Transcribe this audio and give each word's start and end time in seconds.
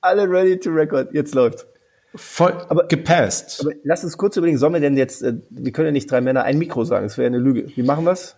Alle 0.00 0.28
ready 0.28 0.58
to 0.58 0.70
record. 0.70 1.12
Jetzt 1.12 1.34
läuft. 1.34 1.66
Voll 2.14 2.52
aber, 2.68 2.88
gepasst. 2.88 3.60
Aber 3.60 3.72
lass 3.84 4.02
uns 4.02 4.18
kurz 4.18 4.36
überlegen, 4.36 4.58
sollen 4.58 4.72
wir 4.72 4.80
denn 4.80 4.96
jetzt, 4.96 5.22
äh, 5.22 5.34
wir 5.50 5.72
können 5.72 5.86
ja 5.86 5.92
nicht 5.92 6.10
drei 6.10 6.20
Männer 6.20 6.42
ein 6.42 6.58
Mikro 6.58 6.84
sagen, 6.84 7.06
das 7.06 7.18
wäre 7.18 7.26
eine 7.26 7.38
Lüge. 7.38 7.70
Wie 7.76 7.82
machen 7.82 8.04
wir's? 8.04 8.36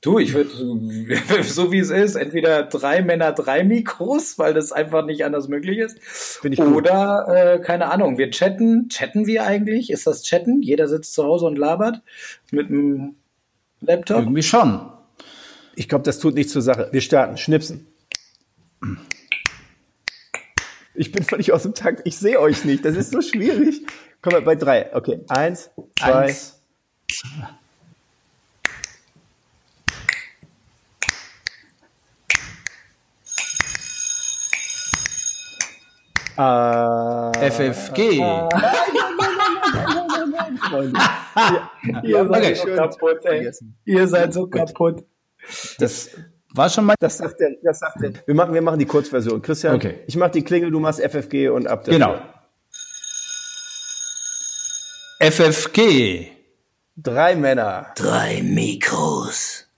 Du, 0.00 0.18
ich 0.18 0.34
würde, 0.34 0.50
so 1.44 1.70
wie 1.72 1.78
es 1.78 1.90
ist, 1.90 2.16
entweder 2.16 2.64
drei 2.64 3.02
Männer, 3.02 3.32
drei 3.32 3.62
Mikros, 3.64 4.38
weil 4.38 4.52
das 4.52 4.72
einfach 4.72 5.04
nicht 5.04 5.24
anders 5.24 5.48
möglich 5.48 5.78
ist. 5.78 5.98
Finde 6.00 6.54
ich 6.54 6.60
Oder, 6.60 7.26
äh, 7.28 7.60
keine 7.60 7.90
Ahnung, 7.90 8.18
wir 8.18 8.30
chatten. 8.30 8.88
Chatten 8.88 9.26
wir 9.26 9.44
eigentlich? 9.44 9.90
Ist 9.90 10.06
das 10.06 10.22
Chatten? 10.22 10.60
Jeder 10.60 10.88
sitzt 10.88 11.14
zu 11.14 11.24
Hause 11.24 11.46
und 11.46 11.56
labert 11.56 12.02
mit 12.50 12.68
dem 12.68 13.16
Laptop? 13.80 14.18
Irgendwie 14.18 14.42
schon. 14.42 14.88
Ich 15.74 15.88
glaube, 15.88 16.04
das 16.04 16.18
tut 16.18 16.34
nichts 16.34 16.52
zur 16.52 16.62
Sache. 16.62 16.88
Wir 16.92 17.00
starten. 17.00 17.36
Schnipsen. 17.36 17.86
Ich 20.94 21.10
bin 21.10 21.24
völlig 21.24 21.52
aus 21.52 21.62
dem 21.62 21.74
Takt. 21.74 22.02
Ich 22.04 22.18
sehe 22.18 22.38
euch 22.38 22.64
nicht. 22.64 22.84
Das 22.84 22.96
ist 22.96 23.12
so 23.12 23.22
schwierig. 23.22 23.86
Kommen 24.20 24.36
wir 24.36 24.44
bei 24.44 24.54
drei. 24.54 24.94
Okay. 24.94 25.20
Eins, 25.28 25.70
zwei. 25.98 26.12
Eins. 26.12 26.58
Äh, 36.36 37.50
FFG. 37.50 37.98
Äh, 37.98 38.48
ihr, 42.04 42.26
seid 42.26 42.56
so 42.56 42.74
kaputt, 42.74 43.24
ey. 43.24 43.50
Ihr 43.84 44.08
seid 44.08 44.32
so 44.34 44.46
kaputt. 44.46 45.04
Das 45.78 46.10
war 46.54 46.68
schon 46.68 46.84
mal. 46.84 46.94
Das 46.98 47.18
sagt 47.18 47.40
der, 47.40 47.56
das 47.62 47.78
sagt 47.78 48.02
der. 48.02 48.12
Wir 48.26 48.34
machen, 48.34 48.54
wir 48.54 48.62
machen 48.62 48.78
die 48.78 48.86
Kurzversion. 48.86 49.40
Christian, 49.42 49.76
okay. 49.76 50.00
ich 50.06 50.16
mach 50.16 50.30
die 50.30 50.42
Klingel, 50.42 50.70
du 50.70 50.80
machst 50.80 51.00
FFG 51.00 51.48
und 51.48 51.66
ab 51.66 51.84
Genau. 51.84 52.20
FFG. 55.20 56.28
Drei 56.96 57.36
Männer. 57.36 57.92
Drei 57.96 58.42
Mikros. 58.42 59.68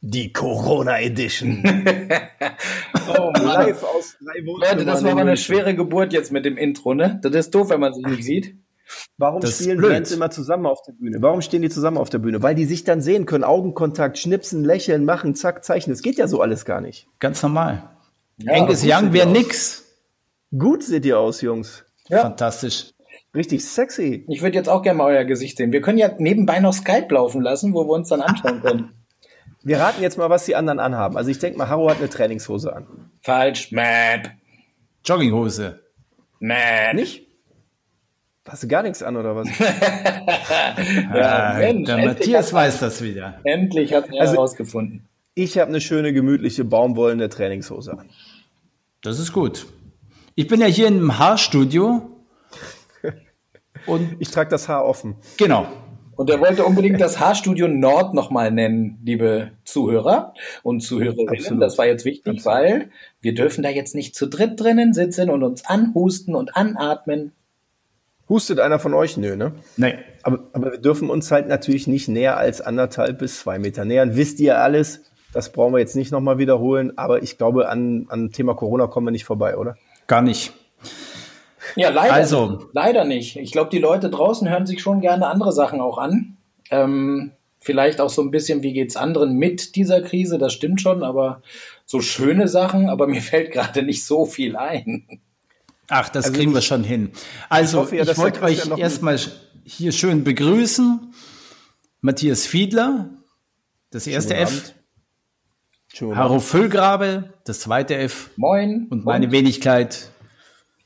Die 0.00 0.32
Corona 0.32 1.00
Edition. 1.00 1.62
oh 3.08 3.32
Live 3.42 3.82
aus 3.82 4.16
drei 4.24 4.40
Leute, 4.40 4.84
das 4.84 5.02
war 5.02 5.14
mal 5.14 5.22
eine 5.22 5.36
schwere 5.36 5.74
Geburt 5.74 6.12
jetzt 6.12 6.30
mit 6.30 6.44
dem 6.44 6.56
Intro, 6.56 6.94
ne? 6.94 7.18
Das 7.22 7.34
ist 7.34 7.54
doof, 7.54 7.70
wenn 7.70 7.80
man 7.80 7.92
sich 7.92 8.06
nicht 8.06 8.22
sieht. 8.22 8.54
Warum 9.16 9.40
das 9.40 9.58
spielen 9.58 9.80
Bands 9.80 10.12
immer 10.12 10.30
zusammen 10.30 10.66
auf 10.66 10.80
der 10.82 10.92
Bühne? 10.92 11.18
Warum 11.20 11.42
stehen 11.42 11.62
die 11.62 11.70
zusammen 11.70 11.98
auf 11.98 12.10
der 12.10 12.18
Bühne? 12.18 12.42
Weil 12.42 12.54
die 12.54 12.64
sich 12.64 12.84
dann 12.84 13.00
sehen 13.00 13.26
können, 13.26 13.44
Augenkontakt, 13.44 14.18
schnipsen, 14.18 14.64
lächeln, 14.64 15.04
machen, 15.04 15.34
zack, 15.34 15.64
zeichnen. 15.64 15.94
Das 15.94 16.02
geht 16.02 16.16
ja 16.16 16.28
so 16.28 16.40
alles 16.40 16.64
gar 16.64 16.80
nicht. 16.80 17.06
Ganz 17.18 17.42
normal. 17.42 17.90
Ja, 18.38 18.54
Angus 18.54 18.82
Young 18.84 19.12
wäre 19.12 19.28
nix. 19.28 19.84
Gut 20.56 20.82
seht 20.82 21.04
ihr 21.04 21.18
aus, 21.18 21.42
Jungs. 21.42 21.84
Ja. 22.08 22.22
Fantastisch. 22.22 22.92
Richtig 23.34 23.64
sexy. 23.64 24.24
Ich 24.28 24.42
würde 24.42 24.56
jetzt 24.56 24.68
auch 24.68 24.82
gerne 24.82 24.98
mal 24.98 25.14
euer 25.14 25.24
Gesicht 25.24 25.58
sehen. 25.58 25.72
Wir 25.72 25.82
können 25.82 25.98
ja 25.98 26.10
nebenbei 26.18 26.60
noch 26.60 26.72
Skype 26.72 27.08
laufen 27.10 27.42
lassen, 27.42 27.74
wo 27.74 27.84
wir 27.84 27.92
uns 27.92 28.08
dann 28.08 28.22
anschauen 28.22 28.62
können. 28.62 28.92
Wir 29.64 29.80
raten 29.80 30.00
jetzt 30.00 30.16
mal, 30.16 30.30
was 30.30 30.44
die 30.46 30.54
anderen 30.54 30.78
anhaben. 30.78 31.16
Also 31.16 31.30
ich 31.30 31.40
denke 31.40 31.58
mal, 31.58 31.68
Haro 31.68 31.90
hat 31.90 31.98
eine 31.98 32.08
Trainingshose 32.08 32.72
an. 32.72 33.10
Falsch. 33.22 33.72
Map. 33.72 34.30
Jogginghose. 35.04 35.80
Map. 36.38 36.94
Nicht? 36.94 37.27
Hast 38.48 38.62
du 38.62 38.68
gar 38.68 38.82
nichts 38.82 39.02
an 39.02 39.16
oder 39.16 39.36
was? 39.36 39.48
ja, 41.14 41.54
Mensch, 41.58 41.86
der 41.86 41.98
Matthias 41.98 42.52
weiß 42.52 42.80
das 42.80 43.02
wieder. 43.02 43.40
Endlich 43.44 43.92
hat 43.92 44.08
er 44.12 44.22
also, 44.22 44.34
herausgefunden. 44.34 45.06
Ich 45.34 45.58
habe 45.58 45.68
eine 45.68 45.80
schöne, 45.80 46.12
gemütliche, 46.12 46.64
baumwollene 46.64 47.28
Trainingshose 47.28 47.92
an. 47.92 48.08
Das 49.02 49.18
ist 49.18 49.32
gut. 49.32 49.66
Ich 50.34 50.48
bin 50.48 50.60
ja 50.60 50.66
hier 50.66 50.88
im 50.88 51.18
Haarstudio. 51.18 52.10
und 53.86 54.16
ich 54.18 54.30
trage 54.30 54.50
das 54.50 54.68
Haar 54.68 54.84
offen. 54.84 55.16
Genau. 55.36 55.66
Und 56.16 56.30
er 56.30 56.40
wollte 56.40 56.64
unbedingt 56.64 57.00
das 57.00 57.20
Haarstudio 57.20 57.68
Nord 57.68 58.12
nochmal 58.12 58.50
nennen, 58.50 58.98
liebe 59.04 59.52
Zuhörer 59.62 60.34
und 60.64 60.80
Zuhörerinnen. 60.80 61.28
Absolut. 61.28 61.62
Das 61.62 61.78
war 61.78 61.86
jetzt 61.86 62.04
wichtig, 62.04 62.38
Absolut. 62.38 62.58
weil 62.58 62.90
wir 63.20 63.34
dürfen 63.34 63.62
da 63.62 63.68
jetzt 63.68 63.94
nicht 63.94 64.16
zu 64.16 64.26
dritt 64.26 64.58
drinnen 64.58 64.94
sitzen 64.94 65.30
und 65.30 65.44
uns 65.44 65.64
anhusten 65.64 66.34
und 66.34 66.56
anatmen. 66.56 67.32
Hustet 68.28 68.60
einer 68.60 68.78
von 68.78 68.94
euch? 68.94 69.16
Nö, 69.16 69.36
ne? 69.36 69.52
Nein. 69.76 69.98
Aber, 70.22 70.40
aber 70.52 70.72
wir 70.72 70.78
dürfen 70.78 71.08
uns 71.08 71.30
halt 71.30 71.48
natürlich 71.48 71.86
nicht 71.86 72.08
näher 72.08 72.36
als 72.36 72.60
anderthalb 72.60 73.18
bis 73.18 73.40
zwei 73.40 73.58
Meter 73.58 73.84
nähern. 73.84 74.16
Wisst 74.16 74.38
ihr 74.40 74.58
alles? 74.58 75.04
Das 75.32 75.52
brauchen 75.52 75.72
wir 75.72 75.78
jetzt 75.78 75.96
nicht 75.96 76.12
nochmal 76.12 76.38
wiederholen. 76.38 76.96
Aber 76.96 77.22
ich 77.22 77.38
glaube, 77.38 77.68
an, 77.68 78.06
an 78.08 78.30
Thema 78.30 78.54
Corona 78.54 78.86
kommen 78.86 79.06
wir 79.06 79.12
nicht 79.12 79.24
vorbei, 79.24 79.56
oder? 79.56 79.76
Gar 80.06 80.22
nicht. 80.22 80.52
Ja, 81.76 81.90
leider, 81.90 82.14
also. 82.14 82.66
leider 82.72 83.04
nicht. 83.04 83.36
Ich 83.36 83.52
glaube, 83.52 83.70
die 83.70 83.78
Leute 83.78 84.10
draußen 84.10 84.48
hören 84.48 84.66
sich 84.66 84.80
schon 84.80 85.00
gerne 85.00 85.26
andere 85.26 85.52
Sachen 85.52 85.80
auch 85.80 85.98
an. 85.98 86.36
Ähm, 86.70 87.32
vielleicht 87.60 88.00
auch 88.00 88.10
so 88.10 88.22
ein 88.22 88.30
bisschen, 88.30 88.62
wie 88.62 88.72
geht's 88.72 88.96
anderen 88.96 89.36
mit 89.36 89.76
dieser 89.76 90.00
Krise, 90.00 90.38
das 90.38 90.52
stimmt 90.52 90.80
schon, 90.80 91.02
aber 91.02 91.42
so 91.86 92.00
schöne 92.00 92.48
Sachen, 92.48 92.88
aber 92.88 93.06
mir 93.08 93.22
fällt 93.22 93.52
gerade 93.52 93.82
nicht 93.82 94.04
so 94.04 94.24
viel 94.24 94.56
ein. 94.56 95.20
Ach, 95.88 96.08
das 96.08 96.26
also 96.26 96.36
kriegen 96.36 96.50
ich, 96.50 96.56
wir 96.56 96.62
schon 96.62 96.84
hin. 96.84 97.12
Also, 97.48 97.78
ich, 97.78 97.82
hoffe, 97.82 97.96
ja, 97.96 98.04
ich 98.04 98.16
wollte 98.18 98.42
euch 98.42 98.78
erstmal 98.78 99.18
hier 99.64 99.92
schön 99.92 100.24
begrüßen. 100.24 101.12
Matthias 102.00 102.46
Fiedler, 102.46 103.10
das 103.90 104.06
erste 104.06 104.36
F. 104.36 104.74
Haro 106.00 106.38
Füllgrabe, 106.38 107.34
das 107.44 107.60
zweite 107.60 107.96
F. 107.96 108.30
Moin. 108.36 108.86
Und 108.90 109.04
meine 109.04 109.26
Moin. 109.26 109.32
Wenigkeit 109.32 110.10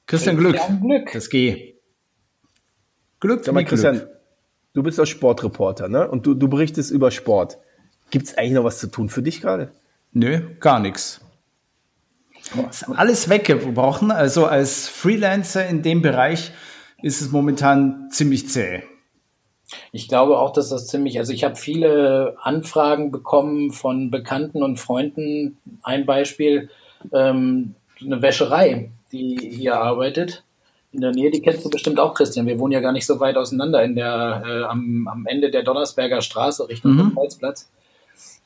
Christian 0.06 0.36
Glück. 0.36 0.58
Glück. 0.80 1.12
Das 1.12 1.28
G. 1.28 1.74
Glück. 3.20 3.44
Sag 3.44 3.54
mal, 3.54 3.64
Christian, 3.64 3.98
Glück. 3.98 4.08
du 4.74 4.82
bist 4.82 4.98
doch 4.98 5.06
Sportreporter, 5.06 5.88
ne? 5.88 6.08
Und 6.08 6.26
du, 6.26 6.34
du 6.34 6.48
berichtest 6.48 6.90
über 6.90 7.10
Sport. 7.10 7.58
Gibt 8.10 8.26
es 8.26 8.38
eigentlich 8.38 8.52
noch 8.52 8.64
was 8.64 8.78
zu 8.78 8.88
tun 8.88 9.08
für 9.08 9.22
dich 9.22 9.40
gerade? 9.40 9.72
Nö, 10.12 10.54
gar 10.60 10.80
nichts. 10.80 11.20
Ist 12.68 12.88
alles 12.88 13.28
weggebrochen. 13.28 14.10
Also 14.10 14.46
als 14.46 14.88
Freelancer 14.88 15.66
in 15.66 15.82
dem 15.82 16.02
Bereich 16.02 16.52
ist 17.02 17.20
es 17.20 17.30
momentan 17.30 18.08
ziemlich 18.10 18.48
zäh. 18.48 18.82
Ich 19.90 20.08
glaube 20.08 20.38
auch, 20.38 20.52
dass 20.52 20.68
das 20.68 20.86
ziemlich, 20.86 21.18
also 21.18 21.32
ich 21.32 21.44
habe 21.44 21.56
viele 21.56 22.36
Anfragen 22.42 23.10
bekommen 23.10 23.72
von 23.72 24.10
Bekannten 24.10 24.62
und 24.62 24.78
Freunden. 24.78 25.58
Ein 25.82 26.04
Beispiel, 26.04 26.68
ähm, 27.12 27.74
eine 28.04 28.20
Wäscherei 28.20 28.90
die 29.12 29.38
hier 29.38 29.78
arbeitet, 29.78 30.42
in 30.90 31.00
der 31.00 31.12
Nähe, 31.12 31.30
die 31.30 31.40
kennst 31.40 31.64
du 31.64 31.70
bestimmt 31.70 31.98
auch, 31.98 32.12
Christian. 32.14 32.46
Wir 32.46 32.58
wohnen 32.58 32.72
ja 32.72 32.80
gar 32.80 32.92
nicht 32.92 33.06
so 33.06 33.18
weit 33.20 33.36
auseinander 33.36 33.82
in 33.82 33.94
der, 33.94 34.42
äh, 34.46 34.62
am, 34.64 35.08
am 35.08 35.26
Ende 35.26 35.50
der 35.50 35.62
Donnersberger 35.62 36.20
Straße 36.20 36.68
Richtung 36.68 36.96
mhm. 36.96 37.14
Kreuzplatz. 37.14 37.70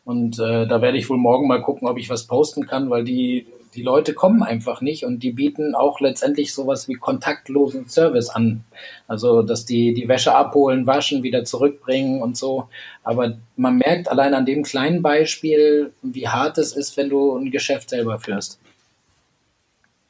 Und 0.06 0.38
äh, 0.38 0.66
da 0.66 0.80
werde 0.80 0.96
ich 0.96 1.10
wohl 1.10 1.18
morgen 1.18 1.46
mal 1.46 1.60
gucken, 1.60 1.86
ob 1.86 1.98
ich 1.98 2.08
was 2.08 2.26
posten 2.26 2.66
kann, 2.66 2.88
weil 2.88 3.04
die, 3.04 3.46
die 3.74 3.82
Leute 3.82 4.14
kommen 4.14 4.42
einfach 4.42 4.80
nicht 4.80 5.04
und 5.04 5.22
die 5.22 5.32
bieten 5.32 5.74
auch 5.74 6.00
letztendlich 6.00 6.54
sowas 6.54 6.88
wie 6.88 6.94
kontaktlosen 6.94 7.88
Service 7.88 8.30
an. 8.30 8.64
Also, 9.06 9.42
dass 9.42 9.66
die 9.66 9.92
die 9.92 10.08
Wäsche 10.08 10.34
abholen, 10.34 10.86
waschen, 10.86 11.22
wieder 11.22 11.44
zurückbringen 11.44 12.22
und 12.22 12.38
so. 12.38 12.68
Aber 13.02 13.36
man 13.56 13.76
merkt 13.76 14.08
allein 14.08 14.32
an 14.32 14.46
dem 14.46 14.62
kleinen 14.62 15.02
Beispiel, 15.02 15.92
wie 16.00 16.28
hart 16.28 16.56
es 16.56 16.72
ist, 16.72 16.96
wenn 16.96 17.10
du 17.10 17.36
ein 17.36 17.50
Geschäft 17.50 17.90
selber 17.90 18.18
führst 18.18 18.58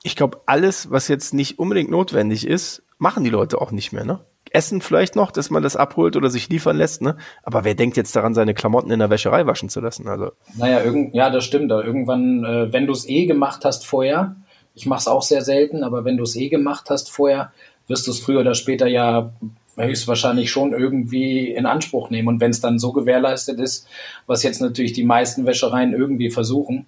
ich 0.06 0.14
glaube, 0.14 0.40
alles, 0.46 0.92
was 0.92 1.08
jetzt 1.08 1.34
nicht 1.34 1.58
unbedingt 1.58 1.90
notwendig 1.90 2.46
ist, 2.46 2.84
machen 2.96 3.24
die 3.24 3.30
Leute 3.30 3.60
auch 3.60 3.72
nicht 3.72 3.92
mehr, 3.92 4.04
ne? 4.04 4.20
Essen 4.52 4.80
vielleicht 4.80 5.16
noch, 5.16 5.30
dass 5.30 5.50
man 5.50 5.62
das 5.62 5.76
abholt 5.76 6.16
oder 6.16 6.30
sich 6.30 6.48
liefern 6.48 6.76
lässt, 6.76 7.02
ne? 7.02 7.16
Aber 7.42 7.64
wer 7.64 7.74
denkt 7.74 7.96
jetzt 7.96 8.14
daran, 8.14 8.34
seine 8.34 8.54
Klamotten 8.54 8.90
in 8.90 8.98
der 8.98 9.10
Wäscherei 9.10 9.46
waschen 9.46 9.68
zu 9.68 9.80
lassen? 9.80 10.08
Also. 10.08 10.32
Naja, 10.56 10.82
irgend, 10.82 11.14
ja, 11.14 11.30
das 11.30 11.44
stimmt. 11.44 11.70
Irgendwann, 11.70 12.44
äh, 12.44 12.72
wenn 12.72 12.86
du 12.86 12.92
es 12.92 13.08
eh 13.08 13.26
gemacht 13.26 13.64
hast 13.64 13.86
vorher, 13.86 14.36
ich 14.74 14.86
mache 14.86 15.00
es 15.00 15.08
auch 15.08 15.22
sehr 15.22 15.42
selten, 15.42 15.82
aber 15.82 16.04
wenn 16.04 16.16
du 16.16 16.24
es 16.24 16.36
eh 16.36 16.48
gemacht 16.48 16.90
hast 16.90 17.10
vorher, 17.10 17.52
wirst 17.88 18.06
du 18.06 18.10
es 18.10 18.20
früher 18.20 18.40
oder 18.40 18.54
später 18.54 18.86
ja 18.86 19.32
höchstwahrscheinlich 19.76 20.50
schon 20.50 20.72
irgendwie 20.72 21.50
in 21.50 21.66
Anspruch 21.66 22.10
nehmen. 22.10 22.28
Und 22.28 22.40
wenn 22.40 22.50
es 22.50 22.60
dann 22.60 22.78
so 22.78 22.92
gewährleistet 22.92 23.58
ist, 23.58 23.86
was 24.26 24.42
jetzt 24.42 24.60
natürlich 24.60 24.92
die 24.92 25.04
meisten 25.04 25.46
Wäschereien 25.46 25.92
irgendwie 25.92 26.30
versuchen, 26.30 26.86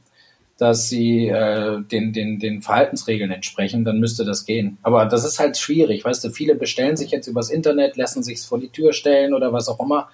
dass 0.58 0.88
sie 0.88 1.28
äh, 1.28 1.80
den, 1.82 2.12
den, 2.12 2.40
den 2.40 2.62
Verhaltensregeln 2.62 3.30
entsprechen, 3.30 3.84
dann 3.84 4.00
müsste 4.00 4.24
das 4.24 4.44
gehen. 4.44 4.76
Aber 4.82 5.06
das 5.06 5.24
ist 5.24 5.38
halt 5.38 5.56
schwierig, 5.56 6.04
weißt 6.04 6.24
du, 6.24 6.30
viele 6.30 6.56
bestellen 6.56 6.96
sich 6.96 7.12
jetzt 7.12 7.28
übers 7.28 7.48
Internet, 7.48 7.96
lassen 7.96 8.24
sich 8.24 8.40
vor 8.42 8.58
die 8.58 8.68
Tür 8.68 8.92
stellen 8.92 9.34
oder 9.34 9.52
was 9.52 9.68
auch 9.68 9.80
immer. 9.80 10.08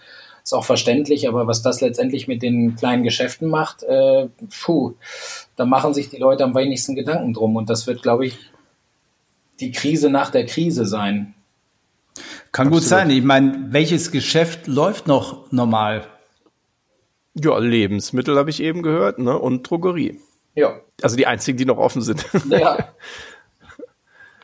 Ist 0.44 0.52
auch 0.52 0.64
verständlich, 0.64 1.26
aber 1.26 1.46
was 1.46 1.62
das 1.62 1.80
letztendlich 1.80 2.28
mit 2.28 2.42
den 2.42 2.76
kleinen 2.76 3.02
Geschäften 3.02 3.48
macht, 3.48 3.82
äh, 3.84 4.28
puh, 4.62 4.92
da 5.56 5.64
machen 5.64 5.94
sich 5.94 6.10
die 6.10 6.18
Leute 6.18 6.44
am 6.44 6.54
wenigsten 6.54 6.94
Gedanken 6.94 7.32
drum. 7.32 7.56
Und 7.56 7.70
das 7.70 7.86
wird, 7.86 8.02
glaube 8.02 8.26
ich, 8.26 8.36
die 9.60 9.72
Krise 9.72 10.10
nach 10.10 10.28
der 10.28 10.44
Krise 10.44 10.84
sein. 10.84 11.32
Kann 12.52 12.66
Absolut. 12.66 12.82
gut 12.82 12.82
sein. 12.82 13.08
Ich 13.08 13.24
meine, 13.24 13.68
welches 13.70 14.10
Geschäft 14.10 14.66
läuft 14.66 15.06
noch 15.06 15.50
normal? 15.50 16.06
Ja, 17.32 17.56
Lebensmittel 17.58 18.36
habe 18.36 18.50
ich 18.50 18.62
eben 18.62 18.82
gehört, 18.82 19.18
ne? 19.18 19.38
Und 19.38 19.68
Drogerie. 19.68 20.20
Ja. 20.54 20.80
Also 21.02 21.16
die 21.16 21.26
einzigen, 21.26 21.58
die 21.58 21.64
noch 21.64 21.78
offen 21.78 22.02
sind. 22.02 22.24
Ja. 22.48 22.94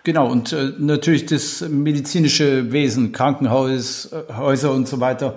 Genau, 0.02 0.30
und 0.30 0.54
äh, 0.54 0.72
natürlich 0.78 1.26
das 1.26 1.60
medizinische 1.60 2.72
Wesen, 2.72 3.12
Krankenhäuser 3.12 4.24
äh, 4.30 4.72
und 4.72 4.88
so 4.88 4.98
weiter. 4.98 5.36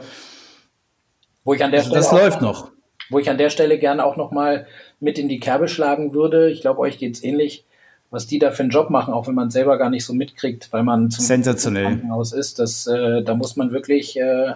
Wo 1.44 1.54
ich 1.54 1.62
an 1.62 1.72
der 1.72 1.82
also 1.82 1.90
Stelle 1.90 2.02
das 2.02 2.12
läuft 2.14 2.42
noch. 2.42 2.72
Wo 3.10 3.20
ich 3.20 3.30
an 3.30 3.38
der 3.38 3.50
Stelle 3.50 3.78
gerne 3.78 4.06
auch 4.06 4.16
nochmal 4.16 4.66
mit 5.02 5.20
in 5.20 5.28
die 5.28 5.42
Kerbe 5.42 5.68
schlagen 5.68 6.14
würde. 6.14 6.50
Ich 6.50 6.62
glaube, 6.62 6.80
euch 6.80 6.98
geht's 6.98 7.22
ähnlich 7.22 7.66
was 8.14 8.28
die 8.28 8.38
da 8.38 8.52
für 8.52 8.62
einen 8.62 8.70
Job 8.70 8.92
machen, 8.92 9.12
auch 9.12 9.26
wenn 9.26 9.34
man 9.34 9.50
selber 9.50 9.80
gar 9.80 9.90
nicht 9.90 10.06
so 10.06 10.14
mitkriegt, 10.14 10.72
weil 10.72 10.84
man 10.84 11.10
zum 11.10 11.26
Sensationell. 11.26 11.86
Krankenhaus 11.86 12.32
ist. 12.32 12.60
Das, 12.60 12.86
äh, 12.86 13.24
da 13.24 13.34
muss 13.34 13.56
man 13.56 13.72
wirklich 13.72 14.16
äh, 14.18 14.54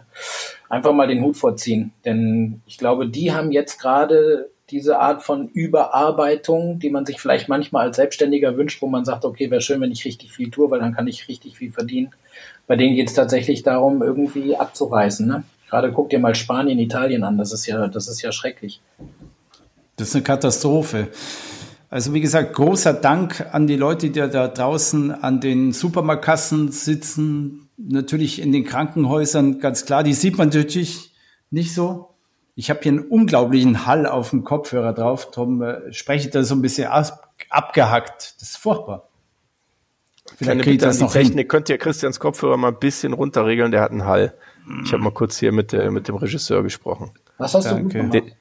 einfach 0.69 0.93
mal 0.93 1.07
den 1.07 1.23
Hut 1.23 1.37
vorziehen. 1.37 1.91
Denn 2.05 2.61
ich 2.67 2.77
glaube, 2.77 3.09
die 3.09 3.33
haben 3.33 3.51
jetzt 3.51 3.79
gerade 3.79 4.51
diese 4.69 4.99
Art 4.99 5.23
von 5.23 5.47
Überarbeitung, 5.49 6.79
die 6.79 6.89
man 6.89 7.05
sich 7.05 7.21
vielleicht 7.21 7.47
manchmal 7.47 7.87
als 7.87 7.95
Selbstständiger 7.95 8.57
wünscht, 8.57 8.81
wo 8.81 8.87
man 8.87 9.05
sagt, 9.05 9.23
okay, 9.23 9.49
wäre 9.49 9.61
schön, 9.61 9.79
wenn 9.79 9.91
ich 9.91 10.03
richtig 10.03 10.31
viel 10.31 10.51
tue, 10.51 10.69
weil 10.69 10.79
dann 10.79 10.93
kann 10.93 11.07
ich 11.07 11.27
richtig 11.29 11.57
viel 11.57 11.71
verdienen. 11.71 12.09
Bei 12.67 12.75
denen 12.75 12.95
geht 12.95 13.07
es 13.07 13.13
tatsächlich 13.13 13.63
darum, 13.63 14.01
irgendwie 14.01 14.57
abzureißen. 14.57 15.25
Ne? 15.25 15.43
Gerade 15.69 15.91
guck 15.93 16.09
dir 16.09 16.19
mal 16.19 16.35
Spanien, 16.35 16.79
Italien 16.79 17.23
an. 17.23 17.37
Das 17.37 17.53
ist 17.53 17.65
ja, 17.65 17.87
das 17.87 18.09
ist 18.09 18.21
ja 18.21 18.31
schrecklich. 18.31 18.81
Das 19.95 20.09
ist 20.09 20.15
eine 20.15 20.23
Katastrophe. 20.23 21.07
Also 21.89 22.13
wie 22.13 22.19
gesagt, 22.19 22.53
großer 22.53 22.93
Dank 22.93 23.47
an 23.53 23.67
die 23.67 23.77
Leute, 23.77 24.09
die 24.09 24.19
da 24.19 24.49
draußen 24.49 25.11
an 25.11 25.39
den 25.39 25.71
Supermarktkassen 25.71 26.71
sitzen, 26.71 27.69
natürlich 27.77 28.41
in 28.41 28.51
den 28.51 28.65
Krankenhäusern, 28.65 29.59
ganz 29.59 29.85
klar, 29.85 30.03
die 30.03 30.13
sieht 30.13 30.37
man 30.37 30.49
natürlich 30.49 31.13
nicht 31.49 31.73
so. 31.73 32.16
Ich 32.59 32.71
habe 32.71 32.79
hier 32.81 32.91
einen 32.91 33.07
unglaublichen 33.07 33.85
Hall 33.85 34.07
auf 34.07 34.31
dem 34.31 34.43
Kopfhörer 34.43 34.91
drauf, 34.91 35.29
darum 35.29 35.61
äh, 35.61 35.93
spreche 35.93 36.27
ich 36.27 36.33
da 36.33 36.41
so 36.41 36.55
ein 36.55 36.63
bisschen 36.63 36.87
ab, 36.87 37.31
abgehackt. 37.51 38.33
Das 38.41 38.49
ist 38.49 38.57
furchtbar. 38.57 39.07
Vielleicht 40.37 40.61
kriegt 40.63 40.81
das 40.81 40.99
noch 40.99 41.13
Technik. 41.13 41.37
Hin. 41.37 41.47
Könnt 41.49 41.69
ihr 41.69 41.77
Christians 41.77 42.19
Kopfhörer 42.19 42.57
mal 42.57 42.69
ein 42.69 42.79
bisschen 42.79 43.13
runterregeln? 43.13 43.71
Der 43.71 43.81
hat 43.81 43.91
einen 43.91 44.05
Hall. 44.05 44.33
Ich 44.83 44.91
habe 44.91 45.03
mal 45.03 45.11
kurz 45.11 45.37
hier 45.37 45.51
mit, 45.51 45.71
der, 45.71 45.91
mit 45.91 46.07
dem 46.07 46.15
Regisseur 46.15 46.63
gesprochen. 46.63 47.11
Was 47.37 47.53
hast 47.53 47.65
Danke. 47.65 47.99
du 47.99 48.09
gemacht? 48.09 48.35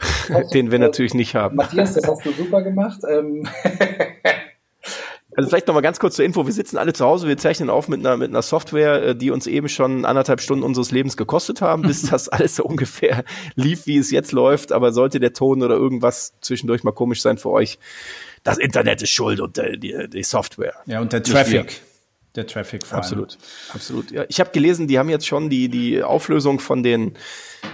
den 0.54 0.72
wir 0.72 0.80
natürlich 0.80 1.14
nicht 1.14 1.36
haben. 1.36 1.54
Matthias, 1.54 1.94
das 1.94 2.08
hast 2.08 2.26
du 2.26 2.32
super 2.32 2.62
gemacht. 2.62 3.02
Ähm. 3.08 3.46
Also 5.34 5.48
vielleicht 5.48 5.66
noch 5.66 5.74
mal 5.74 5.80
ganz 5.80 5.98
kurz 5.98 6.16
zur 6.16 6.24
Info. 6.24 6.46
Wir 6.46 6.52
sitzen 6.52 6.76
alle 6.76 6.92
zu 6.92 7.04
Hause, 7.04 7.26
wir 7.26 7.38
zeichnen 7.38 7.70
auf 7.70 7.88
mit 7.88 8.00
einer, 8.00 8.16
mit 8.16 8.30
einer 8.30 8.42
Software, 8.42 9.02
äh, 9.02 9.16
die 9.16 9.30
uns 9.30 9.46
eben 9.46 9.68
schon 9.68 10.04
anderthalb 10.04 10.40
Stunden 10.40 10.64
unseres 10.64 10.90
Lebens 10.90 11.16
gekostet 11.16 11.62
haben, 11.62 11.82
bis 11.82 12.02
das 12.10 12.28
alles 12.28 12.56
so 12.56 12.64
ungefähr 12.64 13.24
lief, 13.54 13.86
wie 13.86 13.98
es 13.98 14.10
jetzt 14.10 14.32
läuft. 14.32 14.72
Aber 14.72 14.92
sollte 14.92 15.20
der 15.20 15.32
Ton 15.32 15.62
oder 15.62 15.76
irgendwas 15.76 16.34
zwischendurch 16.40 16.84
mal 16.84 16.92
komisch 16.92 17.22
sein 17.22 17.38
für 17.38 17.50
euch, 17.50 17.78
das 18.44 18.58
Internet 18.58 19.02
ist 19.02 19.10
schuld 19.10 19.40
und 19.40 19.58
äh, 19.58 19.78
die, 19.78 20.08
die 20.12 20.22
Software. 20.22 20.74
Ja, 20.86 21.00
und 21.00 21.12
der 21.12 21.22
Traffic 21.22 21.82
der 22.34 22.46
Traffic 22.46 22.86
vor 22.86 22.98
Absolut, 22.98 23.36
absolut. 23.74 24.10
Ja, 24.10 24.24
ich 24.28 24.40
habe 24.40 24.50
gelesen, 24.52 24.88
die 24.88 24.98
haben 24.98 25.10
jetzt 25.10 25.26
schon 25.26 25.50
die 25.50 25.68
die 25.68 26.02
Auflösung 26.02 26.60
von 26.60 26.82
den 26.82 27.12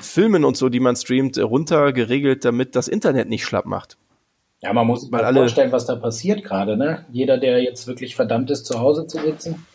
Filmen 0.01 0.45
und 0.45 0.57
so, 0.57 0.69
die 0.69 0.81
man 0.81 0.97
streamt, 0.97 1.39
runter 1.39 1.93
geregelt, 1.93 2.45
damit 2.45 2.75
das 2.75 2.89
Internet 2.89 3.29
nicht 3.29 3.45
schlapp 3.45 3.67
macht. 3.67 3.97
Ja, 4.61 4.73
man 4.73 4.87
muss 4.87 5.03
sich 5.03 5.11
mal 5.11 5.25
alle 5.25 5.41
vorstellen, 5.41 5.71
was 5.71 5.87
da 5.87 5.95
passiert 5.95 6.43
gerade. 6.43 6.77
Ne? 6.77 7.05
Jeder, 7.13 7.39
der 7.39 7.63
jetzt 7.63 7.87
wirklich 7.87 8.17
verdammt 8.17 8.51
ist, 8.51 8.67
zu 8.67 8.81
Hause 8.81 9.07
zu 9.07 9.19
sitzen, 9.19 9.67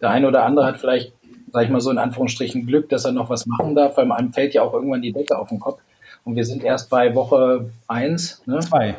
der 0.00 0.10
eine 0.10 0.28
oder 0.28 0.44
andere 0.44 0.66
hat 0.66 0.78
vielleicht, 0.78 1.12
sag 1.52 1.64
ich 1.64 1.70
mal 1.70 1.80
so 1.80 1.90
in 1.90 1.98
Anführungsstrichen, 1.98 2.66
Glück, 2.66 2.88
dass 2.88 3.04
er 3.04 3.12
noch 3.12 3.28
was 3.28 3.46
machen 3.46 3.74
darf, 3.74 3.96
weil 3.96 4.10
einem 4.10 4.32
fällt 4.32 4.54
ja 4.54 4.62
auch 4.62 4.72
irgendwann 4.72 5.02
die 5.02 5.12
Decke 5.12 5.38
auf 5.38 5.50
den 5.50 5.60
Kopf. 5.60 5.80
Und 6.24 6.36
wir 6.36 6.44
sind 6.44 6.62
erst 6.62 6.90
bei 6.90 7.14
Woche 7.14 7.70
eins, 7.86 8.42
ne? 8.46 8.60
Zwei. 8.60 8.96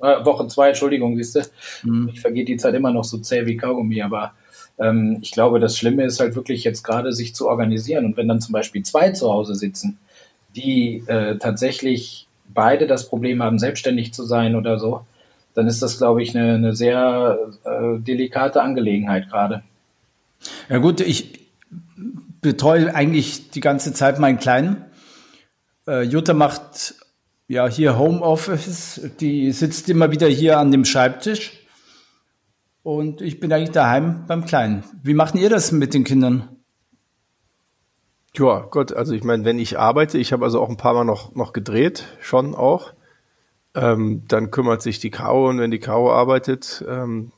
Äh, 0.00 0.24
Woche 0.24 0.46
zwei, 0.48 0.68
Entschuldigung, 0.68 1.16
siehst 1.16 1.36
du. 1.36 1.88
Mhm. 1.88 2.10
Ich 2.12 2.20
vergeht 2.20 2.48
die 2.48 2.56
Zeit 2.56 2.74
immer 2.74 2.92
noch 2.92 3.04
so 3.04 3.18
zäh 3.18 3.46
wie 3.46 3.56
Kaugummi, 3.56 4.02
aber 4.02 4.32
ähm, 4.78 5.18
ich 5.20 5.30
glaube, 5.30 5.60
das 5.60 5.76
Schlimme 5.76 6.04
ist 6.04 6.20
halt 6.20 6.34
wirklich 6.34 6.64
jetzt 6.64 6.82
gerade 6.82 7.12
sich 7.12 7.34
zu 7.34 7.48
organisieren. 7.48 8.06
Und 8.06 8.16
wenn 8.16 8.28
dann 8.28 8.40
zum 8.40 8.52
Beispiel 8.52 8.82
zwei 8.82 9.10
zu 9.10 9.30
Hause 9.32 9.54
sitzen, 9.54 9.98
die 10.56 11.04
äh, 11.06 11.36
tatsächlich 11.38 12.26
beide 12.54 12.86
das 12.86 13.08
Problem 13.08 13.42
haben, 13.42 13.58
selbstständig 13.58 14.12
zu 14.12 14.24
sein 14.24 14.54
oder 14.54 14.78
so, 14.78 15.06
dann 15.54 15.66
ist 15.66 15.82
das, 15.82 15.98
glaube 15.98 16.22
ich, 16.22 16.36
eine, 16.36 16.54
eine 16.54 16.74
sehr 16.74 17.38
äh, 17.64 17.98
delikate 17.98 18.62
Angelegenheit 18.62 19.28
gerade. 19.28 19.62
Ja 20.68 20.78
gut, 20.78 21.00
ich 21.00 21.48
betreue 22.40 22.94
eigentlich 22.94 23.50
die 23.50 23.60
ganze 23.60 23.92
Zeit 23.92 24.18
meinen 24.18 24.38
Kleinen. 24.38 24.84
Äh, 25.86 26.02
Jutta 26.02 26.34
macht 26.34 26.94
ja 27.48 27.68
hier 27.68 27.98
Homeoffice, 27.98 29.10
die 29.20 29.52
sitzt 29.52 29.88
immer 29.88 30.12
wieder 30.12 30.28
hier 30.28 30.58
an 30.58 30.70
dem 30.70 30.84
Schreibtisch 30.84 31.52
und 32.82 33.20
ich 33.20 33.40
bin 33.40 33.52
eigentlich 33.52 33.72
daheim 33.72 34.24
beim 34.26 34.44
Kleinen. 34.44 34.84
Wie 35.02 35.14
macht 35.14 35.34
ihr 35.34 35.50
das 35.50 35.72
mit 35.72 35.92
den 35.92 36.04
Kindern? 36.04 36.59
Ja, 38.36 38.66
Gott, 38.70 38.92
also 38.92 39.12
ich 39.12 39.24
meine, 39.24 39.44
wenn 39.44 39.58
ich 39.58 39.78
arbeite, 39.78 40.18
ich 40.18 40.32
habe 40.32 40.44
also 40.44 40.60
auch 40.60 40.68
ein 40.68 40.76
paar 40.76 40.94
Mal 40.94 41.04
noch, 41.04 41.34
noch 41.34 41.52
gedreht, 41.52 42.04
schon 42.20 42.54
auch. 42.54 42.92
Ähm, 43.74 44.24
dann 44.28 44.50
kümmert 44.50 44.82
sich 44.82 45.00
die 45.00 45.10
Caro 45.10 45.48
und 45.48 45.58
wenn 45.58 45.70
die 45.70 45.78
Caro 45.78 46.12
arbeitet, 46.12 46.84
ähm, 46.88 47.32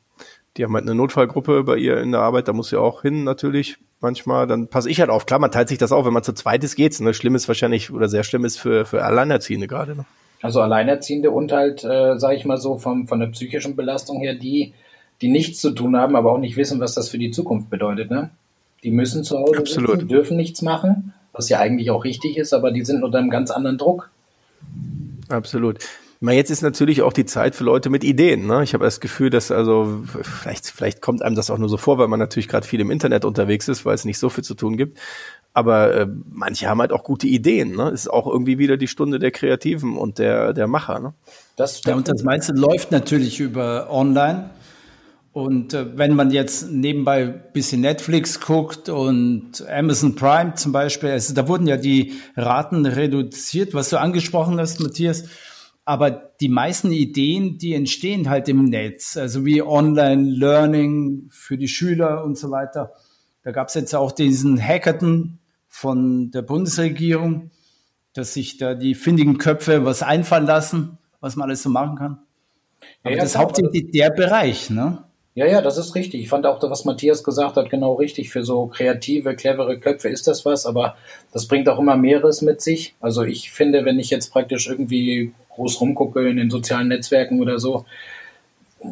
die 0.56 0.64
haben 0.64 0.74
halt 0.74 0.84
eine 0.84 0.94
Notfallgruppe 0.94 1.64
bei 1.64 1.76
ihr 1.76 1.98
in 1.98 2.12
der 2.12 2.20
Arbeit, 2.20 2.48
da 2.48 2.52
muss 2.52 2.68
sie 2.68 2.78
auch 2.78 3.02
hin 3.02 3.24
natürlich 3.24 3.78
manchmal. 4.00 4.46
Dann 4.46 4.68
passe 4.68 4.90
ich 4.90 5.00
halt 5.00 5.08
auf. 5.08 5.24
Klar, 5.24 5.40
man 5.40 5.50
teilt 5.50 5.68
sich 5.68 5.78
das 5.78 5.92
auf, 5.92 6.04
wenn 6.04 6.12
man 6.12 6.22
zu 6.22 6.34
zweit 6.34 6.62
ist, 6.62 6.76
geht's. 6.76 7.00
Ne? 7.00 7.14
Schlimm 7.14 7.34
ist 7.34 7.48
wahrscheinlich 7.48 7.90
oder 7.90 8.08
sehr 8.08 8.24
schlimm 8.24 8.44
ist 8.44 8.58
für, 8.58 8.84
für 8.84 9.02
Alleinerziehende 9.02 9.66
gerade. 9.66 9.96
Ne? 9.96 10.04
Also 10.42 10.60
Alleinerziehende 10.60 11.30
und 11.30 11.52
halt, 11.52 11.84
äh, 11.84 12.18
sage 12.18 12.36
ich 12.36 12.44
mal 12.44 12.58
so, 12.58 12.76
vom, 12.76 13.06
von 13.06 13.20
der 13.20 13.28
psychischen 13.28 13.76
Belastung 13.76 14.20
her, 14.20 14.34
die 14.34 14.74
die 15.22 15.28
nichts 15.28 15.60
zu 15.60 15.70
tun 15.70 15.96
haben, 15.96 16.16
aber 16.16 16.32
auch 16.32 16.38
nicht 16.38 16.56
wissen, 16.56 16.80
was 16.80 16.94
das 16.94 17.08
für 17.08 17.18
die 17.18 17.30
Zukunft 17.30 17.70
bedeutet. 17.70 18.10
Ne? 18.10 18.30
Die 18.82 18.90
müssen 18.90 19.24
zu 19.24 19.38
Hause 19.38 19.58
Absolut. 19.58 19.92
sitzen, 19.92 20.08
dürfen 20.08 20.36
nichts 20.36 20.62
machen, 20.62 21.14
was 21.32 21.48
ja 21.48 21.58
eigentlich 21.58 21.90
auch 21.90 22.04
richtig 22.04 22.36
ist, 22.36 22.52
aber 22.52 22.72
die 22.72 22.84
sind 22.84 23.04
unter 23.04 23.18
einem 23.18 23.30
ganz 23.30 23.50
anderen 23.50 23.78
Druck. 23.78 24.10
Absolut. 25.28 25.78
Na, 26.24 26.30
jetzt 26.30 26.50
ist 26.50 26.62
natürlich 26.62 27.02
auch 27.02 27.12
die 27.12 27.24
Zeit 27.24 27.56
für 27.56 27.64
Leute 27.64 27.90
mit 27.90 28.04
Ideen. 28.04 28.46
Ne? 28.46 28.62
Ich 28.62 28.74
habe 28.74 28.84
das 28.84 29.00
Gefühl, 29.00 29.28
dass 29.28 29.50
also 29.50 30.04
vielleicht 30.06 30.68
vielleicht 30.68 31.00
kommt 31.00 31.20
einem 31.20 31.34
das 31.34 31.50
auch 31.50 31.58
nur 31.58 31.68
so 31.68 31.76
vor, 31.76 31.98
weil 31.98 32.06
man 32.06 32.20
natürlich 32.20 32.46
gerade 32.46 32.64
viel 32.64 32.78
im 32.78 32.92
Internet 32.92 33.24
unterwegs 33.24 33.66
ist, 33.66 33.84
weil 33.84 33.96
es 33.96 34.04
nicht 34.04 34.20
so 34.20 34.28
viel 34.28 34.44
zu 34.44 34.54
tun 34.54 34.76
gibt. 34.76 35.00
Aber 35.52 35.92
äh, 35.92 36.06
manche 36.30 36.68
haben 36.68 36.80
halt 36.80 36.92
auch 36.92 37.02
gute 37.02 37.26
Ideen. 37.26 37.74
Ne? 37.74 37.90
Ist 37.90 38.08
auch 38.08 38.28
irgendwie 38.28 38.58
wieder 38.58 38.76
die 38.76 38.86
Stunde 38.86 39.18
der 39.18 39.32
Kreativen 39.32 39.96
und 39.96 40.18
der 40.18 40.52
der 40.52 40.68
Macher. 40.68 41.00
Ne? 41.00 41.12
Das 41.56 41.82
ja, 41.84 41.96
und 41.96 42.06
das 42.06 42.22
meiste 42.22 42.52
läuft 42.52 42.92
natürlich 42.92 43.40
über 43.40 43.88
Online. 43.90 44.48
Und 45.32 45.72
äh, 45.72 45.96
wenn 45.96 46.14
man 46.14 46.30
jetzt 46.30 46.70
nebenbei 46.70 47.24
bisschen 47.26 47.80
Netflix 47.80 48.38
guckt 48.40 48.90
und 48.90 49.66
Amazon 49.66 50.14
Prime 50.14 50.54
zum 50.54 50.72
Beispiel, 50.72 51.10
also 51.10 51.32
da 51.32 51.48
wurden 51.48 51.66
ja 51.66 51.78
die 51.78 52.12
Raten 52.36 52.84
reduziert, 52.84 53.72
was 53.72 53.88
du 53.88 53.98
angesprochen 53.98 54.60
hast, 54.60 54.80
Matthias. 54.80 55.24
Aber 55.84 56.10
die 56.10 56.48
meisten 56.48 56.92
Ideen, 56.92 57.58
die 57.58 57.74
entstehen 57.74 58.28
halt 58.28 58.48
im 58.48 58.66
Netz, 58.66 59.16
also 59.16 59.44
wie 59.44 59.62
Online-Learning 59.62 61.28
für 61.30 61.56
die 61.56 61.66
Schüler 61.66 62.24
und 62.24 62.36
so 62.36 62.50
weiter. 62.50 62.92
Da 63.42 63.50
gab 63.52 63.68
es 63.68 63.74
jetzt 63.74 63.94
auch 63.94 64.12
diesen 64.12 64.62
Hackathon 64.62 65.38
von 65.66 66.30
der 66.30 66.42
Bundesregierung, 66.42 67.50
dass 68.12 68.34
sich 68.34 68.58
da 68.58 68.74
die 68.74 68.94
findigen 68.94 69.38
Köpfe 69.38 69.84
was 69.86 70.02
einfallen 70.02 70.46
lassen, 70.46 70.98
was 71.20 71.36
man 71.36 71.48
alles 71.48 71.62
so 71.62 71.70
machen 71.70 71.96
kann. 71.96 72.18
Aber 73.02 73.14
ja, 73.14 73.22
das 73.22 73.30
ist 73.30 73.38
hauptsächlich 73.38 73.90
der 73.90 74.10
Bereich, 74.10 74.68
ne? 74.68 75.04
Ja, 75.34 75.46
ja, 75.46 75.62
das 75.62 75.78
ist 75.78 75.94
richtig. 75.94 76.20
Ich 76.20 76.28
fand 76.28 76.44
auch, 76.44 76.62
was 76.62 76.84
Matthias 76.84 77.24
gesagt 77.24 77.56
hat, 77.56 77.70
genau 77.70 77.94
richtig. 77.94 78.28
Für 78.30 78.44
so 78.44 78.66
kreative, 78.66 79.34
clevere 79.34 79.78
Köpfe 79.80 80.10
ist 80.10 80.26
das 80.26 80.44
was, 80.44 80.66
aber 80.66 80.96
das 81.32 81.48
bringt 81.48 81.68
auch 81.70 81.78
immer 81.78 81.96
mehreres 81.96 82.42
mit 82.42 82.60
sich. 82.60 82.94
Also 83.00 83.22
ich 83.22 83.50
finde, 83.50 83.86
wenn 83.86 83.98
ich 83.98 84.10
jetzt 84.10 84.30
praktisch 84.30 84.68
irgendwie 84.68 85.32
groß 85.50 85.80
rumgucke 85.80 86.28
in 86.28 86.36
den 86.36 86.50
sozialen 86.50 86.88
Netzwerken 86.88 87.40
oder 87.40 87.58
so, 87.58 87.86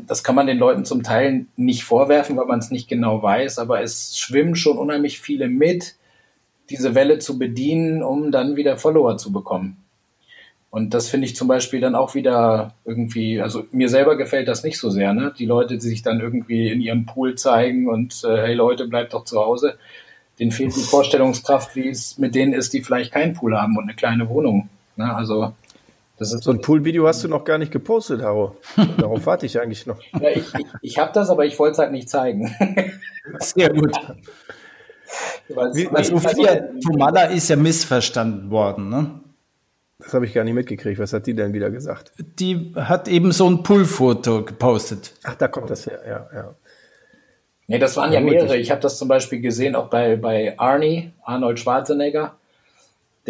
das 0.07 0.25
kann 0.25 0.35
man 0.35 0.47
den 0.47 0.59
Leuten 0.59 0.87
zum 0.87 1.03
Teil 1.03 1.47
nicht 1.57 1.85
vorwerfen, 1.85 2.37
weil 2.37 2.47
man 2.47 2.61
es 2.61 2.71
nicht 2.71 2.89
genau 2.89 3.23
weiß, 3.23 3.59
aber 3.59 3.83
es 3.83 4.17
schwimmen 4.17 4.55
schon 4.57 4.79
unheimlich 4.79 5.21
viele 5.21 5.49
mit, 5.49 5.97
diese 6.71 6.95
Welle 6.95 7.19
zu 7.19 7.39
bedienen, 7.39 8.03
um 8.03 8.31
dann 8.31 8.57
wieder 8.57 8.77
Follower 8.79 9.19
zu 9.19 9.33
bekommen. 9.33 9.77
Und 10.71 10.95
das 10.95 11.09
finde 11.09 11.27
ich 11.27 11.35
zum 11.35 11.49
Beispiel 11.49 11.81
dann 11.81 11.97
auch 11.97 12.15
wieder 12.15 12.75
irgendwie, 12.85 13.41
also 13.41 13.65
mir 13.73 13.89
selber 13.89 14.17
gefällt 14.17 14.47
das 14.47 14.63
nicht 14.63 14.79
so 14.79 14.89
sehr, 14.89 15.13
ne? 15.13 15.35
Die 15.37 15.47
Leute, 15.47 15.75
die 15.75 15.81
sich 15.81 16.03
dann 16.03 16.21
irgendwie 16.21 16.69
in 16.69 16.81
ihrem 16.81 17.07
Pool 17.07 17.35
zeigen 17.35 17.89
und 17.89 18.23
äh, 18.25 18.37
hey 18.37 18.55
Leute, 18.55 18.87
bleibt 18.87 19.13
doch 19.13 19.25
zu 19.25 19.41
Hause. 19.41 19.75
Denen 20.39 20.53
fehlt 20.53 20.77
die 20.77 20.81
Vorstellungskraft, 20.81 21.75
wie 21.75 21.89
es 21.89 22.19
mit 22.19 22.37
denen 22.37 22.53
ist, 22.53 22.73
die 22.73 22.83
vielleicht 22.83 23.13
keinen 23.13 23.35
Pool 23.35 23.59
haben 23.59 23.77
und 23.77 23.85
eine 23.85 23.95
kleine 23.95 24.29
Wohnung. 24.29 24.69
Ne? 24.97 25.13
Also 25.13 25.53
das 26.19 26.35
ist 26.35 26.45
so 26.45 26.51
ein 26.51 26.61
Pool-Video 26.61 27.07
hast 27.09 27.25
du 27.25 27.29
noch 27.29 27.45
gar 27.45 27.57
nicht 27.57 27.73
gepostet, 27.73 28.23
Haro. 28.23 28.57
Darauf 28.99 29.25
warte 29.27 29.47
ich 29.47 29.59
eigentlich 29.59 29.87
noch. 29.87 29.99
Ja, 30.21 30.29
ich 30.29 30.55
ich, 30.55 30.67
ich 30.83 30.99
habe 30.99 31.11
das, 31.15 31.31
aber 31.31 31.47
ich 31.47 31.59
wollte 31.59 31.73
es 31.73 31.79
halt 31.79 31.93
nicht 31.93 32.11
zeigen. 32.11 32.55
Sehr 33.41 33.71
gut. 33.71 33.93
Wie, 35.49 35.89
also 35.89 36.21
Tomala 36.87 37.25
ist 37.25 37.49
ja 37.49 37.57
missverstanden 37.57 38.51
worden, 38.51 38.91
ne? 38.91 39.21
Das 40.03 40.15
habe 40.15 40.27
ich 40.27 40.35
gar 40.35 40.45
nicht 40.45 40.55
mitgekriegt. 40.55 40.99
Was 40.99 41.13
hat 41.13 41.27
die 41.27 41.35
denn 41.35 41.53
wieder 41.53 41.71
gesagt? 41.71 42.13
Die 42.19 42.73
hat 42.75 43.07
eben 43.09 43.33
so 43.33 43.49
ein 43.49 43.63
Pull-Foto 43.63 44.45
gepostet. 44.45 45.13
Ach, 45.23 45.35
da 45.35 45.49
kommt 45.49 45.71
das 45.71 45.87
her, 45.87 46.01
ja, 46.07 46.29
ja. 46.35 46.55
Nee, 47.67 47.79
das 47.79 47.97
waren 47.97 48.13
ja, 48.13 48.19
ja 48.19 48.27
mehrere. 48.27 48.57
Ich 48.57 48.71
habe 48.71 48.81
das 48.81 48.99
zum 48.99 49.07
Beispiel 49.07 49.41
gesehen, 49.41 49.77
auch 49.77 49.89
bei, 49.89 50.17
bei 50.17 50.59
Arnie, 50.59 51.13
Arnold 51.23 51.61
Schwarzenegger. 51.61 52.37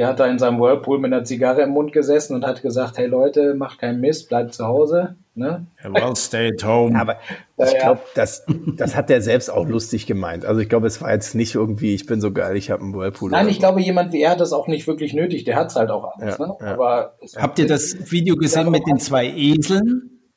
Der 0.01 0.07
hat 0.07 0.19
da 0.19 0.25
in 0.25 0.39
seinem 0.39 0.59
Whirlpool 0.59 0.99
mit 0.99 1.13
einer 1.13 1.25
Zigarre 1.25 1.61
im 1.61 1.73
Mund 1.73 1.93
gesessen 1.93 2.35
und 2.35 2.47
hat 2.47 2.63
gesagt, 2.63 2.97
hey 2.97 3.07
Leute, 3.07 3.53
macht 3.53 3.81
keinen 3.81 4.01
Mist, 4.01 4.31
bleibt 4.31 4.55
zu 4.55 4.67
Hause. 4.67 5.17
Ne? 5.35 5.67
Well, 5.83 6.17
stay 6.17 6.53
at 6.55 6.65
home. 6.65 6.99
Aber 6.99 7.19
ich 7.59 7.79
glaube, 7.79 8.01
das, 8.15 8.47
das 8.79 8.97
hat 8.97 9.11
der 9.11 9.21
selbst 9.21 9.51
auch 9.51 9.69
lustig 9.69 10.07
gemeint. 10.07 10.47
Also 10.47 10.63
ich 10.63 10.71
glaube, 10.71 10.87
es 10.87 11.03
war 11.03 11.13
jetzt 11.13 11.35
nicht 11.35 11.55
irgendwie, 11.55 11.95
ich 11.95 12.07
bin 12.07 12.23
so 12.23 12.33
geil, 12.33 12.57
ich 12.57 12.71
habe 12.71 12.83
einen 12.83 12.95
Whirlpool. 12.95 13.31
Nein, 13.31 13.51
ich 13.51 13.57
so. 13.57 13.61
glaube, 13.61 13.83
jemand 13.83 14.15
wie 14.15 14.23
er 14.23 14.31
hat 14.31 14.41
das 14.41 14.55
auch 14.55 14.69
nicht 14.69 14.87
wirklich 14.87 15.13
nötig. 15.13 15.45
Der 15.45 15.57
hat 15.57 15.67
es 15.67 15.77
halt 15.77 15.91
auch 15.91 16.17
alles. 16.17 16.39
Ja, 16.39 16.47
ne? 16.47 16.57
ja. 16.59 16.67
Aber 16.73 17.19
Habt 17.37 17.59
ihr 17.59 17.67
das 17.67 18.11
Video 18.11 18.37
gesehen 18.37 18.71
mit 18.71 18.87
den 18.87 18.99
zwei 19.01 19.27
Eseln? 19.27 20.31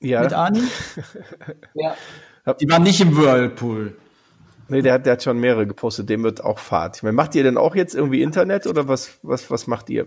Ja. 0.00 0.20
Mit 0.20 0.34
Arnie? 0.34 0.64
ja. 1.72 1.94
Die 2.60 2.68
waren 2.70 2.82
nicht 2.82 3.00
im 3.00 3.16
Whirlpool. 3.16 3.96
Nee, 4.68 4.82
der 4.82 4.92
hat, 4.94 5.06
der 5.06 5.14
hat 5.14 5.22
schon 5.22 5.38
mehrere 5.38 5.66
gepostet, 5.66 6.10
dem 6.10 6.22
wird 6.22 6.44
auch 6.44 6.58
Fahrt. 6.58 6.96
Ich 6.96 7.02
meine, 7.02 7.14
macht 7.14 7.34
ihr 7.34 7.42
denn 7.42 7.56
auch 7.56 7.74
jetzt 7.74 7.94
irgendwie 7.94 8.22
Internet 8.22 8.66
oder 8.66 8.86
was, 8.86 9.18
was, 9.22 9.50
was 9.50 9.66
macht 9.66 9.88
ihr? 9.88 10.06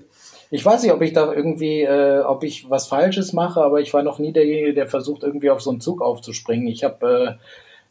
Ich 0.51 0.65
weiß 0.65 0.83
nicht, 0.83 0.91
ob 0.91 1.01
ich 1.01 1.13
da 1.13 1.33
irgendwie, 1.33 1.81
äh, 1.81 2.19
ob 2.19 2.43
ich 2.43 2.69
was 2.69 2.87
Falsches 2.87 3.33
mache, 3.33 3.61
aber 3.61 3.79
ich 3.79 3.93
war 3.93 4.03
noch 4.03 4.19
nie 4.19 4.33
derjenige, 4.33 4.73
der 4.73 4.87
versucht, 4.87 5.23
irgendwie 5.23 5.49
auf 5.49 5.61
so 5.61 5.71
einen 5.71 5.81
Zug 5.81 6.01
aufzuspringen. 6.01 6.67
Ich 6.67 6.83
habe, 6.83 7.39
äh, 7.39 7.43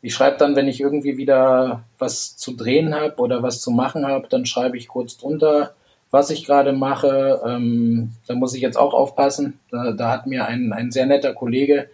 ich 0.03 0.15
schreibe 0.15 0.37
dann, 0.39 0.55
wenn 0.55 0.69
ich 0.69 0.81
irgendwie 0.81 1.17
wieder 1.17 1.85
was 1.99 2.37
zu 2.37 2.55
drehen 2.55 2.95
habe 2.95 3.17
oder 3.17 3.43
was 3.43 3.61
zu 3.61 3.71
machen 3.71 4.07
habe, 4.07 4.29
dann 4.29 4.47
schreibe 4.47 4.77
ich 4.77 4.89
kurz 4.89 5.17
drunter, 5.17 5.75
was 6.11 6.31
ich 6.31 6.45
gerade 6.45 6.73
mache. 6.73 7.41
Ähm, 7.47 8.13
da 8.27 8.35
muss 8.35 8.55
ich 8.55 8.61
jetzt 8.61 8.77
auch 8.77 8.95
aufpassen. 8.95 9.59
Da, 9.71 9.93
da 9.93 10.11
hat 10.11 10.27
mir 10.27 10.47
ein, 10.47 10.73
ein 10.73 10.91
sehr 10.91 11.07
netter 11.07 11.33
Kollege 11.33 11.89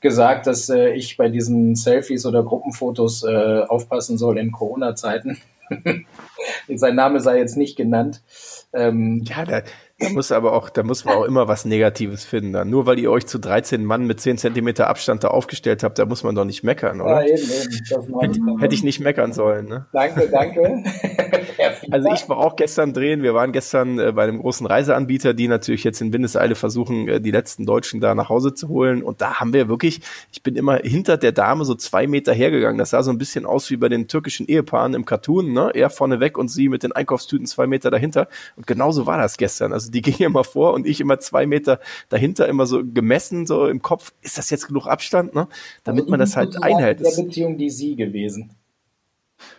gesagt, 0.00 0.46
dass 0.46 0.68
äh, 0.68 0.90
ich 0.90 1.16
bei 1.16 1.28
diesen 1.28 1.74
Selfies 1.74 2.26
oder 2.26 2.42
Gruppenfotos 2.42 3.24
äh, 3.24 3.62
aufpassen 3.68 4.18
soll 4.18 4.38
in 4.38 4.52
Corona-Zeiten. 4.52 5.38
Sein 6.74 6.94
Name 6.94 7.20
sei 7.20 7.38
jetzt 7.38 7.56
nicht 7.56 7.76
genannt. 7.76 8.22
Ähm, 8.72 9.22
ja, 9.24 9.44
da, 9.44 9.62
da 9.98 10.10
muss 10.10 10.30
aber 10.30 10.52
auch, 10.52 10.68
da 10.70 10.82
muss 10.82 11.04
man 11.04 11.16
auch 11.16 11.24
immer 11.24 11.48
was 11.48 11.64
Negatives 11.64 12.24
finden. 12.24 12.52
Dann. 12.52 12.70
Nur 12.70 12.86
weil 12.86 12.98
ihr 12.98 13.10
euch 13.10 13.26
zu 13.26 13.38
13 13.38 13.84
Mann 13.84 14.06
mit 14.06 14.20
10 14.20 14.38
Zentimeter 14.38 14.88
Abstand 14.88 15.24
da 15.24 15.28
aufgestellt 15.28 15.82
habt, 15.82 15.98
da 15.98 16.06
muss 16.06 16.22
man 16.22 16.34
doch 16.34 16.44
nicht 16.44 16.62
meckern, 16.62 17.00
oder? 17.00 17.26
Ja, 17.26 17.34
eben, 17.34 17.50
eben. 17.50 18.20
Hätte, 18.20 18.40
hätte, 18.60 18.74
ich 18.74 18.84
nicht 18.84 19.00
meckern 19.00 19.32
sollen. 19.32 19.66
Ne? 19.66 19.86
Danke, 19.92 20.28
danke. 20.30 20.84
also 21.90 22.08
ich 22.12 22.28
war 22.28 22.38
auch 22.38 22.56
gestern 22.56 22.92
drehen. 22.92 23.22
Wir 23.22 23.34
waren 23.34 23.52
gestern 23.52 23.98
äh, 23.98 24.12
bei 24.12 24.24
einem 24.24 24.38
großen 24.40 24.66
Reiseanbieter, 24.66 25.34
die 25.34 25.48
natürlich 25.48 25.84
jetzt 25.84 26.00
in 26.00 26.12
Windeseile 26.12 26.54
versuchen, 26.54 27.08
äh, 27.08 27.20
die 27.20 27.30
letzten 27.30 27.66
Deutschen 27.66 28.00
da 28.00 28.14
nach 28.14 28.28
Hause 28.28 28.54
zu 28.54 28.68
holen. 28.68 29.02
Und 29.02 29.20
da 29.20 29.40
haben 29.40 29.52
wir 29.52 29.68
wirklich, 29.68 30.00
ich 30.32 30.42
bin 30.42 30.56
immer 30.56 30.76
hinter 30.78 31.16
der 31.16 31.32
Dame 31.32 31.64
so 31.64 31.74
zwei 31.74 32.06
Meter 32.06 32.32
hergegangen. 32.32 32.78
Das 32.78 32.90
sah 32.90 33.02
so 33.02 33.10
ein 33.10 33.18
bisschen 33.18 33.46
aus 33.46 33.70
wie 33.70 33.76
bei 33.76 33.88
den 33.88 34.08
türkischen 34.08 34.46
Ehepaaren 34.46 34.94
im 34.94 35.04
Cartoon. 35.04 35.52
Ne? 35.52 35.70
Er 35.74 35.90
vorne 35.90 36.20
weg 36.20 36.38
und 36.38 36.48
sie 36.48 36.68
mit 36.68 36.82
den 36.82 36.92
Einkaufstüten 36.92 37.46
zwei 37.46 37.66
Meter 37.66 37.90
dahinter. 37.90 38.28
Und 38.56 38.66
genauso 38.66 39.06
war 39.06 39.18
das 39.18 39.36
gestern. 39.36 39.72
Also 39.72 39.90
die 39.90 40.02
ging 40.08 40.16
immer 40.18 40.44
vor 40.44 40.74
und 40.74 40.86
ich 40.86 41.00
immer 41.00 41.18
zwei 41.18 41.46
Meter 41.46 41.80
dahinter, 42.08 42.48
immer 42.48 42.66
so 42.66 42.82
gemessen, 42.84 43.46
so 43.46 43.66
im 43.66 43.82
Kopf, 43.82 44.12
ist 44.22 44.38
das 44.38 44.50
jetzt 44.50 44.66
genug 44.66 44.86
Abstand, 44.86 45.34
ne? 45.34 45.48
Damit 45.84 46.02
also 46.02 46.10
man 46.10 46.20
das 46.20 46.36
halt 46.36 46.62
einhält. 46.62 47.00
Der 47.00 47.22
Beziehung 47.22 47.58
die 47.58 47.70
sie 47.70 47.96
gewesen. 47.96 48.50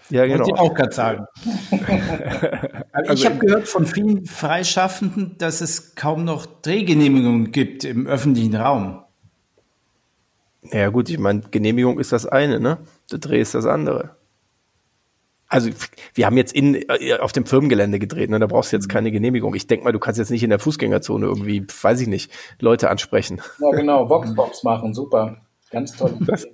Ja, 0.10 0.26
genau. 0.26 0.40
Wollte 0.40 0.52
ich 0.54 0.60
auch 0.60 0.74
gerade 0.74 0.94
sagen. 0.94 1.26
also 2.92 3.14
ich 3.14 3.26
habe 3.26 3.38
gehört 3.38 3.68
von 3.68 3.86
vielen 3.86 4.26
Freischaffenden, 4.26 5.38
dass 5.38 5.62
es 5.62 5.96
kaum 5.96 6.26
noch 6.26 6.46
Drehgenehmigungen 6.46 7.52
gibt 7.52 7.84
im 7.84 8.08
öffentlichen 8.08 8.56
Raum. 8.56 9.04
Ja 10.64 10.90
gut, 10.90 11.10
ich 11.10 11.18
meine, 11.18 11.42
Genehmigung 11.52 12.00
ist 12.00 12.12
das 12.12 12.26
eine, 12.26 12.60
ne? 12.60 12.80
Der 13.12 13.20
Dreh 13.20 13.40
ist 13.40 13.56
das 13.56 13.66
andere. 13.66 14.16
Also 15.48 15.72
wir 16.14 16.28
haben 16.28 16.38
jetzt 16.38 16.54
in, 16.54 16.76
äh, 16.76 17.18
auf 17.20 17.32
dem 17.32 17.46
Firmengelände 17.46 17.98
gedreht, 17.98 18.30
ne? 18.30 18.40
da 18.40 18.46
brauchst 18.46 18.72
du 18.72 18.76
jetzt 18.76 18.88
keine 18.88 19.12
Genehmigung. 19.12 19.56
Ich 19.56 19.66
denk 19.66 19.84
mal, 19.84 19.92
du 19.92 19.98
kannst 19.98 20.20
jetzt 20.20 20.30
nicht 20.30 20.44
in 20.44 20.52
der 20.52 20.60
Fußgängerzone 20.60 21.26
irgendwie, 21.26 21.66
weiß 21.66 22.02
ich 22.02 22.08
nicht, 22.08 22.32
Leute 22.60 22.90
ansprechen. 22.92 23.42
Ja 23.60 23.72
genau, 23.72 24.10
Voxbox 24.10 24.64
machen, 24.64 24.94
super. 24.94 25.38
Ganz 25.72 25.96
toll. 25.96 26.18
Das, 26.22 26.48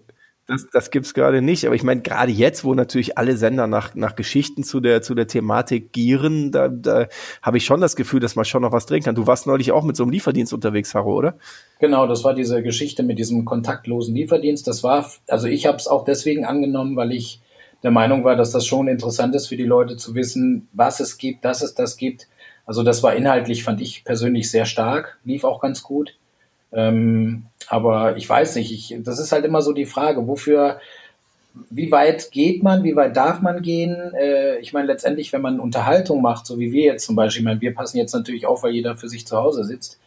das, 0.48 0.68
das 0.72 0.92
gibt's 0.92 1.14
gerade 1.14 1.42
nicht. 1.42 1.66
Aber 1.66 1.76
ich 1.76 1.84
meine, 1.84 2.02
gerade 2.02 2.32
jetzt, 2.32 2.64
wo 2.64 2.74
natürlich 2.74 3.18
alle 3.18 3.36
Sender 3.36 3.68
nach, 3.68 3.96
nach 3.96 4.16
Geschichten 4.16 4.64
zu 4.64 4.80
der, 4.80 5.02
zu 5.02 5.16
der 5.16 5.28
Thematik 5.28 5.92
gieren, 5.92 6.52
da, 6.52 6.68
da 6.68 7.08
habe 7.42 7.58
ich 7.58 7.66
schon 7.66 7.82
das 7.82 7.96
Gefühl, 7.96 8.20
dass 8.20 8.36
man 8.36 8.46
schon 8.46 8.62
noch 8.62 8.72
was 8.72 8.86
drehen 8.86 9.04
kann. 9.04 9.16
Du 9.16 9.26
warst 9.26 9.48
neulich 9.48 9.72
auch 9.72 9.84
mit 9.84 9.96
so 9.96 10.04
einem 10.04 10.12
Lieferdienst 10.12 10.54
unterwegs, 10.54 10.94
Haro, 10.94 11.16
oder? 11.16 11.36
Genau, 11.80 12.06
das 12.06 12.24
war 12.24 12.34
diese 12.34 12.62
Geschichte 12.62 13.02
mit 13.02 13.18
diesem 13.18 13.44
kontaktlosen 13.46 14.16
Lieferdienst. 14.16 14.68
Das 14.68 14.84
war, 14.84 15.10
also 15.28 15.48
ich 15.48 15.66
habe 15.66 15.78
es 15.78 15.88
auch 15.88 16.06
deswegen 16.06 16.46
angenommen, 16.46 16.96
weil 16.96 17.12
ich 17.12 17.42
der 17.82 17.92
Meinung 17.92 18.24
war, 18.24 18.36
dass 18.36 18.52
das 18.52 18.66
schon 18.66 18.88
interessant 18.88 19.36
ist 19.36 19.48
für 19.48 19.58
die 19.58 19.64
Leute 19.64 19.98
zu 19.98 20.16
wissen, 20.16 20.68
was 20.74 21.00
es 21.00 21.18
gibt, 21.18 21.44
dass 21.46 21.62
es 21.62 21.74
das 21.74 21.98
gibt. 21.98 22.28
Also 22.66 22.84
das 22.84 23.04
war 23.04 23.16
inhaltlich, 23.16 23.64
fand 23.64 23.82
ich 23.82 24.04
persönlich 24.04 24.50
sehr 24.50 24.66
stark, 24.66 25.20
lief 25.24 25.44
auch 25.44 25.60
ganz 25.60 25.84
gut. 25.84 26.18
Ähm, 26.72 27.46
aber 27.68 28.18
ich 28.18 28.28
weiß 28.28 28.56
nicht, 28.56 28.72
ich, 28.72 28.96
das 29.04 29.20
ist 29.20 29.32
halt 29.32 29.46
immer 29.46 29.62
so 29.62 29.74
die 29.74 29.86
Frage, 29.86 30.28
wofür, 30.28 30.80
wie 31.70 31.92
weit 31.92 32.32
geht 32.32 32.64
man, 32.64 32.84
wie 32.84 32.96
weit 32.96 33.16
darf 33.16 33.42
man 33.42 33.62
gehen? 33.62 33.96
Äh, 34.14 34.60
ich 34.60 34.74
meine, 34.74 34.88
letztendlich, 34.88 35.32
wenn 35.34 35.42
man 35.42 35.60
Unterhaltung 35.60 36.22
macht, 36.22 36.46
so 36.46 36.60
wie 36.60 36.72
wir 36.72 36.84
jetzt 36.84 37.06
zum 37.06 37.16
Beispiel, 37.16 37.42
ich 37.42 37.46
meine, 37.46 37.62
wir 37.62 37.74
passen 37.74 37.98
jetzt 37.98 38.14
natürlich 38.14 38.46
auf, 38.46 38.64
weil 38.64 38.74
jeder 38.74 38.96
für 38.96 39.10
sich 39.10 39.26
zu 39.26 39.38
Hause 39.38 39.64
sitzt. 39.64 40.00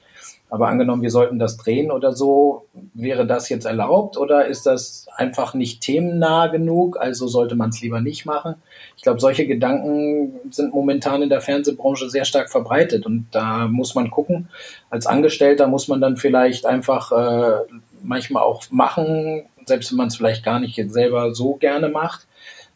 Aber 0.50 0.68
angenommen, 0.68 1.02
wir 1.02 1.10
sollten 1.10 1.38
das 1.38 1.58
drehen 1.58 1.90
oder 1.90 2.12
so, 2.12 2.66
wäre 2.94 3.26
das 3.26 3.48
jetzt 3.50 3.66
erlaubt 3.66 4.16
oder 4.16 4.46
ist 4.46 4.64
das 4.64 5.06
einfach 5.14 5.52
nicht 5.52 5.82
themennah 5.82 6.46
genug? 6.46 6.98
Also 6.98 7.26
sollte 7.26 7.54
man 7.54 7.68
es 7.68 7.82
lieber 7.82 8.00
nicht 8.00 8.24
machen? 8.24 8.54
Ich 8.96 9.02
glaube, 9.02 9.20
solche 9.20 9.46
Gedanken 9.46 10.40
sind 10.50 10.72
momentan 10.72 11.22
in 11.22 11.28
der 11.28 11.42
Fernsehbranche 11.42 12.08
sehr 12.08 12.24
stark 12.24 12.50
verbreitet 12.50 13.04
und 13.04 13.26
da 13.30 13.68
muss 13.68 13.94
man 13.94 14.10
gucken. 14.10 14.48
Als 14.88 15.06
Angestellter 15.06 15.66
muss 15.66 15.86
man 15.88 16.00
dann 16.00 16.16
vielleicht 16.16 16.64
einfach 16.64 17.12
äh, 17.12 17.64
manchmal 18.02 18.42
auch 18.42 18.64
machen, 18.70 19.44
selbst 19.66 19.90
wenn 19.92 19.98
man 19.98 20.08
es 20.08 20.16
vielleicht 20.16 20.44
gar 20.44 20.60
nicht 20.60 20.76
jetzt 20.76 20.94
selber 20.94 21.34
so 21.34 21.54
gerne 21.54 21.90
macht. 21.90 22.26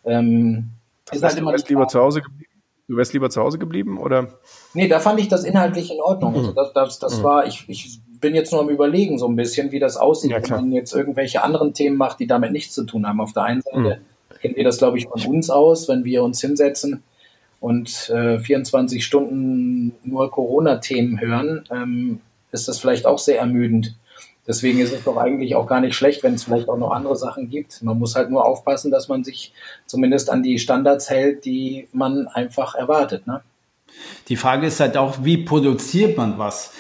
Ähm, 0.05 0.71
heißt, 1.11 1.23
halt 1.23 1.47
wärst 1.47 1.69
lieber 1.69 1.89
zu 1.89 2.01
Hause 2.01 2.21
geblieben? 2.21 2.52
Du 2.89 2.97
wärst 2.97 3.13
lieber 3.13 3.31
zu 3.31 3.41
Hause 3.41 3.59
geblieben 3.59 3.99
oder? 3.99 4.29
Nee, 4.75 4.89
da 4.89 5.01
fand 5.01 5.21
ich 5.21 5.29
das 5.29 5.45
inhaltlich 5.45 5.91
in 5.91 6.01
Ordnung. 6.01 6.35
Also 6.35 6.53
das, 6.53 6.73
das, 6.73 6.99
das 6.99 7.19
mhm. 7.19 7.23
war, 7.23 7.47
ich, 7.47 7.65
ich 7.69 8.01
bin 8.21 8.35
jetzt 8.35 8.53
nur 8.53 8.61
am 8.61 8.71
überlegen 8.71 9.19
so 9.19 9.29
ein 9.29 9.37
bisschen, 9.37 9.73
wie 9.73 9.79
das 9.79 9.97
aussieht, 9.97 10.31
ja, 10.31 10.43
wenn 10.43 10.51
man 10.51 10.73
jetzt 10.73 10.95
irgendwelche 10.95 11.43
anderen 11.43 11.75
Themen 11.75 11.97
macht, 11.97 12.21
die 12.21 12.27
damit 12.27 12.53
nichts 12.53 12.75
zu 12.75 12.85
tun 12.85 13.07
haben. 13.07 13.21
Auf 13.21 13.33
der 13.33 13.45
einen 13.45 13.63
Seite 13.63 13.79
mhm. 13.79 14.39
kennen 14.41 14.57
wir 14.57 14.65
das, 14.65 14.79
glaube 14.79 14.99
ich, 14.99 15.07
von 15.07 15.23
uns 15.27 15.51
aus, 15.51 15.89
wenn 15.89 16.05
wir 16.05 16.23
uns 16.23 16.41
hinsetzen 16.41 17.03
und 17.61 18.11
äh, 18.11 18.41
24 18.41 19.05
Stunden 19.05 19.95
nur 20.03 20.31
Corona-Themen 20.31 21.21
hören, 21.21 21.65
ähm, 21.71 22.21
ist 22.51 22.69
das 22.69 22.79
vielleicht 22.79 23.07
auch 23.07 23.19
sehr 23.19 23.39
ermüdend. 23.39 23.97
Deswegen 24.47 24.81
ist 24.81 24.93
es 24.93 25.05
doch 25.05 25.17
eigentlich 25.17 25.55
auch 25.55 25.67
gar 25.67 25.81
nicht 25.81 25.95
schlecht, 25.95 26.23
wenn 26.25 26.35
es 26.35 26.45
vielleicht 26.45 26.69
auch 26.69 26.77
noch 26.77 26.91
andere 26.91 27.17
Sachen 27.17 27.49
gibt. 27.49 27.81
Man 27.83 27.99
muss 27.99 28.17
halt 28.17 28.31
nur 28.31 28.45
aufpassen, 28.45 28.91
dass 28.91 29.09
man 29.09 29.23
sich 29.23 29.53
zumindest 29.87 30.31
an 30.31 30.43
die 30.43 30.59
Standards 30.59 31.11
hält, 31.11 31.45
die 31.45 31.87
man 31.93 32.27
einfach 32.27 32.75
erwartet. 32.75 33.27
Ne? 33.27 33.43
Die 34.29 34.37
Frage 34.37 34.67
ist 34.67 34.81
halt 34.81 34.97
auch, 34.97 35.19
wie 35.23 35.39
produziert 35.39 36.17
man 36.17 36.39
was? 36.39 36.73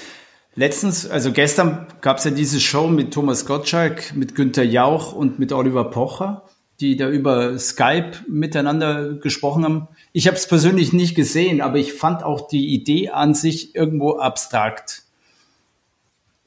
Letztens, 0.54 1.08
also 1.08 1.32
gestern 1.32 1.86
gab 2.00 2.18
es 2.18 2.24
ja 2.24 2.30
diese 2.30 2.60
Show 2.60 2.88
mit 2.88 3.14
Thomas 3.14 3.46
Gottschalk, 3.46 4.14
mit 4.14 4.34
Günter 4.34 4.64
Jauch 4.64 5.12
und 5.12 5.38
mit 5.38 5.52
Oliver 5.52 5.84
Pocher, 5.84 6.42
die 6.80 6.96
da 6.96 7.08
über 7.08 7.58
Skype 7.58 8.10
miteinander 8.28 9.14
gesprochen 9.14 9.64
haben. 9.64 9.88
Ich 10.12 10.26
habe 10.26 10.36
es 10.36 10.46
persönlich 10.46 10.92
nicht 10.92 11.14
gesehen, 11.14 11.60
aber 11.60 11.78
ich 11.78 11.94
fand 11.94 12.22
auch 12.24 12.48
die 12.48 12.74
Idee 12.74 13.10
an 13.10 13.34
sich 13.34 13.74
irgendwo 13.74 14.18
abstrakt. 14.18 15.04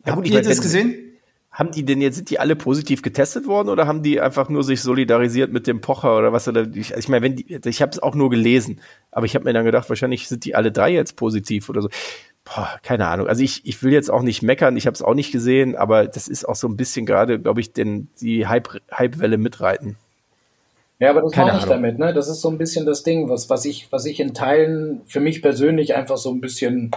Ja, 0.05 0.15
Habt 0.15 0.27
ihr 0.27 0.41
das 0.41 0.62
gesehen? 0.62 1.04
Haben 1.55 1.71
die 1.71 1.85
denn 1.85 2.01
jetzt, 2.01 2.17
sind 2.17 2.29
die 2.29 2.38
alle 2.38 2.57
positiv 2.57 3.01
getestet 3.01 3.47
worden 3.47 3.69
oder 3.69 3.88
haben 3.88 4.03
die 4.03 4.19
einfach 4.19 4.50
nur 4.50 4.62
sich 4.62 4.81
solidarisiert 4.81 5.53
mit 5.53 5.67
dem 5.67 5.79
Pocher 5.79 6.17
oder 6.17 6.33
was? 6.33 6.50
Oder 6.50 6.67
ich, 6.74 6.91
ich 6.91 7.07
meine, 7.07 7.24
wenn 7.24 7.38
die, 7.38 7.59
ich 7.63 7.81
habe 7.81 7.91
es 7.93 8.00
auch 8.00 8.13
nur 8.13 8.29
gelesen, 8.29 8.81
aber 9.09 9.25
ich 9.25 9.35
habe 9.35 9.45
mir 9.45 9.53
dann 9.53 9.63
gedacht, 9.63 9.88
wahrscheinlich 9.88 10.27
sind 10.27 10.43
die 10.43 10.53
alle 10.53 10.74
drei 10.74 10.91
jetzt 10.91 11.15
positiv 11.15 11.69
oder 11.69 11.81
so. 11.81 11.88
Boah, 12.43 12.77
keine 12.83 13.07
Ahnung. 13.07 13.27
Also 13.27 13.41
ich, 13.41 13.65
ich 13.65 13.81
will 13.81 13.93
jetzt 13.93 14.12
auch 14.12 14.21
nicht 14.21 14.41
meckern, 14.41 14.75
ich 14.75 14.85
habe 14.85 14.95
es 14.95 15.01
auch 15.01 15.13
nicht 15.13 15.31
gesehen, 15.31 15.77
aber 15.77 16.07
das 16.07 16.27
ist 16.27 16.43
auch 16.43 16.55
so 16.55 16.67
ein 16.67 16.75
bisschen 16.75 17.05
gerade, 17.05 17.39
glaube 17.39 17.62
ich, 17.62 17.71
den, 17.71 18.09
die 18.19 18.47
Hype, 18.47 18.81
Hype-Welle 18.91 19.38
mitreiten. 19.38 19.95
Ja, 21.00 21.12
aber 21.12 21.21
das 21.21 21.31
Keine 21.31 21.53
meine 21.53 21.59
ich 21.59 21.65
damit, 21.65 22.00
ne? 22.00 22.13
Das 22.13 22.27
ist 22.27 22.41
so 22.41 22.50
ein 22.50 22.57
bisschen 22.57 22.85
das 22.85 23.03
Ding, 23.03 23.29
was, 23.29 23.50
was 23.50 23.63
ich, 23.63 23.88
was 23.91 24.05
ich 24.05 24.19
in 24.19 24.33
Teilen 24.33 25.03
für 25.05 25.21
mich 25.21 25.41
persönlich 25.41 25.95
einfach 25.95 26.17
so 26.17 26.31
ein 26.31 26.41
bisschen 26.41 26.91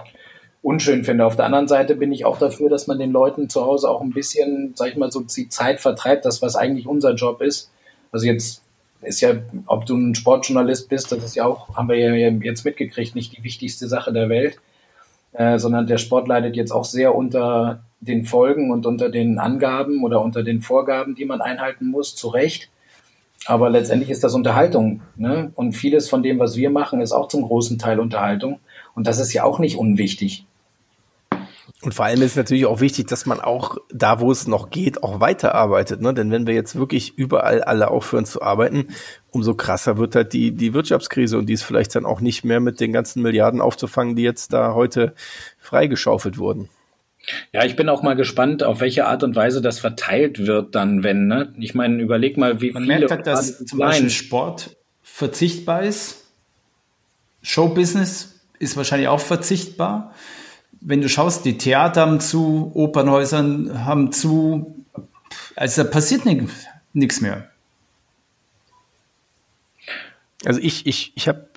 unschön 0.69 1.03
finde. 1.03 1.25
Auf 1.25 1.37
der 1.37 1.47
anderen 1.47 1.67
Seite 1.67 1.97
bin 1.97 2.13
ich 2.13 2.27
auch 2.27 2.39
dafür, 2.39 2.69
dass 2.69 2.87
man 2.87 2.99
den 2.99 3.11
Leuten 3.11 3.49
zu 3.49 3.65
Hause 3.65 3.89
auch 3.89 4.03
ein 4.03 4.11
bisschen, 4.11 4.73
sag 4.75 4.91
ich 4.91 4.97
mal, 4.97 5.11
so 5.11 5.21
die 5.21 5.49
Zeit 5.49 5.81
vertreibt, 5.81 6.27
das, 6.27 6.43
was 6.43 6.57
eigentlich 6.57 6.87
unser 6.87 7.15
Job 7.15 7.41
ist. 7.41 7.71
Also 8.13 8.27
jetzt 8.27 8.63
ist 9.01 9.21
ja, 9.21 9.31
ob 9.67 9.87
du 9.87 9.97
ein 9.97 10.15
Sportjournalist 10.15 10.91
bist, 10.91 11.11
das 11.11 11.25
ist 11.25 11.37
ja 11.37 11.47
auch, 11.47 11.75
haben 11.75 11.89
wir 11.89 11.97
ja 11.97 12.29
jetzt 12.43 12.65
mitgekriegt, 12.65 13.15
nicht 13.15 13.37
die 13.37 13.45
wichtigste 13.45 13.89
Sache 13.89 14.13
der 14.13 14.29
Welt, 14.29 14.59
äh, 15.33 15.59
sondern 15.59 15.87
der 15.87 15.99
Sport 15.99 16.29
leidet 16.29 16.55
jetzt 16.55 16.73
auch 16.73 16.85
sehr 16.85 17.15
unter 17.15 17.81
den 18.01 18.27
Folgen 18.27 18.71
und 18.71 18.85
unter 18.85 19.09
den 19.09 19.39
Angaben 19.39 20.05
oder 20.05 20.21
unter 20.21 20.43
den 20.43 20.61
Vorgaben, 20.61 21.15
die 21.15 21.25
man 21.25 21.41
einhalten 21.41 21.87
muss, 21.87 22.15
zu 22.15 22.29
Recht. 22.29 22.69
Aber 23.47 23.71
letztendlich 23.71 24.11
ist 24.11 24.23
das 24.23 24.35
Unterhaltung. 24.35 25.01
Ne? 25.17 25.51
Und 25.55 25.73
vieles 25.73 26.11
von 26.11 26.23
dem, 26.23 26.39
was 26.39 26.57
wir 26.57 26.69
machen, 26.69 27.01
ist 27.01 27.13
auch 27.13 27.29
zum 27.29 27.43
großen 27.43 27.79
Teil 27.79 28.01
Unterhaltung. 28.01 28.59
Und 28.95 29.07
das 29.07 29.19
ist 29.19 29.33
ja 29.33 29.45
auch 29.45 29.59
nicht 29.59 29.79
unwichtig. 29.79 30.45
Und 31.81 31.95
vor 31.95 32.07
allem 32.07 32.23
ist 32.23 32.37
natürlich 32.37 32.67
auch 32.67 32.81
wichtig, 32.81 33.07
dass 33.07 33.25
man 33.25 33.41
auch 33.41 33.77
da, 33.91 34.19
wo 34.19 34.33
es 34.33 34.49
noch 34.49 34.71
geht, 34.71 35.05
auch 35.05 35.21
weiterarbeitet. 35.21 36.01
Ne? 36.01 36.13
Denn 36.13 36.33
wenn 36.33 36.49
wir 36.49 36.55
jetzt 36.55 36.75
wirklich 36.75 37.17
überall 37.17 37.63
alle 37.63 37.89
aufhören 37.89 38.27
zu 38.27 38.43
arbeiten, 38.43 38.89
umso 39.31 39.55
krasser 39.55 39.97
wird 39.97 40.17
halt 40.17 40.33
die, 40.33 40.51
die 40.51 40.75
Wirtschaftskrise 40.75 41.39
und 41.39 41.47
die 41.47 41.53
ist 41.53 41.63
vielleicht 41.63 41.95
dann 41.95 42.05
auch 42.05 42.21
nicht 42.21 42.45
mehr 42.45 42.59
mit 42.59 42.81
den 42.81 42.93
ganzen 42.93 43.23
Milliarden 43.23 43.61
aufzufangen, 43.61 44.17
die 44.17 44.25
jetzt 44.25 44.53
da 44.53 44.75
heute 44.75 45.15
freigeschaufelt 45.59 46.37
wurden. 46.39 46.69
Ja, 47.53 47.65
ich 47.65 47.77
bin 47.77 47.89
auch 47.89 48.03
mal 48.03 48.17
gespannt, 48.17 48.65
auf 48.65 48.81
welche 48.81 49.07
Art 49.07 49.23
und 49.23 49.37
Weise 49.37 49.61
das 49.63 49.79
verteilt 49.79 50.47
wird 50.47 50.75
dann, 50.75 51.05
wenn, 51.05 51.27
ne? 51.27 51.55
Ich 51.59 51.75
meine, 51.75 52.01
überleg 52.03 52.39
mal, 52.39 52.61
wie 52.61 52.73
Man 52.73 52.85
viele 52.85 52.99
merkt 53.01 53.11
halt, 53.11 53.27
dass 53.27 53.65
zum 53.65 53.79
Beispiel 53.79 54.11
Sport 54.11 54.77
verzichtbar 55.03 55.83
ist. 55.83 56.25
Showbusiness 57.43 58.41
ist 58.59 58.77
wahrscheinlich 58.77 59.09
auch 59.09 59.21
verzichtbar 59.21 60.15
wenn 60.81 61.01
du 61.01 61.09
schaust, 61.09 61.45
die 61.45 61.59
Theater 61.59 62.03
haben 62.03 62.21
zu, 62.21 62.71
Opernhäusern 62.75 63.85
haben 63.85 64.13
zu, 64.13 64.85
also 65.57 65.83
da 65.83 65.91
passiert 65.91 66.23
nichts 66.93 67.21
mehr. 67.21 67.51
Also 70.45 70.61
ich, 70.61 70.87
ich, 70.87 71.13
ich 71.17 71.29
habe 71.29 71.49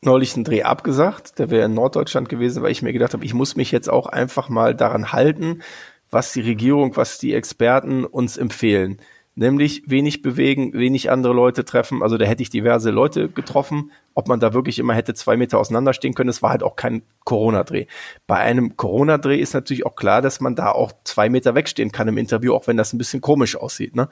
neulich 0.00 0.34
einen 0.34 0.44
Dreh 0.44 0.62
abgesagt, 0.62 1.38
der 1.38 1.50
wäre 1.50 1.66
in 1.66 1.74
Norddeutschland 1.74 2.28
gewesen, 2.28 2.62
weil 2.62 2.72
ich 2.72 2.82
mir 2.82 2.92
gedacht 2.92 3.12
habe, 3.12 3.24
ich 3.24 3.34
muss 3.34 3.56
mich 3.56 3.70
jetzt 3.70 3.90
auch 3.90 4.06
einfach 4.06 4.48
mal 4.48 4.74
daran 4.74 5.12
halten, 5.12 5.62
was 6.10 6.32
die 6.32 6.40
Regierung, 6.40 6.96
was 6.96 7.18
die 7.18 7.34
Experten 7.34 8.04
uns 8.04 8.36
empfehlen 8.36 8.98
nämlich 9.40 9.82
wenig 9.86 10.20
bewegen, 10.20 10.74
wenig 10.74 11.10
andere 11.10 11.32
Leute 11.32 11.64
treffen. 11.64 12.02
Also 12.02 12.18
da 12.18 12.26
hätte 12.26 12.42
ich 12.42 12.50
diverse 12.50 12.90
Leute 12.90 13.30
getroffen. 13.30 13.90
Ob 14.12 14.28
man 14.28 14.38
da 14.38 14.52
wirklich 14.52 14.78
immer 14.78 14.92
hätte 14.92 15.14
zwei 15.14 15.38
Meter 15.38 15.58
auseinanderstehen 15.58 16.12
können, 16.12 16.28
es 16.28 16.42
war 16.42 16.50
halt 16.50 16.62
auch 16.62 16.76
kein 16.76 17.00
Corona-Dreh. 17.24 17.86
Bei 18.26 18.36
einem 18.36 18.76
Corona-Dreh 18.76 19.38
ist 19.38 19.54
natürlich 19.54 19.86
auch 19.86 19.96
klar, 19.96 20.20
dass 20.20 20.40
man 20.40 20.56
da 20.56 20.70
auch 20.70 20.92
zwei 21.04 21.30
Meter 21.30 21.54
wegstehen 21.54 21.90
kann 21.90 22.06
im 22.06 22.18
Interview, 22.18 22.52
auch 22.52 22.66
wenn 22.66 22.76
das 22.76 22.92
ein 22.92 22.98
bisschen 22.98 23.22
komisch 23.22 23.56
aussieht. 23.56 23.96
Ne? 23.96 24.10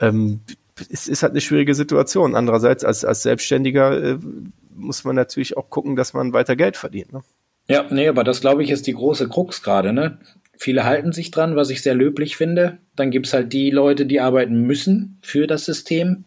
Ähm, 0.00 0.40
es 0.90 1.06
ist 1.06 1.22
halt 1.22 1.30
eine 1.30 1.40
schwierige 1.40 1.76
Situation. 1.76 2.34
Andererseits 2.34 2.84
als, 2.84 3.04
als 3.04 3.22
Selbstständiger 3.22 4.02
äh, 4.02 4.18
muss 4.74 5.04
man 5.04 5.14
natürlich 5.14 5.56
auch 5.56 5.70
gucken, 5.70 5.94
dass 5.94 6.12
man 6.12 6.32
weiter 6.32 6.56
Geld 6.56 6.76
verdient. 6.76 7.12
Ne? 7.12 7.22
Ja, 7.68 7.84
nee, 7.88 8.08
aber 8.08 8.24
das 8.24 8.40
glaube 8.40 8.64
ich 8.64 8.70
ist 8.70 8.88
die 8.88 8.94
große 8.94 9.28
Krux 9.28 9.62
gerade, 9.62 9.92
ne? 9.92 10.18
Viele 10.58 10.84
halten 10.84 11.12
sich 11.12 11.30
dran, 11.30 11.56
was 11.56 11.70
ich 11.70 11.82
sehr 11.82 11.94
löblich 11.94 12.36
finde. 12.36 12.78
Dann 12.94 13.10
gibt's 13.10 13.32
halt 13.32 13.52
die 13.52 13.70
Leute, 13.70 14.06
die 14.06 14.20
arbeiten 14.20 14.62
müssen 14.62 15.18
für 15.22 15.46
das 15.46 15.64
System, 15.64 16.24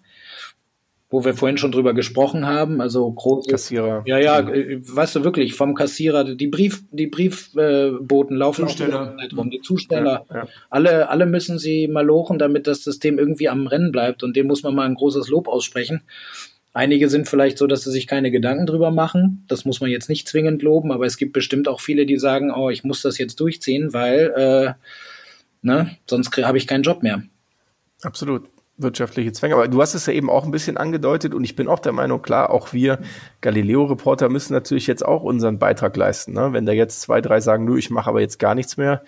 wo 1.10 1.26
wir 1.26 1.34
vorhin 1.34 1.58
schon 1.58 1.72
drüber 1.72 1.94
gesprochen 1.94 2.46
haben. 2.46 2.82
Also 2.82 3.12
große 3.12 3.50
Kassierer. 3.50 4.04
Ja, 4.06 4.20
ja, 4.20 4.40
äh, 4.40 4.80
weißt 4.82 5.16
du 5.16 5.24
wirklich, 5.24 5.56
vom 5.56 5.74
Kassierer, 5.74 6.24
die 6.24 6.48
Brief, 6.48 6.84
die 6.92 7.08
Briefboten 7.08 8.36
äh, 8.36 8.38
laufen 8.38 8.68
Zusteller. 8.68 9.16
auch 9.18 9.38
rum, 9.38 9.50
die 9.50 9.62
Zusteller. 9.62 10.26
Ja, 10.30 10.36
ja. 10.36 10.48
Alle, 10.70 11.10
alle 11.10 11.26
müssen 11.26 11.58
sie 11.58 11.88
mal 11.88 12.06
lochen, 12.06 12.38
damit 12.38 12.68
das 12.68 12.84
System 12.84 13.18
irgendwie 13.18 13.50
am 13.50 13.66
Rennen 13.66 13.92
bleibt. 13.92 14.24
Und 14.24 14.36
dem 14.36 14.48
muss 14.48 14.64
man 14.64 14.76
mal 14.76 14.86
ein 14.86 14.96
großes 14.96 15.28
Lob 15.30 15.48
aussprechen. 15.48 16.04
Einige 16.74 17.10
sind 17.10 17.28
vielleicht 17.28 17.58
so, 17.58 17.66
dass 17.68 17.84
sie 17.84 17.92
sich 17.92 18.06
keine 18.06 18.32
Gedanken 18.32 18.66
drüber 18.66 18.92
machen. 18.92 19.44
Das 19.48 19.66
muss 19.66 19.82
man 19.82 19.90
jetzt 19.90 20.10
nicht 20.10 20.28
zwingend 20.28 20.62
loben, 20.62 20.92
aber 20.92 21.06
es 21.06 21.18
gibt 21.18 21.34
bestimmt 21.34 21.68
auch 21.68 21.82
viele, 21.82 22.06
die 22.06 22.18
sagen, 22.18 22.52
oh, 22.52 22.70
ich 22.70 22.84
muss 22.84 23.02
das 23.02 23.18
jetzt 23.18 23.40
durchziehen, 23.40 23.94
weil 23.94 24.34
äh, 24.36 24.74
ne, 25.62 25.98
sonst 26.08 26.36
habe 26.38 26.58
ich 26.58 26.68
keinen 26.68 26.84
Job 26.84 27.02
mehr. 27.02 27.24
Absolut 28.02 28.50
wirtschaftliche 28.80 29.32
Zwänge. 29.32 29.56
Aber 29.56 29.68
du 29.68 29.82
hast 29.82 29.94
es 29.94 30.06
ja 30.06 30.14
eben 30.14 30.30
auch 30.30 30.46
ein 30.46 30.52
bisschen 30.52 30.78
angedeutet 30.78 31.34
und 31.34 31.44
ich 31.44 31.56
bin 31.56 31.68
auch 31.68 31.80
der 31.80 31.92
Meinung, 31.92 32.22
klar, 32.22 32.50
auch 32.50 32.74
wir 32.74 33.00
Galileo-Reporter 33.42 34.30
müssen 34.30 34.54
natürlich 34.54 34.88
jetzt 34.88 35.06
auch 35.06 35.24
unseren 35.24 35.60
Beitrag 35.60 35.96
leisten. 35.96 36.34
Ne? 36.34 36.54
Wenn 36.54 36.66
da 36.66 36.72
jetzt 36.72 37.02
zwei, 37.02 37.22
drei 37.22 37.42
sagen, 37.42 37.66
nö, 37.66 37.78
ich 37.78 37.90
mache 37.90 38.10
aber 38.10 38.22
jetzt 38.22 38.40
gar 38.40 38.56
nichts 38.56 38.78
mehr, 38.78 39.04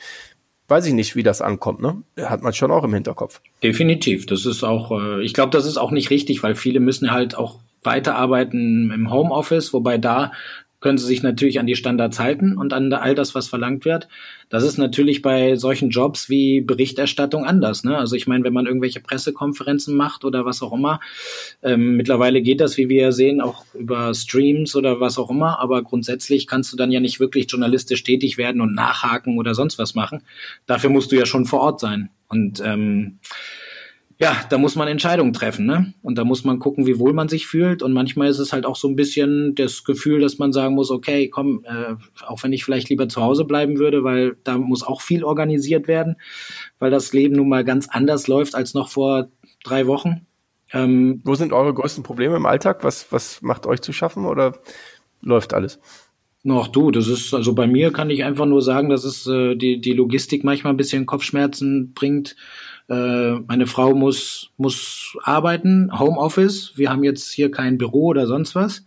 weiß 0.67 0.85
ich 0.85 0.93
nicht, 0.93 1.15
wie 1.15 1.23
das 1.23 1.41
ankommt. 1.41 1.81
Ne? 1.81 2.03
Hat 2.17 2.41
man 2.41 2.53
schon 2.53 2.71
auch 2.71 2.83
im 2.83 2.93
Hinterkopf. 2.93 3.41
Definitiv. 3.63 4.25
Das 4.25 4.45
ist 4.45 4.63
auch, 4.63 4.91
äh, 4.91 5.23
ich 5.23 5.33
glaube, 5.33 5.51
das 5.51 5.65
ist 5.65 5.77
auch 5.77 5.91
nicht 5.91 6.09
richtig, 6.09 6.43
weil 6.43 6.55
viele 6.55 6.79
müssen 6.79 7.11
halt 7.11 7.35
auch 7.35 7.59
weiterarbeiten 7.83 8.91
im 8.91 9.11
Homeoffice, 9.11 9.73
wobei 9.73 9.97
da 9.97 10.31
können 10.81 10.97
sie 10.97 11.05
sich 11.05 11.23
natürlich 11.23 11.59
an 11.59 11.67
die 11.67 11.75
Standards 11.75 12.19
halten 12.19 12.57
und 12.57 12.73
an 12.73 12.91
all 12.91 13.15
das, 13.15 13.33
was 13.35 13.47
verlangt 13.47 13.85
wird. 13.85 14.07
Das 14.49 14.63
ist 14.63 14.77
natürlich 14.77 15.21
bei 15.21 15.55
solchen 15.55 15.91
Jobs 15.91 16.27
wie 16.27 16.59
Berichterstattung 16.59 17.45
anders. 17.45 17.83
Ne? 17.83 17.97
Also 17.97 18.15
ich 18.15 18.27
meine, 18.27 18.43
wenn 18.43 18.53
man 18.53 18.65
irgendwelche 18.65 18.99
Pressekonferenzen 18.99 19.95
macht 19.95 20.25
oder 20.25 20.43
was 20.43 20.61
auch 20.61 20.73
immer, 20.73 20.99
ähm, 21.61 21.95
mittlerweile 21.95 22.41
geht 22.41 22.59
das, 22.59 22.77
wie 22.77 22.89
wir 22.89 23.11
sehen, 23.11 23.39
auch 23.39 23.63
über 23.73 24.13
Streams 24.13 24.75
oder 24.75 24.99
was 24.99 25.17
auch 25.17 25.29
immer, 25.29 25.59
aber 25.59 25.83
grundsätzlich 25.83 26.47
kannst 26.47 26.73
du 26.73 26.77
dann 26.77 26.91
ja 26.91 26.99
nicht 26.99 27.19
wirklich 27.19 27.45
journalistisch 27.49 28.03
tätig 28.03 28.37
werden 28.37 28.59
und 28.59 28.73
nachhaken 28.73 29.37
oder 29.37 29.53
sonst 29.53 29.77
was 29.77 29.95
machen. 29.95 30.23
Dafür 30.65 30.89
musst 30.89 31.11
du 31.11 31.15
ja 31.15 31.25
schon 31.25 31.45
vor 31.45 31.61
Ort 31.61 31.79
sein. 31.79 32.09
Und 32.27 32.61
ähm, 32.65 33.19
ja, 34.21 34.37
da 34.49 34.59
muss 34.59 34.75
man 34.75 34.87
Entscheidungen 34.87 35.33
treffen, 35.33 35.65
ne? 35.65 35.95
Und 36.03 36.19
da 36.19 36.23
muss 36.23 36.43
man 36.43 36.59
gucken, 36.59 36.85
wie 36.85 36.99
wohl 36.99 37.11
man 37.11 37.27
sich 37.27 37.47
fühlt. 37.47 37.81
Und 37.81 37.91
manchmal 37.91 38.27
ist 38.29 38.37
es 38.37 38.53
halt 38.53 38.67
auch 38.67 38.75
so 38.75 38.87
ein 38.87 38.95
bisschen 38.95 39.55
das 39.55 39.83
Gefühl, 39.83 40.21
dass 40.21 40.37
man 40.37 40.53
sagen 40.53 40.75
muss, 40.75 40.91
okay, 40.91 41.27
komm, 41.27 41.65
äh, 41.65 41.95
auch 42.27 42.43
wenn 42.43 42.53
ich 42.53 42.63
vielleicht 42.63 42.89
lieber 42.89 43.09
zu 43.09 43.23
Hause 43.23 43.45
bleiben 43.45 43.79
würde, 43.79 44.03
weil 44.03 44.37
da 44.43 44.59
muss 44.59 44.83
auch 44.83 45.01
viel 45.01 45.23
organisiert 45.23 45.87
werden, 45.87 46.17
weil 46.77 46.91
das 46.91 47.13
Leben 47.13 47.35
nun 47.35 47.49
mal 47.49 47.63
ganz 47.63 47.89
anders 47.89 48.27
läuft 48.27 48.53
als 48.53 48.75
noch 48.75 48.89
vor 48.89 49.29
drei 49.63 49.87
Wochen. 49.87 50.27
Ähm, 50.71 51.21
Wo 51.23 51.33
sind 51.33 51.51
eure 51.51 51.73
größten 51.73 52.03
Probleme 52.03 52.35
im 52.35 52.45
Alltag? 52.45 52.83
Was, 52.83 53.11
was 53.11 53.41
macht 53.41 53.65
euch 53.65 53.81
zu 53.81 53.91
schaffen 53.91 54.27
oder 54.27 54.59
läuft 55.21 55.55
alles? 55.55 55.79
Ach 56.47 56.67
du, 56.67 56.91
das 56.91 57.07
ist, 57.07 57.33
also 57.33 57.53
bei 57.53 57.65
mir 57.65 57.91
kann 57.91 58.11
ich 58.11 58.23
einfach 58.23 58.45
nur 58.45 58.61
sagen, 58.61 58.89
dass 58.89 59.03
es 59.03 59.25
äh, 59.25 59.55
die, 59.55 59.81
die 59.81 59.93
Logistik 59.93 60.43
manchmal 60.43 60.73
ein 60.73 60.77
bisschen 60.77 61.07
Kopfschmerzen 61.07 61.93
bringt 61.93 62.35
äh, 62.91 63.39
meine 63.47 63.67
Frau 63.67 63.95
muss, 63.95 64.51
muss 64.57 65.15
arbeiten, 65.23 65.97
Homeoffice. 65.97 66.73
Wir 66.75 66.89
haben 66.89 67.05
jetzt 67.05 67.31
hier 67.31 67.49
kein 67.49 67.77
Büro 67.77 68.07
oder 68.07 68.27
sonst 68.27 68.53
was. 68.53 68.85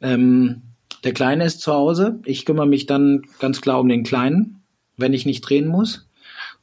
Ähm, 0.00 0.62
der 1.02 1.12
Kleine 1.14 1.44
ist 1.44 1.60
zu 1.60 1.72
Hause. 1.72 2.20
Ich 2.24 2.44
kümmere 2.44 2.68
mich 2.68 2.86
dann 2.86 3.22
ganz 3.40 3.60
klar 3.60 3.80
um 3.80 3.88
den 3.88 4.04
Kleinen, 4.04 4.62
wenn 4.96 5.14
ich 5.14 5.26
nicht 5.26 5.40
drehen 5.40 5.66
muss. 5.66 6.06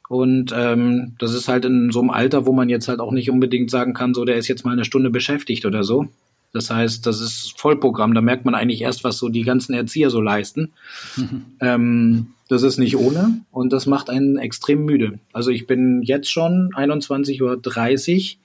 Und 0.08 0.54
ähm, 0.56 1.16
das 1.18 1.34
ist 1.34 1.48
halt 1.48 1.66
in 1.66 1.90
so 1.90 2.00
einem 2.00 2.10
Alter, 2.10 2.46
wo 2.46 2.52
man 2.52 2.70
jetzt 2.70 2.88
halt 2.88 3.00
auch 3.00 3.12
nicht 3.12 3.30
unbedingt 3.30 3.70
sagen 3.70 3.92
kann, 3.92 4.14
so 4.14 4.24
der 4.24 4.36
ist 4.36 4.48
jetzt 4.48 4.64
mal 4.64 4.72
eine 4.72 4.84
Stunde 4.84 5.10
beschäftigt 5.10 5.66
oder 5.66 5.84
so. 5.84 6.08
Das 6.56 6.70
heißt, 6.70 7.06
das 7.06 7.20
ist 7.20 7.52
Vollprogramm. 7.60 8.14
Da 8.14 8.22
merkt 8.22 8.46
man 8.46 8.54
eigentlich 8.54 8.80
erst, 8.80 9.04
was 9.04 9.18
so 9.18 9.28
die 9.28 9.42
ganzen 9.42 9.74
Erzieher 9.74 10.10
so 10.10 10.20
leisten. 10.20 10.72
Mhm. 11.16 11.42
Ähm, 11.60 12.28
das 12.48 12.62
ist 12.62 12.78
nicht 12.78 12.96
ohne 12.96 13.40
und 13.50 13.72
das 13.72 13.86
macht 13.86 14.08
einen 14.08 14.36
extrem 14.36 14.84
müde. 14.84 15.18
Also 15.32 15.50
ich 15.50 15.66
bin 15.66 16.02
jetzt 16.02 16.30
schon 16.30 16.70
21.30 16.74 17.42
Uhr 17.42 18.38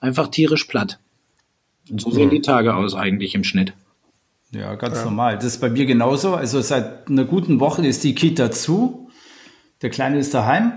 einfach 0.00 0.28
tierisch 0.28 0.64
platt. 0.64 1.00
Und 1.90 2.00
so 2.00 2.10
sehen 2.12 2.26
mhm. 2.26 2.30
die 2.30 2.40
Tage 2.40 2.74
aus 2.74 2.94
eigentlich 2.94 3.34
im 3.34 3.44
Schnitt. 3.44 3.74
Ja, 4.52 4.74
ganz 4.76 4.98
ja. 4.98 5.04
normal. 5.04 5.36
Das 5.36 5.46
ist 5.46 5.60
bei 5.60 5.68
mir 5.68 5.86
genauso. 5.86 6.34
Also 6.34 6.60
seit 6.60 7.08
einer 7.08 7.24
guten 7.24 7.60
Woche 7.60 7.86
ist 7.86 8.04
die 8.04 8.14
Kita 8.14 8.50
zu. 8.50 9.10
Der 9.82 9.90
Kleine 9.90 10.18
ist 10.18 10.32
daheim 10.34 10.72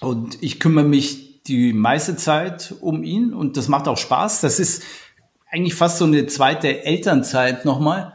und 0.00 0.42
ich 0.42 0.60
kümmere 0.60 0.84
mich 0.84 1.42
die 1.42 1.72
meiste 1.72 2.16
Zeit 2.16 2.74
um 2.80 3.02
ihn 3.02 3.34
und 3.34 3.56
das 3.56 3.68
macht 3.68 3.88
auch 3.88 3.98
Spaß. 3.98 4.40
Das 4.40 4.58
ist 4.58 4.82
eigentlich 5.54 5.74
fast 5.74 5.98
so 5.98 6.04
eine 6.04 6.26
zweite 6.26 6.84
Elternzeit 6.84 7.64
nochmal. 7.64 8.14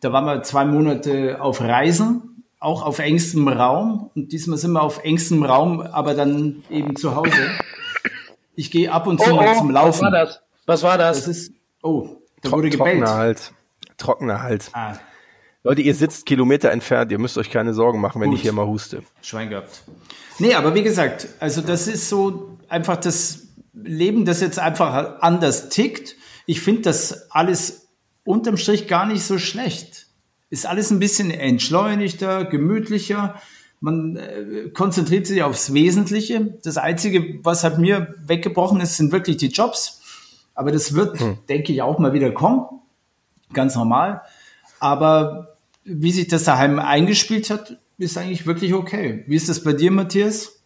Da 0.00 0.12
waren 0.12 0.24
wir 0.24 0.42
zwei 0.44 0.64
Monate 0.64 1.40
auf 1.40 1.60
Reisen 1.60 2.28
auch 2.60 2.82
auf 2.82 2.98
engstem 2.98 3.48
Raum. 3.48 4.10
Und 4.14 4.32
diesmal 4.32 4.58
sind 4.58 4.72
wir 4.72 4.82
auf 4.82 5.04
engstem 5.04 5.44
Raum, 5.44 5.80
aber 5.80 6.14
dann 6.14 6.64
eben 6.70 6.96
zu 6.96 7.14
Hause. 7.14 7.30
Ich 8.54 8.70
gehe 8.70 8.90
ab 8.90 9.06
und 9.06 9.20
zu 9.20 9.30
oh, 9.30 9.36
mal 9.36 9.54
oh, 9.54 9.58
zum 9.58 9.70
Laufen. 9.70 9.92
Was 9.92 10.02
war 10.02 10.10
das? 10.10 10.42
Was 10.66 10.82
war 10.82 10.98
das? 10.98 11.16
das 11.18 11.28
ist, 11.28 11.52
oh, 11.82 12.16
da 12.42 12.48
Tro 12.48 12.56
wurde 12.58 12.70
gebellt. 12.70 12.98
Trockener 12.98 13.14
Halt. 13.14 13.52
Trockener 13.96 14.42
Halt. 14.42 14.70
Ah. 14.72 14.94
Leute, 15.62 15.82
ihr 15.82 15.94
sitzt 15.94 16.26
Kilometer 16.26 16.70
entfernt, 16.70 17.10
ihr 17.12 17.18
müsst 17.18 17.36
euch 17.36 17.50
keine 17.50 17.74
Sorgen 17.74 18.00
machen, 18.00 18.20
wenn 18.20 18.30
Gut. 18.30 18.38
ich 18.38 18.42
hier 18.42 18.52
mal 18.52 18.66
huste. 18.66 19.02
Schwein 19.22 19.50
gehabt. 19.50 19.82
Nee, 20.38 20.54
aber 20.54 20.74
wie 20.74 20.82
gesagt, 20.82 21.28
also 21.40 21.60
das 21.60 21.88
ist 21.88 22.08
so 22.08 22.58
einfach 22.68 22.96
das 22.96 23.47
Leben, 23.82 24.24
das 24.24 24.40
jetzt 24.40 24.58
einfach 24.58 25.20
anders 25.20 25.68
tickt. 25.68 26.16
Ich 26.46 26.60
finde 26.60 26.82
das 26.82 27.30
alles 27.30 27.88
unterm 28.24 28.56
Strich 28.56 28.88
gar 28.88 29.06
nicht 29.06 29.24
so 29.24 29.38
schlecht 29.38 30.08
ist 30.50 30.66
alles 30.66 30.90
ein 30.90 30.98
bisschen 30.98 31.30
entschleunigter, 31.30 32.44
gemütlicher. 32.44 33.40
Man 33.80 34.16
äh, 34.16 34.70
konzentriert 34.70 35.26
sich 35.26 35.42
aufs 35.42 35.72
Wesentliche. 35.72 36.58
Das 36.62 36.78
Einzige, 36.78 37.40
was 37.44 37.64
halt 37.64 37.78
mir 37.78 38.14
weggebrochen 38.24 38.80
ist, 38.80 38.96
sind 38.96 39.12
wirklich 39.12 39.36
die 39.36 39.48
Jobs. 39.48 40.00
Aber 40.54 40.72
das 40.72 40.94
wird, 40.94 41.20
hm. 41.20 41.38
denke 41.48 41.72
ich, 41.72 41.82
auch 41.82 41.98
mal 41.98 42.12
wieder 42.12 42.32
kommen. 42.32 42.66
Ganz 43.52 43.76
normal. 43.76 44.22
Aber 44.80 45.56
wie 45.84 46.12
sich 46.12 46.28
das 46.28 46.44
daheim 46.44 46.78
eingespielt 46.78 47.50
hat, 47.50 47.78
ist 47.98 48.16
eigentlich 48.16 48.46
wirklich 48.46 48.74
okay. 48.74 49.24
Wie 49.26 49.36
ist 49.36 49.48
das 49.48 49.62
bei 49.62 49.72
dir, 49.72 49.90
Matthias? 49.90 50.57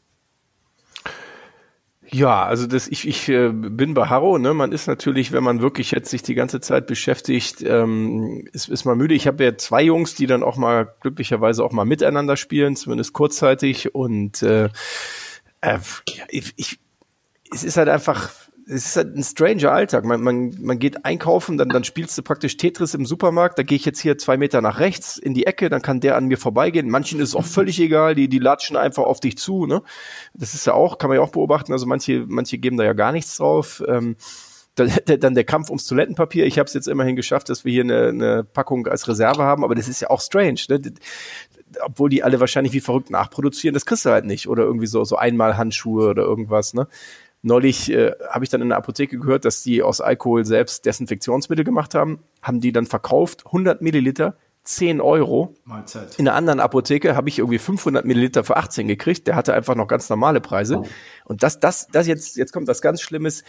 Ja, 2.14 2.44
also 2.44 2.66
das, 2.66 2.88
ich, 2.88 3.08
ich 3.08 3.28
äh, 3.30 3.48
bin 3.52 3.94
bei 3.94 4.06
Harro, 4.06 4.36
ne? 4.36 4.52
Man 4.52 4.70
ist 4.72 4.86
natürlich, 4.86 5.32
wenn 5.32 5.42
man 5.42 5.62
wirklich 5.62 5.92
jetzt 5.92 6.10
sich 6.10 6.22
die 6.22 6.34
ganze 6.34 6.60
Zeit 6.60 6.86
beschäftigt, 6.86 7.62
ähm, 7.62 8.46
ist, 8.52 8.68
ist 8.68 8.84
man 8.84 8.98
müde. 8.98 9.14
Ich 9.14 9.26
habe 9.26 9.42
ja 9.42 9.56
zwei 9.56 9.82
Jungs, 9.82 10.14
die 10.14 10.26
dann 10.26 10.42
auch 10.42 10.58
mal 10.58 10.94
glücklicherweise 11.00 11.64
auch 11.64 11.72
mal 11.72 11.86
miteinander 11.86 12.36
spielen, 12.36 12.76
zumindest 12.76 13.14
kurzzeitig. 13.14 13.94
Und 13.94 14.42
äh, 14.42 14.68
äh, 15.62 15.78
ich, 16.28 16.52
ich, 16.56 16.78
es 17.50 17.64
ist 17.64 17.78
halt 17.78 17.88
einfach 17.88 18.30
es 18.66 18.86
ist 18.86 18.96
halt 18.96 19.16
ein 19.16 19.22
stranger 19.22 19.72
Alltag. 19.72 20.04
Man, 20.04 20.22
man, 20.22 20.54
man 20.60 20.78
geht 20.78 21.04
einkaufen, 21.04 21.58
dann, 21.58 21.68
dann 21.68 21.84
spielst 21.84 22.16
du 22.16 22.22
praktisch 22.22 22.56
Tetris 22.56 22.94
im 22.94 23.06
Supermarkt. 23.06 23.58
Da 23.58 23.62
gehe 23.62 23.76
ich 23.76 23.84
jetzt 23.84 24.00
hier 24.00 24.18
zwei 24.18 24.36
Meter 24.36 24.60
nach 24.60 24.78
rechts 24.80 25.18
in 25.18 25.34
die 25.34 25.46
Ecke, 25.46 25.68
dann 25.68 25.82
kann 25.82 26.00
der 26.00 26.16
an 26.16 26.26
mir 26.26 26.38
vorbeigehen. 26.38 26.88
Manchen 26.88 27.20
ist 27.20 27.30
es 27.30 27.34
auch 27.34 27.44
völlig 27.44 27.80
egal, 27.80 28.14
die, 28.14 28.28
die 28.28 28.38
latschen 28.38 28.76
einfach 28.76 29.04
auf 29.04 29.20
dich 29.20 29.36
zu. 29.36 29.66
Ne? 29.66 29.82
Das 30.34 30.54
ist 30.54 30.66
ja 30.66 30.74
auch, 30.74 30.98
kann 30.98 31.08
man 31.08 31.18
ja 31.18 31.22
auch 31.22 31.30
beobachten. 31.30 31.72
Also 31.72 31.86
manche, 31.86 32.24
manche 32.28 32.58
geben 32.58 32.76
da 32.76 32.84
ja 32.84 32.92
gar 32.92 33.12
nichts 33.12 33.36
drauf. 33.36 33.82
Ähm, 33.86 34.16
dann 34.74 34.90
der 35.34 35.44
Kampf 35.44 35.68
ums 35.68 35.86
Toilettenpapier. 35.86 36.46
Ich 36.46 36.58
habe 36.58 36.66
es 36.66 36.74
jetzt 36.74 36.88
immerhin 36.88 37.16
geschafft, 37.16 37.48
dass 37.48 37.64
wir 37.64 37.72
hier 37.72 37.84
eine, 37.84 38.08
eine 38.08 38.44
Packung 38.44 38.86
als 38.86 39.08
Reserve 39.08 39.42
haben, 39.42 39.64
aber 39.64 39.74
das 39.74 39.88
ist 39.88 40.00
ja 40.00 40.10
auch 40.10 40.20
strange. 40.20 40.60
Ne? 40.68 40.80
Obwohl 41.80 42.10
die 42.10 42.22
alle 42.22 42.38
wahrscheinlich 42.38 42.72
wie 42.72 42.80
verrückt 42.80 43.10
nachproduzieren, 43.10 43.74
das 43.74 43.86
kriegst 43.86 44.04
du 44.04 44.10
halt 44.10 44.24
nicht. 44.24 44.48
Oder 44.48 44.62
irgendwie 44.64 44.86
so, 44.86 45.04
so 45.04 45.16
einmal 45.16 45.56
Handschuhe 45.56 46.08
oder 46.08 46.22
irgendwas. 46.22 46.74
Ne? 46.74 46.86
Neulich 47.44 47.90
äh, 47.90 48.12
habe 48.30 48.44
ich 48.44 48.50
dann 48.50 48.62
in 48.62 48.68
der 48.68 48.78
Apotheke 48.78 49.18
gehört, 49.18 49.44
dass 49.44 49.62
die 49.62 49.82
aus 49.82 50.00
Alkohol 50.00 50.44
selbst 50.44 50.86
Desinfektionsmittel 50.86 51.64
gemacht 51.64 51.94
haben, 51.94 52.20
haben 52.40 52.60
die 52.60 52.70
dann 52.70 52.86
verkauft, 52.86 53.46
100 53.46 53.82
Milliliter, 53.82 54.36
10 54.62 55.00
Euro. 55.00 55.56
Mahlzeit. 55.64 56.20
In 56.20 56.28
einer 56.28 56.36
anderen 56.36 56.60
Apotheke 56.60 57.16
habe 57.16 57.28
ich 57.28 57.40
irgendwie 57.40 57.58
500 57.58 58.04
Milliliter 58.04 58.44
für 58.44 58.56
18 58.56 58.86
gekriegt. 58.86 59.26
Der 59.26 59.34
hatte 59.34 59.54
einfach 59.54 59.74
noch 59.74 59.88
ganz 59.88 60.08
normale 60.08 60.40
Preise. 60.40 60.78
Oh. 60.78 60.86
Und 61.24 61.42
das, 61.42 61.58
das, 61.58 61.88
das 61.88 62.06
jetzt, 62.06 62.36
jetzt 62.36 62.52
kommt 62.52 62.68
was 62.68 62.80
ganz 62.80 63.00
Schlimmes. 63.00 63.42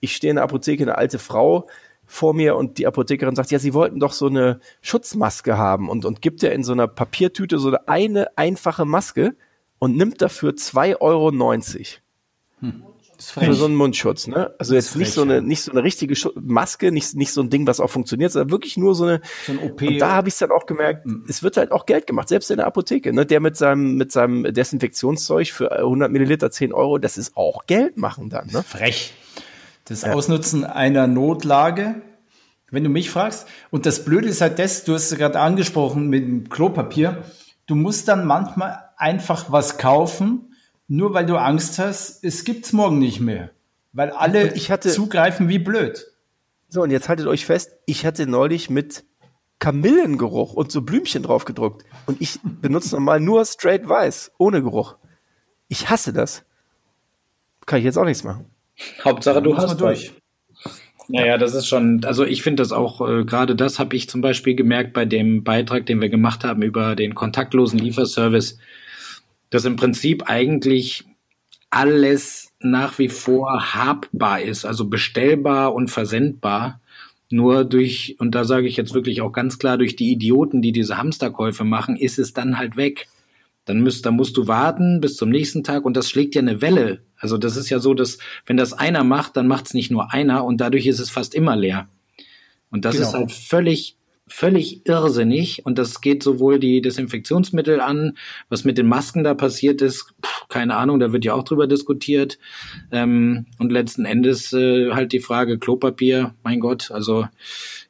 Ich 0.00 0.16
stehe 0.16 0.30
in 0.30 0.36
der 0.36 0.44
Apotheke, 0.44 0.82
eine 0.82 0.98
alte 0.98 1.20
Frau 1.20 1.68
vor 2.04 2.34
mir 2.34 2.56
und 2.56 2.78
die 2.78 2.86
Apothekerin 2.88 3.36
sagt, 3.36 3.52
ja, 3.52 3.60
sie 3.60 3.74
wollten 3.74 4.00
doch 4.00 4.12
so 4.12 4.26
eine 4.26 4.58
Schutzmaske 4.80 5.56
haben 5.56 5.88
und, 5.88 6.04
und 6.04 6.20
gibt 6.20 6.42
ja 6.42 6.50
in 6.50 6.64
so 6.64 6.72
einer 6.72 6.88
Papiertüte 6.88 7.58
so 7.58 7.68
eine, 7.68 7.88
eine 7.88 8.36
einfache 8.36 8.84
Maske 8.84 9.36
und 9.78 9.96
nimmt 9.96 10.20
dafür 10.20 10.52
2,90 10.52 11.00
Euro. 11.00 11.30
Hm 12.60 12.82
für 13.18 13.54
so 13.54 13.64
einen 13.64 13.74
Mundschutz, 13.74 14.26
ne? 14.26 14.54
Also 14.58 14.74
jetzt 14.74 14.90
frech, 14.90 15.00
nicht 15.00 15.12
so 15.12 15.22
eine, 15.22 15.42
nicht 15.42 15.62
so 15.62 15.72
eine 15.72 15.82
richtige 15.82 16.14
Maske, 16.40 16.92
nicht, 16.92 17.14
nicht 17.14 17.32
so 17.32 17.40
ein 17.40 17.50
Ding, 17.50 17.66
was 17.66 17.80
auch 17.80 17.90
funktioniert, 17.90 18.32
sondern 18.32 18.50
wirklich 18.50 18.76
nur 18.76 18.94
so 18.94 19.04
eine. 19.04 19.20
So 19.46 19.52
ein 19.52 19.58
OP. 19.58 19.82
Und 19.82 19.98
da 19.98 20.10
habe 20.10 20.28
ich 20.28 20.34
es 20.34 20.38
dann 20.38 20.50
auch 20.50 20.66
gemerkt, 20.66 21.06
mhm. 21.06 21.24
es 21.28 21.42
wird 21.42 21.56
halt 21.56 21.72
auch 21.72 21.86
Geld 21.86 22.06
gemacht, 22.06 22.28
selbst 22.28 22.50
in 22.50 22.58
der 22.58 22.66
Apotheke, 22.66 23.12
ne? 23.12 23.26
Der 23.26 23.40
mit 23.40 23.56
seinem, 23.56 23.96
mit 23.96 24.12
seinem 24.12 24.42
Desinfektionszeug 24.52 25.48
für 25.48 25.72
100 25.72 26.10
Milliliter 26.10 26.50
10 26.50 26.72
Euro, 26.72 26.98
das 26.98 27.18
ist 27.18 27.36
auch 27.36 27.66
Geld 27.66 27.96
machen 27.96 28.28
dann, 28.28 28.48
ne? 28.48 28.62
Frech. 28.62 29.14
Das 29.84 30.02
ja. 30.02 30.12
Ausnutzen 30.12 30.64
einer 30.64 31.06
Notlage, 31.06 32.02
wenn 32.70 32.84
du 32.84 32.90
mich 32.90 33.10
fragst. 33.10 33.46
Und 33.70 33.86
das 33.86 34.04
Blöde 34.04 34.28
ist 34.28 34.40
halt 34.40 34.58
das, 34.58 34.84
du 34.84 34.94
hast 34.94 35.10
es 35.10 35.18
gerade 35.18 35.38
angesprochen 35.38 36.08
mit 36.08 36.24
dem 36.24 36.48
Klopapier. 36.48 37.22
Du 37.66 37.74
musst 37.74 38.08
dann 38.08 38.26
manchmal 38.26 38.78
einfach 38.96 39.50
was 39.52 39.78
kaufen, 39.78 40.55
nur 40.88 41.14
weil 41.14 41.26
du 41.26 41.36
Angst 41.36 41.78
hast, 41.78 42.24
es 42.24 42.44
gibt's 42.44 42.72
morgen 42.72 42.98
nicht 42.98 43.20
mehr. 43.20 43.50
Weil 43.92 44.10
alle 44.10 44.50
hatte, 44.54 44.90
zugreifen 44.90 45.48
wie 45.48 45.58
blöd. 45.58 46.06
So, 46.68 46.82
und 46.82 46.90
jetzt 46.90 47.08
haltet 47.08 47.26
euch 47.26 47.46
fest, 47.46 47.72
ich 47.86 48.04
hatte 48.04 48.26
neulich 48.26 48.68
mit 48.70 49.04
Kamillengeruch 49.58 50.52
und 50.52 50.70
so 50.70 50.82
Blümchen 50.82 51.22
drauf 51.22 51.44
gedruckt. 51.44 51.84
Und 52.06 52.20
ich 52.20 52.38
benutze 52.42 52.94
normal 52.94 53.20
nur 53.20 53.44
straight 53.44 53.88
weiß, 53.88 54.32
ohne 54.38 54.62
Geruch. 54.62 54.96
Ich 55.68 55.88
hasse 55.88 56.12
das. 56.12 56.44
Kann 57.64 57.78
ich 57.78 57.84
jetzt 57.84 57.96
auch 57.96 58.04
nichts 58.04 58.22
machen. 58.22 58.46
Hauptsache, 59.02 59.42
du 59.42 59.56
hast 59.56 59.80
durch. 59.80 60.12
Naja, 61.08 61.38
das 61.38 61.54
ist 61.54 61.68
schon, 61.68 62.04
also 62.04 62.24
ich 62.24 62.42
finde 62.42 62.62
das 62.62 62.72
auch, 62.72 63.00
äh, 63.00 63.24
gerade 63.24 63.54
das 63.54 63.78
habe 63.78 63.94
ich 63.94 64.08
zum 64.08 64.20
Beispiel 64.20 64.56
gemerkt 64.56 64.92
bei 64.92 65.04
dem 65.04 65.44
Beitrag, 65.44 65.86
den 65.86 66.00
wir 66.00 66.08
gemacht 66.08 66.44
haben 66.44 66.62
über 66.62 66.96
den 66.96 67.14
kontaktlosen 67.14 67.78
Lieferservice 67.78 68.58
dass 69.50 69.64
im 69.64 69.76
Prinzip 69.76 70.24
eigentlich 70.26 71.04
alles 71.70 72.52
nach 72.60 72.98
wie 72.98 73.08
vor 73.08 73.74
habbar 73.74 74.40
ist, 74.40 74.64
also 74.64 74.86
bestellbar 74.88 75.74
und 75.74 75.90
versendbar. 75.90 76.80
Nur 77.28 77.64
durch, 77.64 78.16
und 78.18 78.34
da 78.34 78.44
sage 78.44 78.68
ich 78.68 78.76
jetzt 78.76 78.94
wirklich 78.94 79.20
auch 79.20 79.32
ganz 79.32 79.58
klar, 79.58 79.78
durch 79.78 79.96
die 79.96 80.12
Idioten, 80.12 80.62
die 80.62 80.72
diese 80.72 80.96
Hamsterkäufe 80.96 81.64
machen, 81.64 81.96
ist 81.96 82.18
es 82.18 82.32
dann 82.32 82.56
halt 82.56 82.76
weg. 82.76 83.08
Dann 83.64 83.80
müsst, 83.80 84.06
dann 84.06 84.14
musst 84.14 84.36
du 84.36 84.46
warten 84.46 85.00
bis 85.00 85.16
zum 85.16 85.28
nächsten 85.28 85.64
Tag 85.64 85.84
und 85.84 85.96
das 85.96 86.08
schlägt 86.08 86.36
ja 86.36 86.40
eine 86.40 86.62
Welle. 86.62 87.00
Also 87.18 87.36
das 87.36 87.56
ist 87.56 87.68
ja 87.68 87.80
so, 87.80 87.94
dass 87.94 88.18
wenn 88.46 88.56
das 88.56 88.72
einer 88.72 89.02
macht, 89.02 89.36
dann 89.36 89.48
macht 89.48 89.66
es 89.66 89.74
nicht 89.74 89.90
nur 89.90 90.12
einer 90.12 90.44
und 90.44 90.60
dadurch 90.60 90.86
ist 90.86 91.00
es 91.00 91.10
fast 91.10 91.34
immer 91.34 91.56
leer. 91.56 91.88
Und 92.70 92.84
das 92.84 92.96
genau. 92.96 93.08
ist 93.08 93.14
halt 93.14 93.32
völlig 93.32 93.96
völlig 94.28 94.86
irrsinnig 94.86 95.64
und 95.64 95.78
das 95.78 96.00
geht 96.00 96.22
sowohl 96.22 96.58
die 96.58 96.80
Desinfektionsmittel 96.80 97.80
an, 97.80 98.16
was 98.48 98.64
mit 98.64 98.76
den 98.76 98.88
Masken 98.88 99.22
da 99.24 99.34
passiert 99.34 99.80
ist, 99.82 100.14
pff, 100.24 100.48
keine 100.48 100.76
Ahnung, 100.76 100.98
da 100.98 101.12
wird 101.12 101.24
ja 101.24 101.34
auch 101.34 101.44
drüber 101.44 101.66
diskutiert 101.66 102.38
ähm, 102.90 103.46
und 103.58 103.70
letzten 103.70 104.04
Endes 104.04 104.52
äh, 104.52 104.92
halt 104.92 105.12
die 105.12 105.20
Frage 105.20 105.58
Klopapier, 105.58 106.34
mein 106.42 106.60
Gott, 106.60 106.90
also 106.90 107.26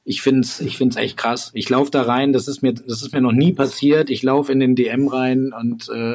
ich 0.07 0.23
find's, 0.23 0.61
ich 0.61 0.79
find's 0.79 0.97
echt 0.97 1.17
krass. 1.17 1.51
Ich 1.53 1.69
laufe 1.69 1.91
da 1.91 2.03
rein, 2.03 2.33
das 2.33 2.47
ist 2.47 2.63
mir, 2.63 2.73
das 2.73 3.03
ist 3.03 3.13
mir 3.13 3.21
noch 3.21 3.33
nie 3.33 3.53
passiert. 3.53 4.09
Ich 4.09 4.23
laufe 4.23 4.53
in 4.53 4.61
den 4.61 4.77
DM 4.77 5.09
rein 5.09 5.53
und 5.53 5.89
äh, 5.89 6.15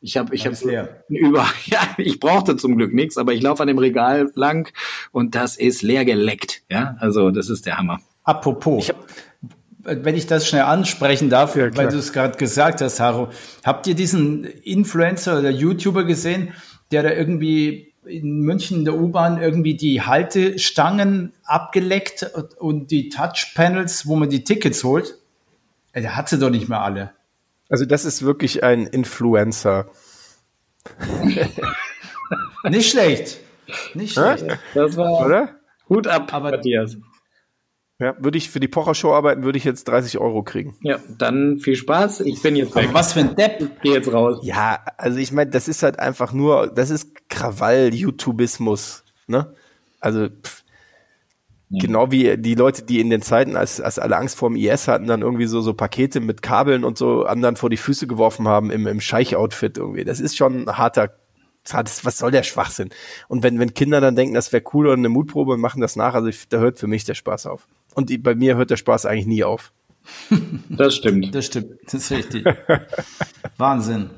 ich 0.00 0.16
habe, 0.16 0.32
ich 0.32 0.46
habe 0.46 0.56
über, 1.08 1.44
ja, 1.64 1.80
ich 1.98 2.20
brauchte 2.20 2.56
zum 2.56 2.76
Glück 2.76 2.94
nichts, 2.94 3.16
aber 3.16 3.32
ich 3.32 3.42
laufe 3.42 3.62
an 3.62 3.66
dem 3.66 3.78
Regal 3.78 4.30
lang 4.34 4.72
und 5.10 5.34
das 5.34 5.56
ist 5.56 5.82
leer 5.82 6.04
geleckt. 6.04 6.62
Ja, 6.70 6.96
also 7.00 7.32
das 7.32 7.50
ist 7.50 7.66
der 7.66 7.78
Hammer. 7.78 7.98
Apropos, 8.22 8.84
ich 8.84 8.90
hab, 8.90 9.06
wenn 9.86 10.16
ich 10.16 10.26
das 10.26 10.48
schnell 10.48 10.62
ansprechen 10.62 11.30
darf, 11.30 11.56
ja, 11.56 11.74
weil 11.76 11.88
du 11.88 11.98
es 11.98 12.12
gerade 12.12 12.36
gesagt 12.36 12.80
hast, 12.80 13.00
Haro, 13.00 13.28
habt 13.64 13.86
ihr 13.86 13.94
diesen 13.94 14.44
Influencer 14.44 15.38
oder 15.38 15.50
YouTuber 15.50 16.04
gesehen, 16.04 16.52
der 16.90 17.04
da 17.04 17.10
irgendwie 17.12 17.94
in 18.04 18.40
München 18.40 18.78
in 18.78 18.84
der 18.84 18.94
U-Bahn 18.94 19.40
irgendwie 19.40 19.76
die 19.76 20.02
Haltestangen 20.02 21.32
abgeleckt 21.44 22.30
und 22.58 22.90
die 22.90 23.08
Touchpanels, 23.08 24.06
wo 24.06 24.16
man 24.16 24.28
die 24.28 24.44
Tickets 24.44 24.84
holt? 24.84 25.18
Der 25.94 26.16
hat 26.16 26.28
sie 26.28 26.38
doch 26.38 26.50
nicht 26.50 26.68
mehr 26.68 26.82
alle. 26.82 27.12
Also 27.68 27.84
das 27.84 28.04
ist 28.04 28.22
wirklich 28.22 28.62
ein 28.62 28.86
Influencer. 28.86 29.86
nicht 32.68 32.90
schlecht. 32.90 33.38
Nicht 33.94 34.12
schlecht. 34.12 34.46
Das 34.74 34.96
war 34.96 35.26
Oder? 35.26 35.56
Hut 35.88 36.06
ab, 36.06 36.32
Aber 36.32 36.50
Matthias. 36.50 36.96
Ja, 37.98 38.14
würde 38.18 38.36
ich 38.36 38.50
für 38.50 38.60
die 38.60 38.68
Pocher-Show 38.68 39.14
arbeiten, 39.14 39.42
würde 39.42 39.56
ich 39.56 39.64
jetzt 39.64 39.88
30 39.88 40.18
Euro 40.18 40.42
kriegen. 40.42 40.76
Ja, 40.82 40.98
dann 41.16 41.58
viel 41.58 41.76
Spaß. 41.76 42.20
Ich 42.20 42.42
bin 42.42 42.54
jetzt 42.54 42.74
weg. 42.74 42.90
was 42.92 43.14
für 43.14 43.20
ein 43.20 43.34
Depp. 43.34 43.62
Ich 43.62 43.80
geh 43.82 43.92
jetzt 43.94 44.12
raus. 44.12 44.40
Ja, 44.42 44.84
also 44.98 45.18
ich 45.18 45.32
meine, 45.32 45.50
das 45.50 45.66
ist 45.66 45.82
halt 45.82 45.98
einfach 45.98 46.34
nur, 46.34 46.66
das 46.66 46.90
ist 46.90 47.28
Krawall-YouTubismus, 47.30 49.02
ne? 49.28 49.54
Also, 49.98 50.28
pff, 50.28 50.62
ja. 51.70 51.80
genau 51.80 52.10
wie 52.10 52.36
die 52.36 52.54
Leute, 52.54 52.82
die 52.82 53.00
in 53.00 53.08
den 53.08 53.22
Zeiten, 53.22 53.56
als, 53.56 53.80
als 53.80 53.98
alle 53.98 54.18
Angst 54.18 54.36
vor 54.36 54.50
dem 54.50 54.56
IS 54.56 54.88
hatten, 54.88 55.06
dann 55.06 55.22
irgendwie 55.22 55.46
so, 55.46 55.62
so 55.62 55.72
Pakete 55.72 56.20
mit 56.20 56.42
Kabeln 56.42 56.84
und 56.84 56.98
so 56.98 57.24
anderen 57.24 57.56
vor 57.56 57.70
die 57.70 57.78
Füße 57.78 58.06
geworfen 58.06 58.46
haben 58.46 58.70
im, 58.70 58.86
im 58.86 59.00
Scheich-Outfit 59.00 59.78
irgendwie. 59.78 60.04
Das 60.04 60.20
ist 60.20 60.36
schon 60.36 60.64
ein 60.68 60.76
harter 60.76 61.14
was 61.72 62.18
soll 62.18 62.30
der 62.30 62.44
Schwachsinn? 62.44 62.90
Und 63.26 63.42
wenn, 63.42 63.58
wenn 63.58 63.74
Kinder 63.74 64.00
dann 64.00 64.14
denken, 64.14 64.34
das 64.34 64.52
wäre 64.52 64.62
cool 64.72 64.86
oder 64.86 64.94
eine 64.94 65.08
Mutprobe 65.08 65.54
und 65.54 65.60
machen 65.60 65.80
das 65.80 65.96
nach, 65.96 66.14
also 66.14 66.28
ich, 66.28 66.48
da 66.48 66.58
hört 66.58 66.78
für 66.78 66.86
mich 66.86 67.02
der 67.02 67.14
Spaß 67.14 67.46
auf. 67.46 67.66
Und 67.96 68.10
die, 68.10 68.18
bei 68.18 68.34
mir 68.34 68.56
hört 68.56 68.70
der 68.70 68.76
Spaß 68.76 69.06
eigentlich 69.06 69.26
nie 69.26 69.42
auf. 69.42 69.72
Das 70.68 70.94
stimmt. 70.94 71.34
Das 71.34 71.46
stimmt. 71.46 71.78
Das 71.86 71.94
ist 71.94 72.12
richtig. 72.12 72.44
Wahnsinn. 73.56 74.10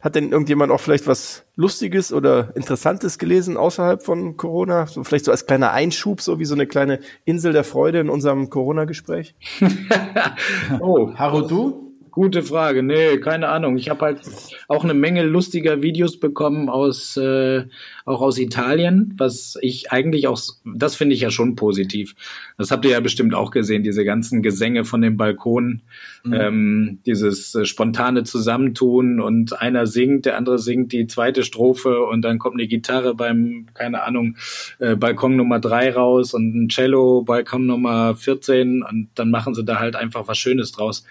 Hat 0.00 0.16
denn 0.16 0.32
irgendjemand 0.32 0.72
auch 0.72 0.80
vielleicht 0.80 1.06
was 1.06 1.44
Lustiges 1.54 2.12
oder 2.12 2.54
Interessantes 2.56 3.18
gelesen 3.18 3.56
außerhalb 3.56 4.02
von 4.02 4.36
Corona? 4.36 4.86
So 4.86 5.04
vielleicht 5.04 5.26
so 5.26 5.30
als 5.30 5.46
kleiner 5.46 5.72
Einschub, 5.72 6.20
so 6.20 6.38
wie 6.38 6.44
so 6.46 6.54
eine 6.54 6.66
kleine 6.66 7.00
Insel 7.24 7.52
der 7.52 7.64
Freude 7.64 8.00
in 8.00 8.10
unserem 8.10 8.50
Corona-Gespräch? 8.50 9.34
oh, 10.80 11.14
Haro, 11.14 11.42
du? 11.42 11.83
Gute 12.14 12.44
Frage. 12.44 12.84
Nee, 12.84 13.18
keine 13.18 13.48
Ahnung. 13.48 13.76
Ich 13.76 13.90
habe 13.90 14.04
halt 14.04 14.20
auch 14.68 14.84
eine 14.84 14.94
Menge 14.94 15.24
lustiger 15.24 15.82
Videos 15.82 16.20
bekommen 16.20 16.68
aus 16.68 17.16
äh, 17.16 17.64
auch 18.04 18.20
aus 18.20 18.38
Italien, 18.38 19.14
was 19.16 19.56
ich 19.62 19.90
eigentlich 19.90 20.28
auch, 20.28 20.38
das 20.64 20.94
finde 20.94 21.14
ich 21.14 21.22
ja 21.22 21.30
schon 21.30 21.56
positiv. 21.56 22.14
Das 22.58 22.70
habt 22.70 22.84
ihr 22.84 22.90
ja 22.90 23.00
bestimmt 23.00 23.34
auch 23.34 23.50
gesehen, 23.50 23.82
diese 23.82 24.04
ganzen 24.04 24.42
Gesänge 24.42 24.84
von 24.84 25.00
den 25.00 25.16
Balkonen, 25.16 25.82
mhm. 26.22 26.32
ähm, 26.34 26.98
dieses 27.06 27.54
äh, 27.54 27.64
spontane 27.64 28.24
Zusammentun 28.24 29.20
und 29.20 29.58
einer 29.58 29.86
singt, 29.86 30.26
der 30.26 30.36
andere 30.36 30.58
singt 30.58 30.92
die 30.92 31.06
zweite 31.06 31.42
Strophe 31.42 32.04
und 32.04 32.22
dann 32.22 32.38
kommt 32.38 32.56
eine 32.56 32.68
Gitarre 32.68 33.14
beim, 33.14 33.66
keine 33.72 34.02
Ahnung, 34.02 34.36
äh, 34.80 34.96
Balkon 34.96 35.36
Nummer 35.36 35.58
drei 35.58 35.90
raus 35.90 36.34
und 36.34 36.54
ein 36.54 36.68
Cello, 36.68 37.22
Balkon 37.22 37.66
Nummer 37.66 38.14
14 38.14 38.82
und 38.82 39.08
dann 39.14 39.30
machen 39.30 39.54
sie 39.54 39.64
da 39.64 39.78
halt 39.78 39.96
einfach 39.96 40.28
was 40.28 40.36
Schönes 40.36 40.72
draus. 40.72 41.06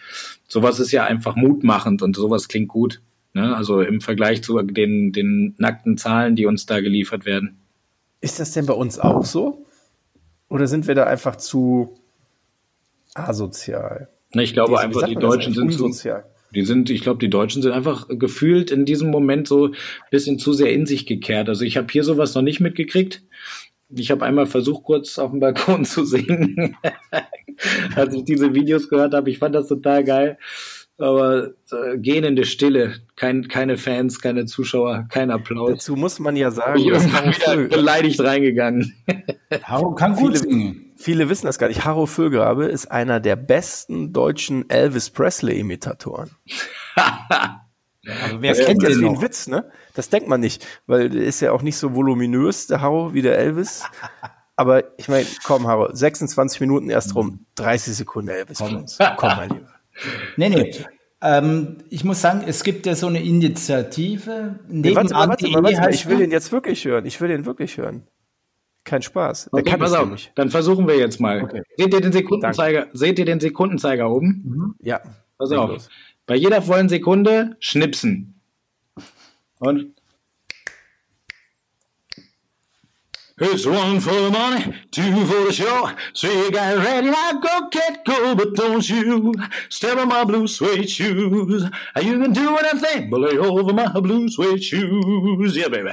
Sowas 0.48 0.80
ist 0.80 0.92
ja 0.92 1.06
einfach 1.06 1.36
mutmachend 1.36 2.02
und 2.02 2.16
sowas 2.16 2.48
klingt 2.48 2.70
gut. 2.70 3.02
Ne? 3.34 3.56
Also 3.56 3.82
im 3.82 4.02
Vergleich 4.02 4.44
zu 4.44 4.62
den, 4.62 5.12
den 5.12 5.56
nackten 5.58 5.98
Zahlen, 5.98 6.36
die 6.36 6.46
uns 6.46 6.66
da 6.66 6.80
geliefert 6.82 7.26
werden. 7.26 7.58
Ist 8.22 8.40
das 8.40 8.52
denn 8.52 8.66
bei 8.66 8.74
uns 8.74 9.00
auch 9.00 9.26
so? 9.26 9.66
Oder 10.50 10.68
sind 10.68 10.88
wir 10.88 10.96
da 10.96 11.06
einfach 11.06 11.36
zu 11.36 11.96
asozial? 13.16 14.08
Ne, 14.34 14.44
ich 14.44 14.54
glaube 14.54 14.80
einfach, 14.80 15.08
die 15.08 15.16
Deutschen 15.16 15.54
sind 15.54 15.74
zu, 15.74 15.92
die 16.54 16.64
sind, 16.64 16.90
ich 16.90 17.02
glaube, 17.02 17.20
die 17.20 17.30
Deutschen 17.30 17.62
sind 17.62 17.72
einfach 17.72 18.08
gefühlt 18.10 18.72
in 18.72 18.86
diesem 18.86 19.10
Moment 19.10 19.48
so 19.48 19.68
ein 19.68 19.76
bisschen 20.12 20.40
zu 20.40 20.54
sehr 20.54 20.72
in 20.72 20.86
sich 20.86 21.06
gekehrt. 21.06 21.50
Also 21.50 21.66
ich 21.66 21.78
habe 21.78 21.88
hier 21.92 22.04
sowas 22.04 22.36
noch 22.36 22.44
nicht 22.44 22.60
mitgekriegt. 22.60 23.24
Ich 23.90 24.12
habe 24.12 24.26
einmal 24.26 24.46
versucht, 24.46 24.84
kurz 24.84 25.20
auf 25.20 25.32
dem 25.32 25.40
Balkon 25.40 25.86
zu 25.86 26.06
singen, 26.06 26.78
als 27.96 28.14
ich 28.14 28.24
diese 28.24 28.54
Videos 28.54 28.90
gehört 28.90 29.14
habe. 29.14 29.30
Ich 29.30 29.40
fand 29.40 29.56
das 29.56 29.68
total 29.68 30.04
geil. 30.04 30.38
Aber 31.00 31.54
äh, 31.72 31.98
gähnende 31.98 32.46
Stille, 32.46 32.96
kein, 33.16 33.48
keine 33.48 33.78
Fans, 33.78 34.22
keine 34.22 34.46
Zuschauer, 34.46 35.08
kein 35.10 35.32
Applaus. 35.32 35.72
Dazu 35.72 35.96
muss 35.96 36.20
man 36.20 36.36
ja 36.36 36.52
sagen, 36.52 36.80
ich 36.80 36.86
bin 36.86 37.02
wieder 37.02 37.68
beleidigt 37.68 38.20
reingegangen. 38.22 38.94
Haro 39.64 39.96
kann 39.96 40.16
gut 40.16 40.38
singen. 40.38 40.94
Viele 40.96 41.30
wissen 41.30 41.48
das 41.48 41.58
gar 41.58 41.68
nicht. 41.68 41.84
Haro 41.84 42.06
Füllgrabe 42.06 42.66
ist 42.66 42.92
einer 42.92 43.20
der 43.20 43.36
besten 43.36 44.14
deutschen 44.14 44.70
Elvis 44.70 45.10
Presley-Imitatoren. 45.10 46.30
Aber 46.96 48.42
wer 48.42 48.54
kennt 48.54 48.84
jetzt 48.84 49.00
wie 49.00 49.06
ein 49.06 49.22
Witz, 49.22 49.48
ne? 49.48 49.72
Das 49.96 50.10
denkt 50.10 50.28
man 50.28 50.42
nicht, 50.42 50.66
weil 50.86 51.10
der 51.10 51.24
ist 51.24 51.42
ja 51.42 51.52
auch 51.52 51.62
nicht 51.62 51.78
so 51.78 51.96
voluminös, 51.96 52.68
der 52.68 52.82
Haro, 52.82 53.14
wie 53.14 53.22
der 53.22 53.38
Elvis. 53.38 53.84
Aber 54.56 54.84
ich 54.98 55.08
meine, 55.10 55.26
komm, 55.44 55.68
Haro, 55.68 55.90
26 55.94 56.62
Minuten 56.62 56.90
erst 56.90 57.16
rum, 57.16 57.46
30 57.56 57.96
Sekunden 57.96 58.30
Elvis 58.30 58.60
komm. 58.60 58.78
uns. 58.78 58.98
Komm, 59.18 59.30
mein 59.36 59.50
Lieber. 59.50 59.68
Nee, 60.38 60.50
nee. 60.50 60.76
Ähm, 61.22 61.78
ich 61.90 62.04
muss 62.04 62.20
sagen, 62.20 62.44
es 62.48 62.64
gibt 62.64 62.88
ja 62.88 62.96
so 62.96 63.08
eine 63.08 63.24
Initiative. 63.24 64.60
Nee, 64.68 64.96
warte 64.96 65.14
mal, 65.14 65.30
warte 65.30 65.48
mal, 65.50 65.64
warte 65.64 65.80
mal. 65.80 65.94
Ich 65.94 66.08
will 66.08 66.18
den 66.18 66.32
jetzt 66.32 66.52
wirklich 66.52 66.84
hören. 66.84 67.06
Ich 67.06 67.22
will 67.22 67.30
den 67.30 67.46
wirklich 67.46 67.78
hören. 67.78 68.08
Kein 68.84 69.02
Spaß. 69.02 69.50
Der 69.54 69.62
okay, 69.62 69.70
kann 69.70 69.80
pass 69.80 69.94
auf. 69.94 70.10
Nicht. 70.10 70.32
Dann 70.36 70.50
versuchen 70.50 70.88
wir 70.88 70.98
jetzt 70.98 71.22
mal. 71.22 71.44
Okay. 71.44 71.62
Seht 71.78 71.94
ihr 71.94 72.02
den 72.02 72.12
Sekundenzeiger? 72.12 72.82
Danke. 72.82 72.98
Seht 72.98 73.20
ihr 73.20 73.26
den 73.26 73.40
Sekundenzeiger 73.40 74.10
oben? 74.10 74.42
Mhm. 74.44 74.76
Ja. 74.82 75.02
Pass 75.38 75.52
auf. 75.52 75.70
Los. 75.70 75.90
Bei 76.26 76.36
jeder 76.36 76.62
vollen 76.62 76.90
Sekunde 76.90 77.56
schnipsen. 77.60 78.42
Und 79.60 79.94
It's 83.46 83.66
one 83.66 84.00
for 84.00 84.14
the 84.14 84.32
money, 84.32 84.74
two 84.90 85.26
for 85.26 85.46
the 85.46 85.52
show. 85.52 85.90
So 86.14 86.32
you 86.32 86.50
got 86.50 86.78
ready 86.78 87.10
now, 87.10 87.34
go 87.34 87.68
get 87.70 88.06
go, 88.06 88.36
but 88.36 88.56
don't 88.56 88.88
you 88.90 89.34
step 89.70 89.98
on 89.98 90.08
my 90.08 90.24
blue 90.24 90.48
suede 90.48 90.90
shoes. 90.90 91.64
You 92.02 92.20
can 92.22 92.32
do 92.32 92.58
anything 92.58 93.10
but 93.10 93.20
lay 93.20 93.38
over 93.38 93.74
my 93.74 94.00
blue 94.00 94.30
suede 94.30 94.64
shoes. 94.64 95.58
Yeah, 95.58 95.68
baby. 95.68 95.92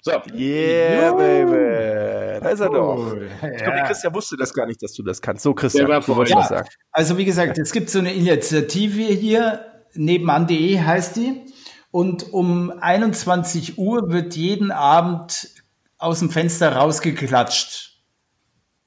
So. 0.00 0.22
Yeah, 0.34 1.12
baby. 1.12 2.40
Da 2.40 2.50
ist 2.50 2.60
er 2.60 2.70
doch. 2.70 3.14
Ich 3.16 3.62
glaube, 3.62 3.82
Christian 3.86 4.14
wusste 4.14 4.36
das 4.36 4.52
gar 4.52 4.66
nicht, 4.66 4.82
dass 4.82 4.92
du 4.92 5.02
das 5.02 5.20
kannst. 5.22 5.42
So, 5.44 5.54
Christian, 5.54 5.86
du 5.86 6.16
wolltest 6.16 6.34
ja. 6.34 6.40
das 6.40 6.48
sagen. 6.48 6.68
Also, 6.90 7.16
wie 7.16 7.24
gesagt, 7.24 7.58
es 7.58 7.72
gibt 7.72 7.90
so 7.90 8.00
eine 8.00 8.12
Initiative 8.12 9.02
hier, 9.02 9.64
nebenan.de 9.94 10.80
heißt 10.80 11.16
die. 11.16 11.44
Und 11.90 12.32
um 12.32 12.72
21 12.80 13.78
Uhr 13.78 14.10
wird 14.10 14.36
jeden 14.36 14.70
Abend 14.70 15.48
aus 15.98 16.20
dem 16.20 16.30
Fenster 16.30 16.72
rausgeklatscht. 16.72 18.02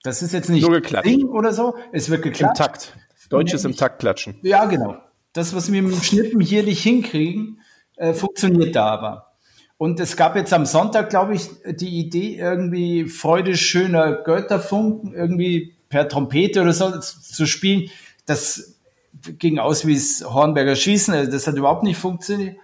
Das 0.03 0.21
ist 0.23 0.33
jetzt 0.33 0.49
nicht 0.49 0.63
Nur 0.63 0.81
geklatscht. 0.81 1.07
Ding 1.07 1.27
oder 1.27 1.53
so. 1.53 1.75
Es 1.91 2.09
wird 2.09 2.23
geklatscht. 2.23 2.59
Im 2.59 2.65
Takt. 2.65 2.97
Deutsches 3.29 3.63
im 3.63 3.75
Takt 3.75 3.99
klatschen. 3.99 4.39
Ja, 4.41 4.65
genau. 4.65 4.97
Das, 5.33 5.55
was 5.55 5.71
wir 5.71 5.81
mit 5.81 5.93
dem 5.93 6.01
Schnippen 6.01 6.41
hier 6.41 6.63
nicht 6.63 6.83
hinkriegen, 6.83 7.61
äh, 7.95 8.13
funktioniert 8.13 8.75
da 8.75 8.87
aber. 8.87 9.31
Und 9.77 9.99
es 9.99 10.17
gab 10.17 10.35
jetzt 10.35 10.53
am 10.53 10.65
Sonntag, 10.65 11.09
glaube 11.09 11.33
ich, 11.33 11.49
die 11.65 11.99
Idee, 11.99 12.37
irgendwie 12.37 13.05
Freude 13.05 13.55
schöner 13.55 14.11
Götterfunken 14.11 15.13
irgendwie 15.13 15.75
per 15.89 16.07
Trompete 16.07 16.61
oder 16.61 16.73
so 16.73 16.99
zu 16.99 17.45
spielen. 17.45 17.89
Das 18.25 18.75
ging 19.23 19.59
aus 19.59 19.87
wie 19.87 19.95
das 19.95 20.23
Hornberger 20.23 20.75
Schießen. 20.75 21.13
Also 21.13 21.31
das 21.31 21.47
hat 21.47 21.55
überhaupt 21.55 21.83
nicht 21.83 21.97
funktioniert. 21.97 22.57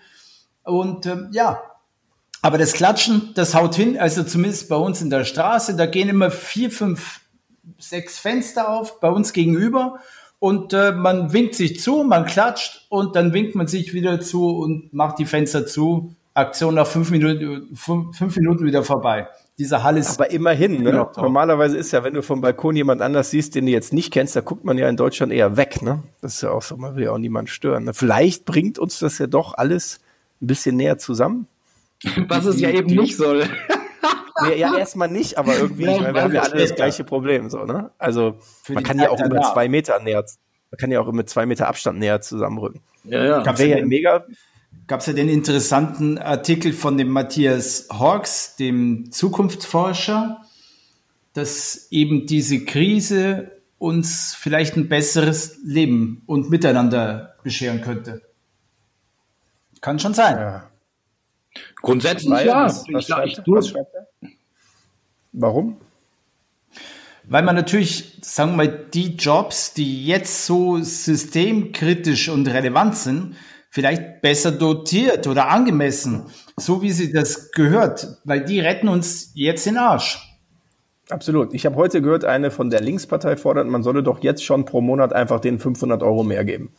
Und 0.63 1.05
ähm, 1.05 1.29
ja, 1.31 1.61
aber 2.47 2.57
das 2.57 2.71
Klatschen, 2.71 3.31
das 3.35 3.53
haut 3.53 3.75
hin, 3.75 3.99
also 3.99 4.23
zumindest 4.23 4.69
bei 4.69 4.77
uns 4.77 5.01
in 5.01 5.09
der 5.09 5.25
Straße, 5.25 5.75
da 5.75 5.85
gehen 5.85 6.07
immer 6.07 6.31
vier, 6.31 6.71
fünf, 6.71 7.19
sechs 7.77 8.19
Fenster 8.19 8.69
auf, 8.69 9.01
bei 9.01 9.09
uns 9.09 9.33
gegenüber. 9.33 9.99
Und 10.39 10.71
äh, 10.71 10.93
man 10.93 11.33
winkt 11.33 11.55
sich 11.55 11.81
zu, 11.81 12.05
man 12.05 12.25
klatscht 12.25 12.85
und 12.87 13.17
dann 13.17 13.33
winkt 13.33 13.55
man 13.55 13.67
sich 13.67 13.93
wieder 13.93 14.21
zu 14.21 14.47
und 14.47 14.93
macht 14.93 15.19
die 15.19 15.25
Fenster 15.25 15.65
zu. 15.65 16.15
Aktion 16.35 16.75
nach 16.75 16.87
fünf 16.87 17.11
Minuten, 17.11 17.75
fünf, 17.75 18.17
fünf 18.17 18.37
Minuten 18.37 18.65
wieder 18.65 18.81
vorbei. 18.81 19.27
Diese 19.57 19.83
Halle 19.83 19.99
ist. 19.99 20.17
Aber 20.17 20.31
immerhin, 20.31 20.83
ne? 20.83 21.05
Normalerweise 21.17 21.75
ist 21.75 21.91
ja, 21.91 22.05
wenn 22.05 22.13
du 22.13 22.21
vom 22.21 22.39
Balkon 22.39 22.77
jemand 22.77 23.01
anders 23.01 23.29
siehst, 23.29 23.55
den 23.55 23.65
du 23.65 23.73
jetzt 23.73 23.91
nicht 23.91 24.13
kennst, 24.13 24.37
da 24.37 24.39
guckt 24.39 24.63
man 24.63 24.77
ja 24.77 24.87
in 24.87 24.95
Deutschland 24.95 25.33
eher 25.33 25.57
weg, 25.57 25.81
ne? 25.81 26.01
Das 26.21 26.35
ist 26.35 26.43
ja 26.43 26.51
auch 26.51 26.61
so, 26.61 26.77
man 26.77 26.95
will 26.95 27.03
ja 27.03 27.11
auch 27.11 27.17
niemand 27.17 27.49
stören. 27.49 27.83
Ne? 27.83 27.93
Vielleicht 27.93 28.45
bringt 28.45 28.79
uns 28.79 28.99
das 28.99 29.17
ja 29.17 29.27
doch 29.27 29.53
alles 29.53 29.99
ein 30.41 30.47
bisschen 30.47 30.77
näher 30.77 30.97
zusammen. 30.97 31.47
Was 32.27 32.45
es 32.45 32.59
ja 32.59 32.69
eben 32.69 32.95
nicht 32.95 33.17
soll. 33.17 33.47
Nee, 34.43 34.59
ja, 34.59 34.77
erstmal 34.77 35.09
nicht, 35.09 35.39
aber 35.39 35.57
irgendwie, 35.57 35.85
ja, 35.85 35.99
meine, 35.99 36.13
wir 36.13 36.21
haben 36.21 36.33
ja 36.33 36.43
alle 36.43 36.61
das 36.61 36.75
gleiche 36.75 37.03
Problem, 37.03 37.49
so, 37.49 37.65
ne? 37.65 37.89
Also, 37.97 38.37
man 38.69 38.83
kann 38.83 38.99
ja 38.99 39.09
auch 39.09 39.19
über 39.19 39.41
zwei 39.41 39.67
Meter 39.67 39.99
näher, 39.99 40.23
man 40.69 40.77
kann 40.77 40.91
ja 40.91 40.99
auch 40.99 41.11
mit 41.11 41.27
zwei 41.27 41.47
Meter 41.47 41.67
Abstand 41.67 41.97
näher 41.97 42.21
zusammenrücken. 42.21 42.81
Ja, 43.03 43.25
ja. 43.25 43.41
Gab's 43.41 43.61
ja 43.61 43.83
mega. 43.83 44.25
Gab 44.85 44.99
es 44.99 45.07
ja 45.07 45.13
den 45.13 45.27
interessanten 45.27 46.17
Artikel 46.19 46.71
von 46.73 46.97
dem 46.97 47.09
Matthias 47.09 47.87
Hawks, 47.91 48.55
dem 48.57 49.11
Zukunftsforscher, 49.11 50.41
dass 51.33 51.87
eben 51.91 52.27
diese 52.27 52.63
Krise 52.63 53.51
uns 53.79 54.35
vielleicht 54.35 54.75
ein 54.75 54.87
besseres 54.87 55.57
Leben 55.63 56.23
und 56.25 56.49
Miteinander 56.49 57.35
bescheren 57.43 57.81
könnte. 57.81 58.21
Kann 59.81 59.99
schon 59.99 60.13
sein. 60.13 60.37
Ja. 60.37 60.69
Grundsätzlich 61.81 62.31
Weil, 62.31 62.47
ja. 62.47 62.65
Was, 62.65 62.85
was, 62.91 63.09
was 63.09 63.67
schreibt 63.67 63.93
er? 63.93 64.07
Warum? 65.33 65.77
Weil 67.29 67.43
man 67.43 67.55
natürlich, 67.55 68.19
sagen 68.21 68.51
wir 68.51 68.57
mal, 68.57 68.85
die 68.93 69.15
Jobs, 69.15 69.73
die 69.73 70.05
jetzt 70.05 70.45
so 70.45 70.77
systemkritisch 70.81 72.29
und 72.29 72.47
relevant 72.47 72.95
sind, 72.95 73.35
vielleicht 73.69 74.21
besser 74.21 74.51
dotiert 74.51 75.27
oder 75.27 75.49
angemessen, 75.49 76.27
so 76.55 76.81
wie 76.81 76.91
sie 76.91 77.11
das 77.11 77.51
gehört, 77.51 78.17
weil 78.23 78.45
die 78.45 78.61
retten 78.61 78.87
uns 78.87 79.31
jetzt 79.35 79.65
den 79.65 79.77
Arsch. 79.77 80.23
Absolut. 81.09 81.53
Ich 81.53 81.65
habe 81.65 81.75
heute 81.75 82.01
gehört, 82.01 82.25
eine 82.25 82.49
von 82.49 82.69
der 82.69 82.81
Linkspartei 82.81 83.35
fordert, 83.37 83.67
man 83.67 83.83
solle 83.83 84.03
doch 84.03 84.23
jetzt 84.23 84.43
schon 84.43 84.65
pro 84.65 84.81
Monat 84.81 85.13
einfach 85.13 85.39
den 85.39 85.59
500 85.59 86.01
Euro 86.03 86.23
mehr 86.23 86.43
geben. 86.43 86.73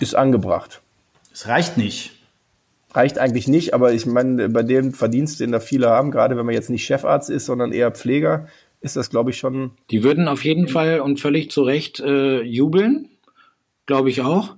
Ist 0.00 0.14
angebracht. 0.14 0.80
Es 1.32 1.46
reicht 1.46 1.76
nicht 1.76 2.19
reicht 2.92 3.18
eigentlich 3.18 3.48
nicht, 3.48 3.74
aber 3.74 3.92
ich 3.92 4.06
meine, 4.06 4.48
bei 4.48 4.62
dem 4.62 4.92
Verdienst, 4.92 5.40
den 5.40 5.52
da 5.52 5.60
viele 5.60 5.88
haben, 5.88 6.10
gerade 6.10 6.36
wenn 6.36 6.46
man 6.46 6.54
jetzt 6.54 6.70
nicht 6.70 6.84
Chefarzt 6.84 7.30
ist, 7.30 7.46
sondern 7.46 7.72
eher 7.72 7.90
Pfleger, 7.90 8.46
ist 8.80 8.96
das, 8.96 9.10
glaube 9.10 9.30
ich, 9.30 9.38
schon. 9.38 9.72
Die 9.90 10.02
würden 10.02 10.28
auf 10.28 10.44
jeden 10.44 10.68
Fall 10.68 11.00
und 11.00 11.20
völlig 11.20 11.50
zu 11.50 11.62
Recht 11.62 12.00
äh, 12.00 12.40
jubeln, 12.42 13.08
glaube 13.86 14.10
ich 14.10 14.22
auch. 14.22 14.56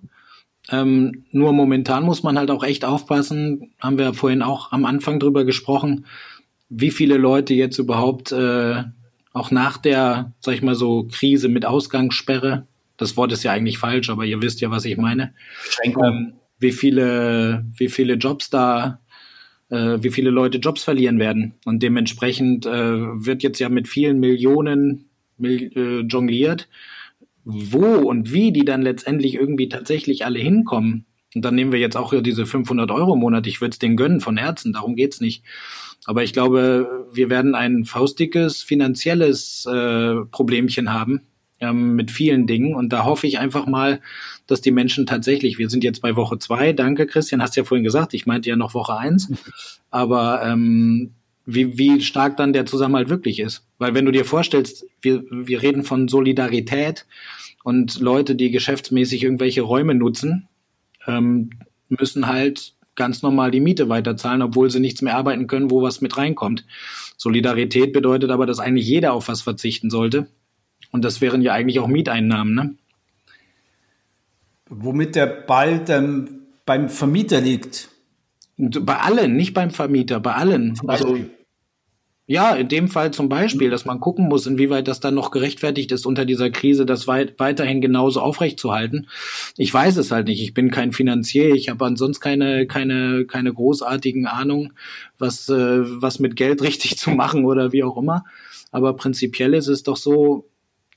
Ähm, 0.70 1.24
nur 1.32 1.52
momentan 1.52 2.04
muss 2.04 2.22
man 2.22 2.38
halt 2.38 2.50
auch 2.50 2.62
echt 2.62 2.84
aufpassen, 2.84 3.72
haben 3.80 3.98
wir 3.98 4.14
vorhin 4.14 4.42
auch 4.42 4.70
am 4.70 4.84
Anfang 4.84 5.18
drüber 5.18 5.44
gesprochen, 5.44 6.06
wie 6.68 6.92
viele 6.92 7.18
Leute 7.18 7.52
jetzt 7.52 7.78
überhaupt 7.78 8.32
äh, 8.32 8.84
auch 9.32 9.50
nach 9.50 9.76
der, 9.78 10.32
sag 10.40 10.54
ich 10.54 10.62
mal 10.62 10.74
so, 10.74 11.08
Krise 11.10 11.48
mit 11.48 11.66
Ausgangssperre, 11.66 12.66
das 12.96 13.16
Wort 13.16 13.32
ist 13.32 13.42
ja 13.42 13.50
eigentlich 13.50 13.78
falsch, 13.78 14.10
aber 14.10 14.24
ihr 14.24 14.40
wisst 14.40 14.60
ja, 14.60 14.70
was 14.70 14.84
ich 14.84 14.96
meine. 14.96 15.34
Ähm, 15.84 16.34
wie 16.62 16.72
viele, 16.72 17.66
wie 17.76 17.88
viele 17.88 18.14
Jobs 18.14 18.48
da, 18.48 19.00
äh, 19.68 19.98
wie 20.00 20.10
viele 20.10 20.30
Leute 20.30 20.58
Jobs 20.58 20.84
verlieren 20.84 21.18
werden. 21.18 21.54
Und 21.64 21.82
dementsprechend 21.82 22.64
äh, 22.64 22.70
wird 22.70 23.42
jetzt 23.42 23.58
ja 23.58 23.68
mit 23.68 23.88
vielen 23.88 24.20
Millionen 24.20 25.10
mil 25.36 25.70
äh, 25.76 26.00
jongliert, 26.06 26.68
wo 27.44 27.84
und 27.84 28.32
wie 28.32 28.52
die 28.52 28.64
dann 28.64 28.82
letztendlich 28.82 29.34
irgendwie 29.34 29.68
tatsächlich 29.68 30.24
alle 30.24 30.38
hinkommen. 30.38 31.04
Und 31.34 31.44
dann 31.44 31.54
nehmen 31.54 31.72
wir 31.72 31.80
jetzt 31.80 31.96
auch 31.96 32.12
diese 32.22 32.46
500 32.46 32.90
Euro 32.90 33.14
im 33.14 33.20
Monat. 33.20 33.46
Ich 33.46 33.60
würde 33.60 33.72
es 33.72 33.78
denen 33.78 33.96
gönnen 33.96 34.20
von 34.20 34.36
Herzen, 34.36 34.72
darum 34.72 34.94
geht's 34.94 35.20
nicht. 35.20 35.42
Aber 36.04 36.22
ich 36.22 36.32
glaube, 36.32 37.06
wir 37.12 37.30
werden 37.30 37.54
ein 37.54 37.84
faustdickes 37.84 38.62
finanzielles 38.62 39.66
äh, 39.66 40.16
Problemchen 40.30 40.92
haben 40.92 41.22
ähm, 41.62 41.94
mit 41.94 42.10
vielen 42.10 42.46
Dingen. 42.46 42.74
Und 42.74 42.92
da 42.92 43.04
hoffe 43.04 43.26
ich 43.26 43.38
einfach 43.38 43.66
mal, 43.66 44.00
dass 44.46 44.60
die 44.60 44.72
Menschen 44.72 45.06
tatsächlich, 45.06 45.58
wir 45.58 45.70
sind 45.70 45.84
jetzt 45.84 46.02
bei 46.02 46.16
Woche 46.16 46.38
zwei, 46.38 46.72
danke 46.72 47.06
Christian, 47.06 47.40
hast 47.40 47.56
ja 47.56 47.64
vorhin 47.64 47.84
gesagt, 47.84 48.12
ich 48.12 48.26
meinte 48.26 48.50
ja 48.50 48.56
noch 48.56 48.74
Woche 48.74 48.96
eins, 48.98 49.32
aber 49.90 50.42
ähm, 50.44 51.12
wie, 51.46 51.78
wie 51.78 52.00
stark 52.00 52.36
dann 52.36 52.52
der 52.52 52.66
Zusammenhalt 52.66 53.08
wirklich 53.08 53.38
ist. 53.38 53.64
Weil 53.78 53.94
wenn 53.94 54.04
du 54.04 54.12
dir 54.12 54.24
vorstellst, 54.24 54.84
wir, 55.00 55.22
wir 55.30 55.62
reden 55.62 55.84
von 55.84 56.08
Solidarität 56.08 57.06
und 57.64 58.00
Leute, 58.00 58.34
die 58.34 58.50
geschäftsmäßig 58.50 59.22
irgendwelche 59.22 59.62
Räume 59.62 59.94
nutzen, 59.94 60.48
ähm, 61.06 61.50
müssen 61.88 62.26
halt 62.26 62.74
ganz 62.94 63.22
normal 63.22 63.50
die 63.50 63.60
Miete 63.60 63.88
weiterzahlen, 63.88 64.42
obwohl 64.42 64.70
sie 64.70 64.80
nichts 64.80 65.00
mehr 65.00 65.16
arbeiten 65.16 65.46
können, 65.46 65.70
wo 65.70 65.82
was 65.82 66.00
mit 66.00 66.16
reinkommt. 66.16 66.66
Solidarität 67.16 67.92
bedeutet 67.92 68.30
aber, 68.30 68.46
dass 68.46 68.58
eigentlich 68.58 68.86
jeder 68.86 69.12
auf 69.12 69.28
was 69.28 69.42
verzichten 69.42 69.90
sollte. 69.90 70.28
Und 70.92 71.04
das 71.04 71.20
wären 71.20 71.42
ja 71.42 71.52
eigentlich 71.52 71.80
auch 71.80 71.88
Mieteinnahmen, 71.88 72.54
ne? 72.54 72.74
Womit 74.68 75.16
der 75.16 75.26
Ball 75.26 75.80
dann 75.80 76.42
beim 76.64 76.88
Vermieter 76.88 77.40
liegt. 77.40 77.88
Bei 78.56 78.98
allen, 78.98 79.34
nicht 79.34 79.54
beim 79.54 79.70
Vermieter, 79.70 80.20
bei 80.20 80.34
allen. 80.34 80.78
Also 80.86 81.18
ja, 82.26 82.54
in 82.54 82.68
dem 82.68 82.88
Fall 82.88 83.10
zum 83.10 83.28
Beispiel, 83.28 83.68
dass 83.68 83.84
man 83.84 83.98
gucken 83.98 84.28
muss, 84.28 84.46
inwieweit 84.46 84.86
das 84.86 85.00
dann 85.00 85.14
noch 85.14 85.32
gerechtfertigt 85.32 85.90
ist, 85.90 86.06
unter 86.06 86.24
dieser 86.24 86.50
Krise 86.50 86.86
das 86.86 87.08
weit, 87.08 87.34
weiterhin 87.38 87.80
genauso 87.80 88.20
aufrechtzuerhalten. 88.20 89.08
Ich 89.56 89.74
weiß 89.74 89.96
es 89.96 90.12
halt 90.12 90.28
nicht. 90.28 90.40
Ich 90.40 90.54
bin 90.54 90.70
kein 90.70 90.92
Finanzier. 90.92 91.52
Ich 91.54 91.68
habe 91.68 91.84
ansonsten 91.84 92.22
keine, 92.22 92.66
keine, 92.66 93.26
keine 93.26 93.52
großartigen 93.52 94.26
Ahnung, 94.26 94.72
was, 95.18 95.48
äh, 95.48 95.80
was 96.00 96.20
mit 96.20 96.36
Geld 96.36 96.62
richtig 96.62 96.96
zu 96.96 97.10
machen 97.10 97.44
oder 97.44 97.72
wie 97.72 97.82
auch 97.82 97.96
immer. 97.96 98.24
Aber 98.70 98.94
prinzipiell 98.94 99.52
ist 99.52 99.68
es 99.68 99.82
doch 99.82 99.96
so, 99.96 100.48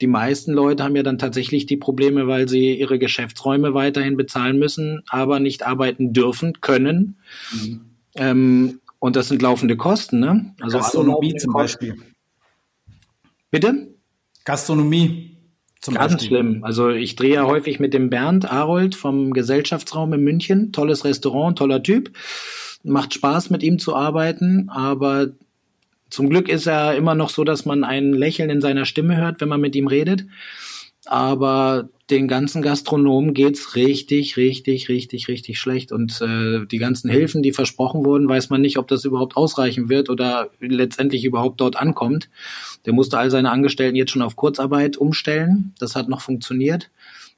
die 0.02 0.08
meisten 0.08 0.52
Leute 0.52 0.84
haben 0.84 0.96
ja 0.96 1.04
dann 1.04 1.18
tatsächlich 1.18 1.66
die 1.66 1.78
Probleme, 1.78 2.28
weil 2.28 2.50
sie 2.50 2.74
ihre 2.74 3.00
Geschäftsräume 3.00 3.74
weiterhin 3.74 4.18
bezahlen 4.18 4.60
müssen, 4.60 5.04
aber 5.08 5.40
nicht 5.40 5.66
arbeiten 5.66 6.12
dürfen, 6.12 6.60
können. 6.62 7.18
Mhm. 7.54 7.82
Ähm, 8.16 8.80
und 9.00 9.16
das 9.16 9.30
sind 9.30 9.42
laufende 9.42 9.78
Kosten, 9.78 10.20
ne? 10.20 10.54
Also 10.60 10.78
Gastronomie 10.78 11.36
zum 11.36 11.54
Beispiel. 11.54 11.96
Bitte? 13.52 13.96
Gastronomie. 14.44 15.38
Zum 15.80 15.94
Ganz 15.94 16.14
Beispiel. 16.14 16.28
schlimm. 16.30 16.64
Also 16.64 16.90
ich 16.90 17.16
drehe 17.16 17.36
ja 17.36 17.46
häufig 17.46 17.80
mit 17.80 17.94
dem 17.94 18.10
Bernd 18.10 18.52
Arold 18.52 18.96
vom 18.96 19.34
Gesellschaftsraum 19.34 20.12
in 20.14 20.24
München. 20.24 20.72
Tolles 20.72 21.06
Restaurant, 21.06 21.58
toller 21.58 21.84
Typ. 21.84 22.12
Macht 22.84 23.14
Spaß, 23.14 23.52
mit 23.52 23.62
ihm 23.62 23.78
zu 23.78 23.96
arbeiten, 23.96 24.70
aber 24.70 25.28
zum 26.16 26.30
Glück 26.30 26.48
ist 26.48 26.66
er 26.66 26.96
immer 26.96 27.14
noch 27.14 27.30
so, 27.30 27.44
dass 27.44 27.66
man 27.66 27.84
ein 27.84 28.14
Lächeln 28.14 28.50
in 28.50 28.62
seiner 28.62 28.86
Stimme 28.86 29.18
hört, 29.18 29.42
wenn 29.42 29.50
man 29.50 29.60
mit 29.60 29.76
ihm 29.76 29.88
redet. 29.88 30.26
Aber 31.06 31.90
den 32.10 32.30
ganzen 32.30 32.62
Gastronomen 32.62 33.34
geht's 33.34 33.76
richtig, 33.76 34.38
richtig, 34.38 34.88
richtig, 34.88 35.28
richtig 35.28 35.60
schlecht. 35.60 35.92
Und 35.92 36.22
äh, 36.22 36.66
die 36.68 36.78
ganzen 36.78 37.10
Hilfen, 37.10 37.44
die 37.44 37.52
versprochen 37.52 38.06
wurden, 38.06 38.30
weiß 38.30 38.50
man 38.50 38.62
nicht, 38.62 38.78
ob 38.78 38.88
das 38.88 39.04
überhaupt 39.04 39.36
ausreichen 39.36 39.90
wird 39.90 40.10
oder 40.10 40.50
letztendlich 40.62 41.26
überhaupt 41.26 41.60
dort 41.60 41.76
ankommt. 41.76 42.30
Der 42.86 42.94
musste 42.94 43.18
all 43.18 43.30
seine 43.30 43.52
Angestellten 43.52 43.98
jetzt 43.98 44.12
schon 44.12 44.22
auf 44.22 44.38
Kurzarbeit 44.38 44.96
umstellen. 44.96 45.74
Das 45.80 45.98
hat 45.98 46.08
noch 46.08 46.22
funktioniert. 46.22 46.92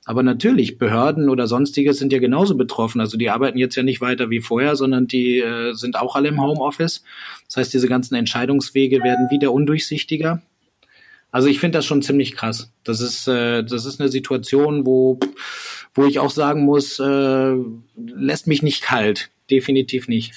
Aber 0.08 0.24
natürlich, 0.24 0.78
Behörden 0.78 1.28
oder 1.28 1.48
sonstiges 1.48 1.98
sind 1.98 2.14
ja 2.14 2.20
genauso 2.20 2.56
betroffen. 2.56 3.02
Also 3.02 3.18
die 3.18 3.30
arbeiten 3.30 3.58
jetzt 3.58 3.76
ja 3.76 3.84
nicht 3.84 4.00
weiter 4.00 4.30
wie 4.30 4.40
vorher, 4.40 4.78
sondern 4.78 5.06
die 5.06 5.40
äh, 5.40 5.74
sind 5.74 6.00
auch 6.00 6.16
alle 6.16 6.30
im 6.30 6.42
Homeoffice. 6.42 7.04
Das 7.48 7.58
heißt, 7.58 7.74
diese 7.74 7.90
ganzen 7.90 8.16
Entscheidungswege 8.16 9.04
werden 9.04 9.30
wieder 9.30 9.52
undurchsichtiger. 9.52 10.42
Also 11.30 11.50
ich 11.50 11.60
finde 11.60 11.80
das 11.80 11.86
schon 11.86 12.02
ziemlich 12.02 12.38
krass. 12.38 12.72
Das 12.86 13.02
ist, 13.02 13.28
äh, 13.28 13.66
das 13.66 13.84
ist 13.84 14.00
eine 14.00 14.08
Situation, 14.08 14.86
wo, 14.86 15.20
wo 15.94 16.06
ich 16.06 16.20
auch 16.20 16.32
sagen 16.32 16.64
muss, 16.64 17.00
äh, 17.00 17.56
lässt 17.98 18.48
mich 18.48 18.64
nicht 18.64 18.84
kalt. 18.84 19.30
Definitiv 19.52 20.08
nicht. 20.08 20.32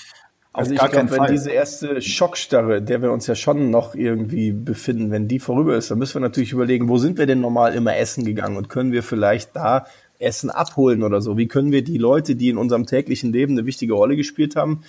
Also 0.53 0.73
ich 0.73 0.81
glaube, 0.81 1.11
wenn 1.11 1.27
diese 1.27 1.51
erste 1.51 2.03
Schockstarre, 2.03 2.83
der 2.83 3.03
wir 3.03 3.13
uns 3.13 3.27
ja 3.29 3.37
schon 3.37 3.71
noch 3.71 3.95
irgendwie 3.95 4.51
befinden, 4.51 5.13
wenn 5.13 5.29
die 5.29 5.39
vorüber 5.39 5.77
ist, 5.77 5.91
dann 5.91 5.99
müssen 5.99 6.15
wir 6.15 6.21
natürlich 6.21 6.53
überlegen, 6.53 6.89
wo 6.89 6.99
sind 6.99 7.19
wir 7.19 7.27
denn 7.27 7.41
normal 7.41 7.75
immer 7.75 7.97
essen 7.97 8.25
gegangen 8.25 8.57
und 8.57 8.69
können 8.69 8.91
wir 8.91 9.05
vielleicht 9.05 9.55
da 9.55 9.87
Essen 10.19 10.51
abholen 10.51 11.05
oder 11.05 11.21
so? 11.21 11.39
Wie 11.39 11.47
können 11.47 11.71
wir 11.71 11.85
die 11.85 11.99
Leute, 11.99 12.35
die 12.35 12.49
in 12.49 12.59
unserem 12.59 12.87
täglichen 12.87 13.33
Leben 13.33 13.53
eine 13.53 13.65
wichtige 13.65 13.95
Rolle 13.95 14.17
gespielt 14.17 14.57
haben, 14.57 14.83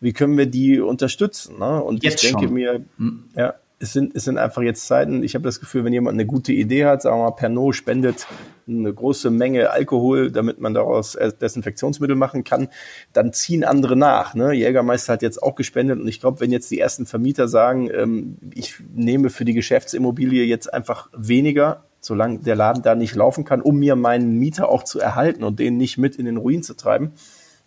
wie 0.00 0.12
können 0.12 0.36
wir 0.36 0.46
die 0.46 0.80
unterstützen? 0.80 1.60
Ne? 1.60 1.82
Und 1.82 2.02
Jetzt 2.02 2.24
ich 2.24 2.30
denke 2.30 2.46
schon. 2.46 2.54
mir, 2.54 2.84
hm. 2.98 3.24
ja, 3.36 3.54
es 3.78 3.92
sind, 3.92 4.16
es 4.16 4.24
sind 4.24 4.36
einfach 4.36 4.62
jetzt 4.62 4.86
Zeiten, 4.86 5.22
ich 5.22 5.36
habe 5.36 5.44
das 5.44 5.60
Gefühl, 5.60 5.84
wenn 5.84 5.92
jemand 5.92 6.14
eine 6.14 6.26
gute 6.26 6.52
Idee 6.52 6.86
hat, 6.86 7.02
sagen 7.02 7.18
wir 7.18 7.24
mal, 7.24 7.36
Pernod 7.36 7.76
spendet 7.76 8.26
eine 8.66 8.92
große 8.92 9.30
Menge 9.30 9.70
Alkohol, 9.70 10.30
damit 10.30 10.60
man 10.60 10.74
daraus 10.74 11.18
Desinfektionsmittel 11.40 12.16
machen 12.16 12.44
kann, 12.44 12.68
dann 13.12 13.32
ziehen 13.32 13.64
andere 13.64 13.96
nach. 13.96 14.34
Ne? 14.34 14.52
Jägermeister 14.52 15.12
hat 15.12 15.22
jetzt 15.22 15.42
auch 15.42 15.54
gespendet 15.54 16.00
und 16.00 16.08
ich 16.08 16.20
glaube, 16.20 16.40
wenn 16.40 16.50
jetzt 16.50 16.70
die 16.70 16.80
ersten 16.80 17.06
Vermieter 17.06 17.48
sagen, 17.48 17.90
ähm, 17.92 18.36
ich 18.54 18.76
nehme 18.94 19.30
für 19.30 19.44
die 19.44 19.54
Geschäftsimmobilie 19.54 20.44
jetzt 20.44 20.72
einfach 20.72 21.08
weniger, 21.16 21.84
solange 22.00 22.38
der 22.38 22.56
Laden 22.56 22.82
da 22.82 22.94
nicht 22.94 23.14
laufen 23.14 23.44
kann, 23.44 23.60
um 23.60 23.78
mir 23.78 23.96
meinen 23.96 24.38
Mieter 24.38 24.68
auch 24.68 24.82
zu 24.82 25.00
erhalten 25.00 25.44
und 25.44 25.58
den 25.58 25.76
nicht 25.76 25.98
mit 25.98 26.16
in 26.16 26.26
den 26.26 26.36
Ruin 26.36 26.62
zu 26.62 26.74
treiben. 26.74 27.12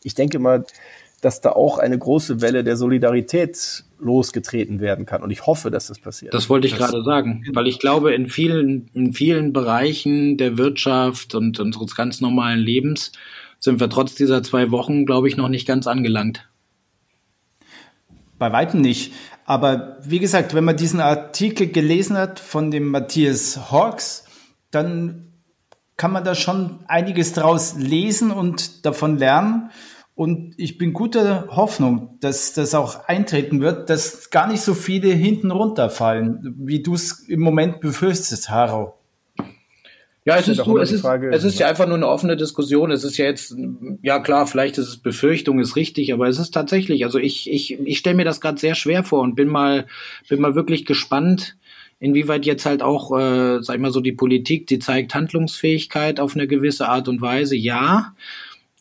Ich 0.03 0.15
denke 0.15 0.39
mal, 0.39 0.65
dass 1.21 1.41
da 1.41 1.51
auch 1.51 1.79
eine 1.79 1.97
große 1.97 2.41
Welle 2.41 2.63
der 2.63 2.77
Solidarität 2.77 3.83
losgetreten 3.99 4.79
werden 4.79 5.05
kann. 5.05 5.23
Und 5.23 5.31
ich 5.31 5.45
hoffe, 5.45 5.71
dass 5.71 5.87
das 5.87 5.99
passiert. 5.99 6.33
Das 6.33 6.49
wollte 6.49 6.67
ich 6.67 6.75
gerade 6.75 7.03
sagen, 7.03 7.43
weil 7.53 7.67
ich 7.67 7.79
glaube, 7.79 8.13
in 8.13 8.27
vielen, 8.27 8.89
in 8.93 9.13
vielen 9.13 9.53
Bereichen 9.53 10.37
der 10.37 10.57
Wirtschaft 10.57 11.35
und 11.35 11.59
unseres 11.59 11.95
ganz 11.95 12.21
normalen 12.21 12.59
Lebens 12.59 13.11
sind 13.59 13.79
wir 13.79 13.89
trotz 13.89 14.15
dieser 14.15 14.43
zwei 14.43 14.71
Wochen, 14.71 15.05
glaube 15.05 15.27
ich, 15.27 15.37
noch 15.37 15.49
nicht 15.49 15.67
ganz 15.67 15.87
angelangt. 15.87 16.47
Bei 18.37 18.51
weitem 18.51 18.81
nicht. 18.81 19.13
Aber 19.45 19.97
wie 20.03 20.19
gesagt, 20.19 20.53
wenn 20.53 20.63
man 20.63 20.77
diesen 20.77 20.99
Artikel 20.99 21.67
gelesen 21.67 22.17
hat 22.17 22.39
von 22.39 22.69
dem 22.69 22.89
Matthias 22.89 23.71
Hawks, 23.71 24.25
dann 24.71 25.31
kann 25.95 26.11
man 26.11 26.23
da 26.23 26.35
schon 26.35 26.79
einiges 26.87 27.33
draus 27.33 27.75
lesen 27.75 28.29
und 28.29 28.85
davon 28.85 29.17
lernen. 29.17 29.71
Und 30.17 30.55
ich 30.57 30.79
bin 30.79 30.93
guter 30.93 31.45
Hoffnung, 31.51 32.17
dass 32.21 32.53
das 32.53 32.73
auch 32.73 33.07
eintreten 33.07 33.61
wird, 33.61 33.87
dass 33.91 34.31
gar 34.31 34.47
nicht 34.47 34.61
so 34.61 34.73
viele 34.73 35.09
hinten 35.09 35.51
runterfallen, 35.51 36.55
wie 36.57 36.81
du 36.81 36.95
es 36.95 37.19
im 37.29 37.39
Moment 37.39 37.81
befürchtest, 37.81 38.49
Haro. 38.49 38.95
Ja, 40.25 40.37
es 40.37 40.47
ist, 40.47 40.65
du, 40.65 40.79
es 40.79 40.91
ist, 40.91 41.05
es 41.05 41.43
ist 41.43 41.59
ja 41.59 41.67
einfach 41.67 41.85
nur 41.85 41.97
eine 41.97 42.07
offene 42.07 42.35
Diskussion. 42.35 42.89
Es 42.89 43.03
ist 43.03 43.17
ja 43.17 43.25
jetzt, 43.25 43.55
ja 44.01 44.19
klar, 44.19 44.47
vielleicht 44.47 44.79
ist 44.79 44.87
es 44.87 44.97
Befürchtung, 44.97 45.59
ist 45.59 45.75
richtig, 45.75 46.11
aber 46.11 46.27
es 46.27 46.39
ist 46.39 46.49
tatsächlich, 46.49 47.05
also 47.05 47.19
ich, 47.19 47.47
ich, 47.51 47.79
ich 47.79 47.99
stelle 47.99 48.15
mir 48.15 48.25
das 48.25 48.41
gerade 48.41 48.59
sehr 48.59 48.73
schwer 48.73 49.03
vor 49.03 49.21
und 49.21 49.35
bin 49.35 49.49
mal, 49.49 49.85
bin 50.29 50.41
mal 50.41 50.55
wirklich 50.55 50.85
gespannt, 50.85 51.57
inwieweit 51.99 52.47
jetzt 52.47 52.65
halt 52.65 52.81
auch, 52.81 53.15
äh, 53.15 53.61
sag 53.61 53.75
ich 53.75 53.81
mal 53.81 53.93
so, 53.93 54.01
die 54.01 54.13
Politik, 54.13 54.65
die 54.65 54.79
zeigt 54.79 55.13
Handlungsfähigkeit 55.13 56.19
auf 56.19 56.33
eine 56.33 56.47
gewisse 56.47 56.89
Art 56.89 57.07
und 57.07 57.21
Weise, 57.21 57.55
ja. 57.55 58.15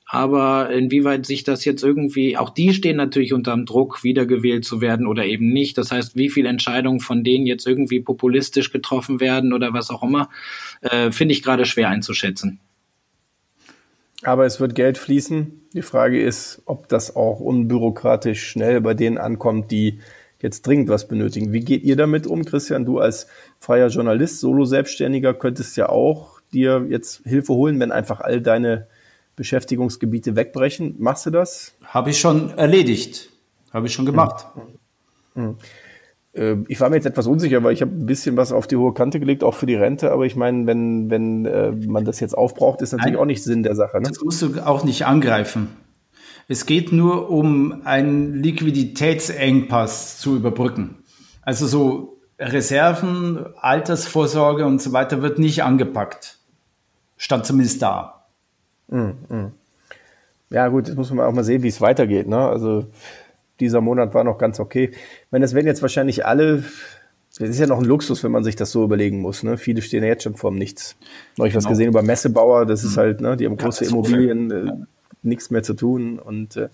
Aber 0.09 0.71
inwieweit 0.71 1.27
sich 1.27 1.43
das 1.43 1.65
jetzt 1.65 1.83
irgendwie, 1.83 2.37
auch 2.37 2.51
die 2.51 2.73
stehen 2.73 2.97
natürlich 2.97 3.33
unter 3.33 3.53
dem 3.53 3.67
Druck, 3.67 4.05
wiedergewählt 4.05 4.65
zu 4.65 4.81
werden 4.81 5.07
oder 5.07 5.25
eben 5.27 5.49
nicht. 5.49 5.77
Das 5.79 5.91
heißt, 5.91 6.15
wie 6.15 6.31
viele 6.31 6.49
Entscheidungen 6.49 7.01
von 7.01 7.25
denen 7.25 7.45
jetzt 7.45 7.67
irgendwie 7.67 8.01
populistisch 8.01 8.71
getroffen 8.71 9.19
werden 9.19 9.53
oder 9.53 9.73
was 9.73 9.91
auch 9.91 10.05
immer, 10.05 10.31
äh, 10.83 11.11
finde 11.11 11.35
ich 11.35 11.43
gerade 11.43 11.67
schwer 11.67 11.89
einzuschätzen. 11.89 12.61
Aber 14.23 14.47
es 14.47 14.61
wird 14.61 14.77
Geld 14.77 14.97
fließen. 14.97 15.61
Die 15.75 15.83
Frage 15.83 16.23
ist, 16.23 16.63
ob 16.67 16.89
das 16.89 17.17
auch 17.17 17.41
unbürokratisch 17.41 18.47
schnell 18.47 18.81
bei 18.81 18.95
denen 18.95 19.19
ankommt, 19.19 19.73
die 19.73 19.99
jetzt 20.41 20.67
dringend 20.67 20.89
was 20.89 21.09
benötigen. 21.09 21.53
Wie 21.53 21.61
geht 21.61 21.83
ihr 21.83 21.97
damit 21.97 22.29
um, 22.29 22.45
Christian? 22.45 22.85
Du 22.85 23.01
als 23.01 23.27
freier 23.59 23.89
Journalist, 23.89 24.39
Solo-Selbstständiger, 24.39 25.35
könntest 25.35 25.77
ja 25.77 25.89
auch 25.89 26.41
dir 26.53 26.87
jetzt 26.89 27.23
Hilfe 27.25 27.55
holen, 27.55 27.81
wenn 27.81 27.91
einfach 27.91 28.21
all 28.21 28.41
deine 28.41 28.87
Beschäftigungsgebiete 29.37 30.35
wegbrechen. 30.35 30.97
Machst 30.99 31.27
du 31.27 31.31
das? 31.31 31.75
Habe 31.85 32.11
ich 32.11 32.19
schon 32.19 32.57
erledigt. 32.59 33.31
Habe 33.73 33.87
ich 33.87 33.93
schon 33.93 34.07
gemacht. 34.07 34.47
Mhm. 35.35 35.57
Ich 36.69 36.81
war 36.81 36.91
mir 36.91 36.97
jetzt 36.97 37.07
etwas 37.07 37.27
unsicher, 37.27 37.65
weil 37.65 37.73
ich 37.73 37.81
habe 37.81 37.93
ein 37.93 38.05
bisschen 38.05 38.37
was 38.37 38.53
auf 38.53 38.67
die 38.67 38.77
hohe 38.77 38.93
Kante 38.93 39.21
gelegt, 39.21 39.43
auch 39.43 39.55
für 39.55 39.65
die 39.65 39.75
Rente. 39.75 40.13
Aber 40.13 40.27
ich 40.27 40.37
meine, 40.37 40.67
wenn, 40.67 41.09
wenn 41.09 41.47
äh, 41.47 41.73
man 41.73 42.05
das 42.05 42.21
jetzt 42.21 42.37
aufbraucht, 42.37 42.83
ist 42.83 42.93
natürlich 42.93 43.15
Nein, 43.15 43.23
auch 43.23 43.27
nicht 43.27 43.43
Sinn 43.43 43.63
der 43.63 43.75
Sache. 43.75 43.99
Ne? 43.99 44.09
Das 44.09 44.21
musst 44.21 44.43
du 44.43 44.67
auch 44.67 44.85
nicht 44.85 45.07
angreifen. 45.07 45.69
Es 46.47 46.67
geht 46.67 46.93
nur 46.93 47.31
um 47.31 47.83
einen 47.85 48.35
Liquiditätsengpass 48.35 50.19
zu 50.19 50.37
überbrücken. 50.37 50.97
Also 51.41 51.67
so 51.67 52.19
Reserven, 52.39 53.47
Altersvorsorge 53.57 54.67
und 54.67 54.83
so 54.83 54.93
weiter 54.93 55.23
wird 55.23 55.39
nicht 55.39 55.63
angepackt. 55.63 56.39
Stand 57.17 57.47
zumindest 57.47 57.81
da. 57.81 58.16
Mhm. 58.89 59.53
Ja, 60.51 60.69
gut, 60.69 60.89
jetzt 60.89 60.97
muss 60.97 61.11
man 61.11 61.27
auch 61.27 61.33
mal 61.33 61.45
sehen, 61.45 61.63
wie 61.63 61.69
es 61.69 61.81
weitergeht. 61.81 62.29
Ne? 62.29 62.39
Also 62.39 62.87
dieser 63.61 63.81
Monat 63.81 64.15
war 64.15 64.25
noch 64.25 64.39
ganz 64.39 64.61
okay. 64.61 64.91
Ich 64.93 65.33
meine, 65.33 65.45
das 65.45 65.55
werden 65.55 65.67
jetzt 65.67 65.83
wahrscheinlich 65.83 66.25
alle. 66.25 66.65
Das 67.39 67.49
ist 67.49 67.59
ja 67.59 67.67
noch 67.67 67.79
ein 67.79 67.85
Luxus, 67.85 68.25
wenn 68.25 68.33
man 68.33 68.45
sich 68.45 68.57
das 68.57 68.71
so 68.71 68.85
überlegen 68.85 69.21
muss. 69.21 69.43
Ne? 69.43 69.59
Viele 69.59 69.83
stehen 69.83 70.03
ja 70.03 70.09
jetzt 70.09 70.23
schon 70.23 70.37
vorm 70.37 70.57
Nichts. 70.57 70.97
Neulich 71.37 71.53
genau. 71.53 71.65
was 71.65 71.69
gesehen 71.69 71.89
über 71.89 72.03
Messebauer, 72.03 72.65
das 72.65 72.83
ist 72.83 72.97
mhm. 72.97 73.01
halt, 73.01 73.21
ne, 73.21 73.37
die 73.37 73.45
haben 73.45 73.59
große 73.59 73.85
Immobilien, 73.85 74.51
äh, 74.51 74.73
nichts 75.23 75.51
mehr 75.51 75.63
zu 75.63 75.75
tun. 75.75 76.19
Und 76.19 76.57
äh, 76.57 76.69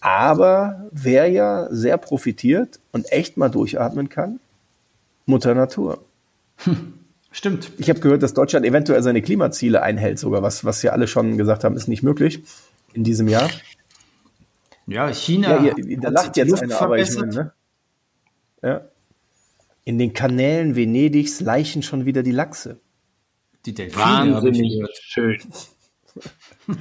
aber 0.00 0.88
wer 0.92 1.28
ja 1.28 1.68
sehr 1.70 1.96
profitiert 1.96 2.80
und 2.92 3.10
echt 3.10 3.36
mal 3.36 3.48
durchatmen 3.48 4.08
kann, 4.08 4.40
Mutter 5.24 5.54
Natur. 5.54 6.02
Hm. 6.58 6.99
Stimmt. 7.32 7.70
Ich 7.78 7.88
habe 7.88 8.00
gehört, 8.00 8.22
dass 8.22 8.34
Deutschland 8.34 8.66
eventuell 8.66 9.02
seine 9.02 9.22
Klimaziele 9.22 9.82
einhält, 9.82 10.18
sogar 10.18 10.42
was, 10.42 10.64
was 10.64 10.82
ja 10.82 10.92
alle 10.92 11.06
schon 11.06 11.38
gesagt 11.38 11.62
haben, 11.62 11.76
ist 11.76 11.86
nicht 11.86 12.02
möglich 12.02 12.42
in 12.92 13.04
diesem 13.04 13.28
Jahr. 13.28 13.48
Ja, 14.86 15.12
China. 15.12 15.64
Ja, 15.64 15.76
ihr, 15.76 16.00
da 16.00 16.08
lacht 16.08 16.36
jetzt 16.36 16.60
einer, 16.60 16.80
aber 16.80 16.98
ich 16.98 17.14
meine, 17.14 17.32
ne? 17.32 17.52
Ja. 18.62 18.88
In 19.84 19.98
den 19.98 20.12
Kanälen 20.12 20.74
Venedigs 20.74 21.40
leichen 21.40 21.82
schon 21.82 22.04
wieder 22.04 22.22
die 22.22 22.32
Lachse. 22.32 22.80
Die 23.66 23.74
Delfine 23.74 24.02
Wahnsinnig 24.04 24.82
schön. 25.00 25.38
ja, 26.66 26.74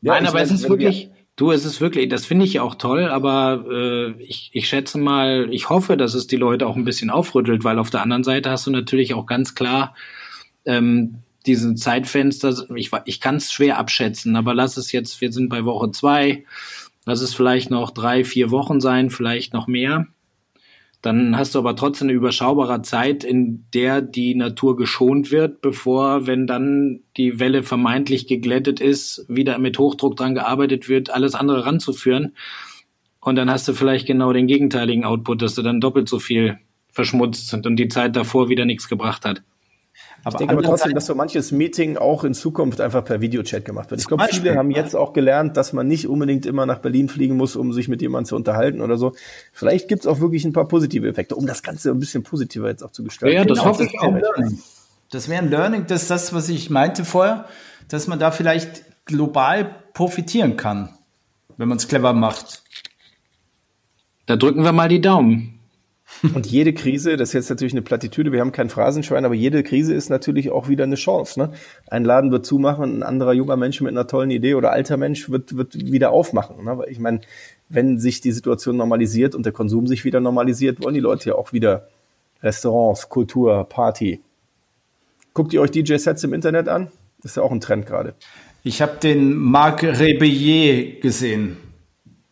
Nein, 0.00 0.26
aber 0.26 0.40
es 0.40 0.50
ist 0.50 0.68
wirklich, 0.68 1.10
du, 1.36 1.50
es 1.50 1.64
ist 1.64 1.80
wirklich, 1.80 2.08
das 2.08 2.26
finde 2.26 2.44
ich 2.44 2.60
auch 2.60 2.76
toll, 2.76 3.08
aber 3.08 3.64
äh, 3.70 4.22
ich, 4.22 4.50
ich 4.52 4.68
schätze 4.68 4.98
mal, 4.98 5.48
ich 5.52 5.68
hoffe, 5.68 5.96
dass 5.96 6.14
es 6.14 6.26
die 6.26 6.36
Leute 6.36 6.66
auch 6.66 6.76
ein 6.76 6.84
bisschen 6.84 7.10
aufrüttelt, 7.10 7.64
weil 7.64 7.78
auf 7.78 7.90
der 7.90 8.02
anderen 8.02 8.24
Seite 8.24 8.50
hast 8.50 8.66
du 8.66 8.70
natürlich 8.70 9.14
auch 9.14 9.26
ganz 9.26 9.54
klar 9.54 9.94
ähm, 10.64 11.18
diesen 11.46 11.76
Zeitfenster, 11.76 12.54
ich, 12.74 12.90
ich 13.04 13.20
kann 13.20 13.36
es 13.36 13.52
schwer 13.52 13.78
abschätzen, 13.78 14.36
aber 14.36 14.54
lass 14.54 14.76
es 14.76 14.92
jetzt, 14.92 15.20
wir 15.20 15.32
sind 15.32 15.48
bei 15.48 15.64
Woche 15.64 15.90
zwei, 15.90 16.44
lass 17.04 17.20
es 17.20 17.34
vielleicht 17.34 17.70
noch 17.70 17.90
drei, 17.90 18.24
vier 18.24 18.50
Wochen 18.50 18.80
sein, 18.80 19.10
vielleicht 19.10 19.52
noch 19.52 19.66
mehr. 19.66 20.06
Dann 21.04 21.36
hast 21.36 21.54
du 21.54 21.58
aber 21.58 21.76
trotzdem 21.76 22.06
eine 22.08 22.16
überschaubare 22.16 22.80
Zeit, 22.80 23.24
in 23.24 23.66
der 23.74 24.00
die 24.00 24.34
Natur 24.34 24.74
geschont 24.74 25.30
wird, 25.30 25.60
bevor, 25.60 26.26
wenn 26.26 26.46
dann 26.46 27.00
die 27.18 27.38
Welle 27.38 27.62
vermeintlich 27.62 28.26
geglättet 28.26 28.80
ist, 28.80 29.26
wieder 29.28 29.58
mit 29.58 29.78
Hochdruck 29.78 30.16
dran 30.16 30.34
gearbeitet 30.34 30.88
wird, 30.88 31.10
alles 31.10 31.34
andere 31.34 31.66
ranzuführen. 31.66 32.34
Und 33.20 33.36
dann 33.36 33.50
hast 33.50 33.68
du 33.68 33.74
vielleicht 33.74 34.06
genau 34.06 34.32
den 34.32 34.46
gegenteiligen 34.46 35.04
Output, 35.04 35.42
dass 35.42 35.54
du 35.54 35.60
dann 35.60 35.78
doppelt 35.78 36.08
so 36.08 36.18
viel 36.18 36.58
verschmutzt 36.90 37.52
und 37.52 37.76
die 37.76 37.88
Zeit 37.88 38.16
davor 38.16 38.48
wieder 38.48 38.64
nichts 38.64 38.88
gebracht 38.88 39.26
hat. 39.26 39.42
Aber 40.24 40.34
ich 40.34 40.38
denke 40.38 40.54
aber 40.54 40.62
trotzdem, 40.62 40.94
dass 40.94 41.06
so 41.06 41.14
manches 41.14 41.52
Meeting 41.52 41.98
auch 41.98 42.24
in 42.24 42.32
Zukunft 42.32 42.80
einfach 42.80 43.04
per 43.04 43.20
Videochat 43.20 43.64
gemacht 43.64 43.90
wird. 43.90 44.00
Ich 44.00 44.06
glaube, 44.06 44.24
viele 44.30 44.56
haben 44.56 44.70
jetzt 44.70 44.96
auch 44.96 45.12
gelernt, 45.12 45.56
dass 45.56 45.72
man 45.74 45.86
nicht 45.86 46.08
unbedingt 46.08 46.46
immer 46.46 46.64
nach 46.64 46.78
Berlin 46.78 47.08
fliegen 47.10 47.36
muss, 47.36 47.56
um 47.56 47.72
sich 47.72 47.88
mit 47.88 48.00
jemandem 48.00 48.28
zu 48.28 48.36
unterhalten 48.36 48.80
oder 48.80 48.96
so. 48.96 49.12
Vielleicht 49.52 49.88
gibt's 49.88 50.06
auch 50.06 50.20
wirklich 50.20 50.44
ein 50.44 50.54
paar 50.54 50.66
positive 50.66 51.06
Effekte, 51.06 51.36
um 51.36 51.46
das 51.46 51.62
Ganze 51.62 51.90
ein 51.90 52.00
bisschen 52.00 52.22
positiver 52.22 52.68
jetzt 52.68 52.82
auch 52.82 52.90
zu 52.90 53.04
gestalten. 53.04 53.36
Ja, 53.36 53.44
das 53.44 53.58
genau, 53.58 53.70
hoffe 53.70 53.84
ich 53.84 54.00
auch. 54.00 54.14
Das 55.10 55.28
wäre 55.28 55.42
ein 55.42 55.50
Learning, 55.50 55.84
das 55.86 56.02
ist 56.02 56.10
das, 56.10 56.32
was 56.32 56.48
ich 56.48 56.70
meinte 56.70 57.04
vorher, 57.04 57.44
dass 57.88 58.06
man 58.06 58.18
da 58.18 58.30
vielleicht 58.30 58.84
global 59.04 59.76
profitieren 59.92 60.56
kann, 60.56 60.88
wenn 61.58 61.68
man 61.68 61.76
es 61.76 61.86
clever 61.86 62.14
macht. 62.14 62.62
Da 64.26 64.36
drücken 64.36 64.64
wir 64.64 64.72
mal 64.72 64.88
die 64.88 65.02
Daumen. 65.02 65.53
Und 66.34 66.46
jede 66.46 66.72
Krise, 66.72 67.16
das 67.16 67.30
ist 67.30 67.34
jetzt 67.34 67.50
natürlich 67.50 67.74
eine 67.74 67.82
Plattitüde, 67.82 68.32
wir 68.32 68.40
haben 68.40 68.52
kein 68.52 68.70
Phrasenschwein, 68.70 69.24
aber 69.24 69.34
jede 69.34 69.62
Krise 69.62 69.94
ist 69.94 70.08
natürlich 70.08 70.50
auch 70.50 70.68
wieder 70.68 70.84
eine 70.84 70.94
Chance. 70.94 71.38
Ne? 71.38 71.52
Ein 71.88 72.04
Laden 72.04 72.30
wird 72.30 72.46
zumachen, 72.46 72.98
ein 72.98 73.02
anderer 73.02 73.32
junger 73.32 73.56
Mensch 73.56 73.80
mit 73.80 73.90
einer 73.90 74.06
tollen 74.06 74.30
Idee 74.30 74.54
oder 74.54 74.72
alter 74.72 74.96
Mensch 74.96 75.30
wird, 75.30 75.56
wird 75.56 75.74
wieder 75.74 76.10
aufmachen. 76.10 76.64
Ne? 76.64 76.78
Weil 76.78 76.90
ich 76.90 76.98
meine, 76.98 77.20
wenn 77.68 77.98
sich 77.98 78.20
die 78.20 78.32
Situation 78.32 78.76
normalisiert 78.76 79.34
und 79.34 79.44
der 79.44 79.52
Konsum 79.52 79.86
sich 79.86 80.04
wieder 80.04 80.20
normalisiert, 80.20 80.82
wollen 80.82 80.94
die 80.94 81.00
Leute 81.00 81.30
ja 81.30 81.34
auch 81.34 81.52
wieder 81.52 81.88
Restaurants, 82.42 83.08
Kultur, 83.08 83.64
Party. 83.68 84.20
Guckt 85.32 85.52
ihr 85.52 85.60
euch 85.60 85.70
DJ-Sets 85.70 86.24
im 86.24 86.32
Internet 86.32 86.68
an? 86.68 86.88
Das 87.22 87.32
ist 87.32 87.36
ja 87.36 87.42
auch 87.42 87.50
ein 87.50 87.60
Trend 87.60 87.86
gerade. 87.86 88.14
Ich 88.62 88.80
habe 88.80 88.98
den 89.02 89.34
Marc 89.34 89.82
Rebillet 89.82 91.00
gesehen. 91.00 91.56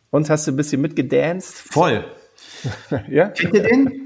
Und 0.09 0.29
hast 0.29 0.47
du 0.47 0.51
ein 0.51 0.55
bisschen 0.55 0.81
mitgedanced? 0.81 1.55
Voll. 1.71 2.05
Ja? 3.09 3.29
Kennt 3.29 3.53
ihr 3.53 3.63
den? 3.63 3.99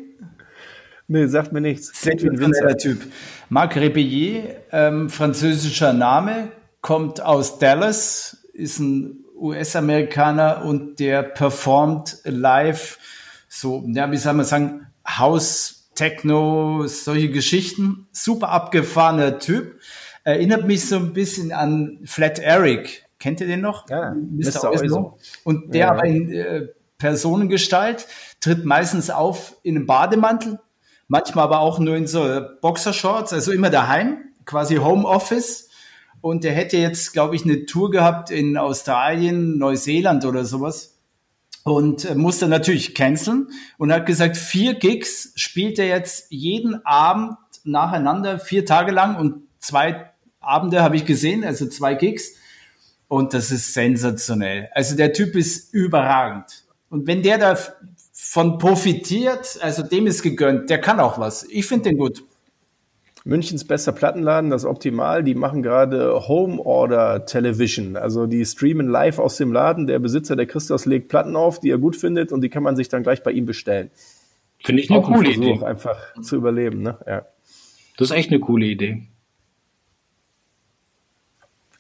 Nee, 1.08 1.28
sagt 1.28 1.54
mir 1.54 1.62
nichts. 1.62 1.92
Wie 2.06 2.64
ein. 2.64 2.78
Typ. 2.78 3.02
Marc 3.50 3.76
Rebillet, 3.78 4.58
ähm, 4.72 5.10
französischer 5.10 5.94
Name, 5.94 6.50
kommt 6.82 7.22
aus 7.22 7.60
Dallas, 7.60 8.46
ist 8.54 8.80
ein 8.80 9.24
US-Amerikaner 9.40 10.66
und 10.66 11.00
der 11.00 11.24
performt 11.24 12.18
live 12.26 13.00
so, 13.48 13.84
ja, 13.88 14.12
wie 14.12 14.18
soll 14.18 14.34
man 14.34 14.46
sagen, 14.46 14.88
House, 15.08 15.90
Techno, 15.96 16.86
solche 16.86 17.30
Geschichten. 17.30 18.08
Super 18.12 18.50
abgefahrener 18.50 19.40
Typ. 19.40 19.80
Erinnert 20.24 20.68
mich 20.68 20.86
so 20.86 20.98
ein 20.98 21.14
bisschen 21.14 21.52
an 21.52 22.00
Flat 22.04 22.40
Eric. 22.40 23.06
Kennt 23.20 23.42
ihr 23.42 23.48
den 23.48 23.62
noch? 23.62 23.90
Ja, 23.90 24.14
Mr. 24.14 24.70
Mr. 24.70 24.72
Oizo. 24.72 25.18
Und 25.44 25.74
der 25.74 25.80
ja. 25.80 25.92
aber 25.92 26.06
in 26.06 26.32
äh, 26.32 26.68
Personengestalt, 26.98 28.06
tritt 28.40 28.66
meistens 28.66 29.10
auf 29.10 29.56
in 29.64 29.76
einem 29.76 29.86
Bademantel, 29.86 30.60
manchmal 31.08 31.46
aber 31.46 31.60
auch 31.60 31.80
nur 31.80 31.96
in 31.96 32.08
so 32.08 32.42
Boxershorts, 32.62 33.34
also 33.34 33.52
immer 33.52 33.70
daheim, 33.70 34.18
quasi 34.46 34.76
Homeoffice. 34.76 35.70
Und 36.22 36.44
der 36.44 36.54
hätte 36.54 36.78
jetzt, 36.78 37.14
glaube 37.14 37.36
ich, 37.36 37.44
eine 37.44 37.66
Tour 37.66 37.92
gehabt 37.92 38.32
in 38.32 38.58
Australien, 38.58 39.58
Neuseeland 39.58 40.26
oder 40.26 40.46
sowas. 40.46 40.96
Und 41.64 42.06
äh, 42.06 42.16
musste 42.16 42.48
natürlich 42.48 42.96
canceln 42.96 43.50
und 43.78 43.92
hat 43.92 44.06
gesagt, 44.06 44.38
vier 44.38 44.76
Gigs 44.76 45.34
spielt 45.36 45.80
er 45.80 45.88
jetzt 45.88 46.28
jeden 46.32 46.86
Abend 46.86 47.38
nacheinander, 47.66 48.40
vier 48.40 48.66
Tage 48.66 48.92
lang 48.92 49.18
und 49.18 49.44
zwei 49.60 50.12
Abende 50.40 50.82
habe 50.82 50.96
ich 50.96 51.06
gesehen, 51.06 51.44
also 51.44 51.68
zwei 51.68 51.94
Gigs. 51.94 52.36
Und 53.10 53.34
das 53.34 53.52
ist 53.52 53.74
sensationell. 53.74 54.70
Also 54.74 54.96
der 54.96 55.14
Typ 55.14 55.36
ist 55.36 55.74
überragend. 55.74 56.66
Und 56.90 57.08
wenn 57.08 57.22
der 57.22 57.38
davon 58.28 58.58
profitiert, 58.58 59.58
also 59.62 59.84
dem 59.84 60.06
ist 60.08 60.22
gegönnt, 60.22 60.70
der 60.70 60.80
kann 60.80 61.00
auch 61.00 61.18
was. 61.18 61.44
Ich 61.50 61.66
finde 61.66 61.90
den 61.90 61.98
gut. 61.98 62.24
Münchens 63.24 63.66
bester 63.66 63.92
Plattenladen, 63.92 64.50
das 64.50 64.64
Optimal, 64.64 65.22
die 65.24 65.36
machen 65.36 65.62
gerade 65.62 66.28
Home 66.28 66.62
Order 66.66 67.26
Television. 67.26 67.98
Also 67.98 68.26
die 68.26 68.46
streamen 68.46 68.88
live 68.88 69.20
aus 69.20 69.36
dem 69.36 69.52
Laden. 69.52 69.86
Der 69.86 70.00
Besitzer, 70.00 70.38
der 70.38 70.46
Christos, 70.46 70.86
legt 70.86 71.10
Platten 71.10 71.36
auf, 71.36 71.60
die 71.60 71.70
er 71.70 71.78
gut 71.78 71.98
findet 71.98 72.32
und 72.32 72.40
die 72.42 72.50
kann 72.50 72.64
man 72.64 72.78
sich 72.78 72.88
dann 72.88 73.04
gleich 73.04 73.24
bei 73.24 73.32
ihm 73.32 73.46
bestellen. 73.46 73.92
Finde 74.64 74.82
ich 74.82 74.90
eine 74.90 75.00
Auch 75.00 75.08
coole 75.08 75.28
ein 75.30 75.34
Versuch, 75.34 75.56
Idee. 75.58 75.66
einfach 75.66 75.98
zu 76.22 76.38
überleben, 76.38 76.82
ne? 76.82 76.98
Ja. 77.06 77.26
Das 77.98 78.12
ist 78.12 78.16
echt 78.16 78.30
eine 78.30 78.40
coole 78.40 78.66
Idee. 78.66 79.08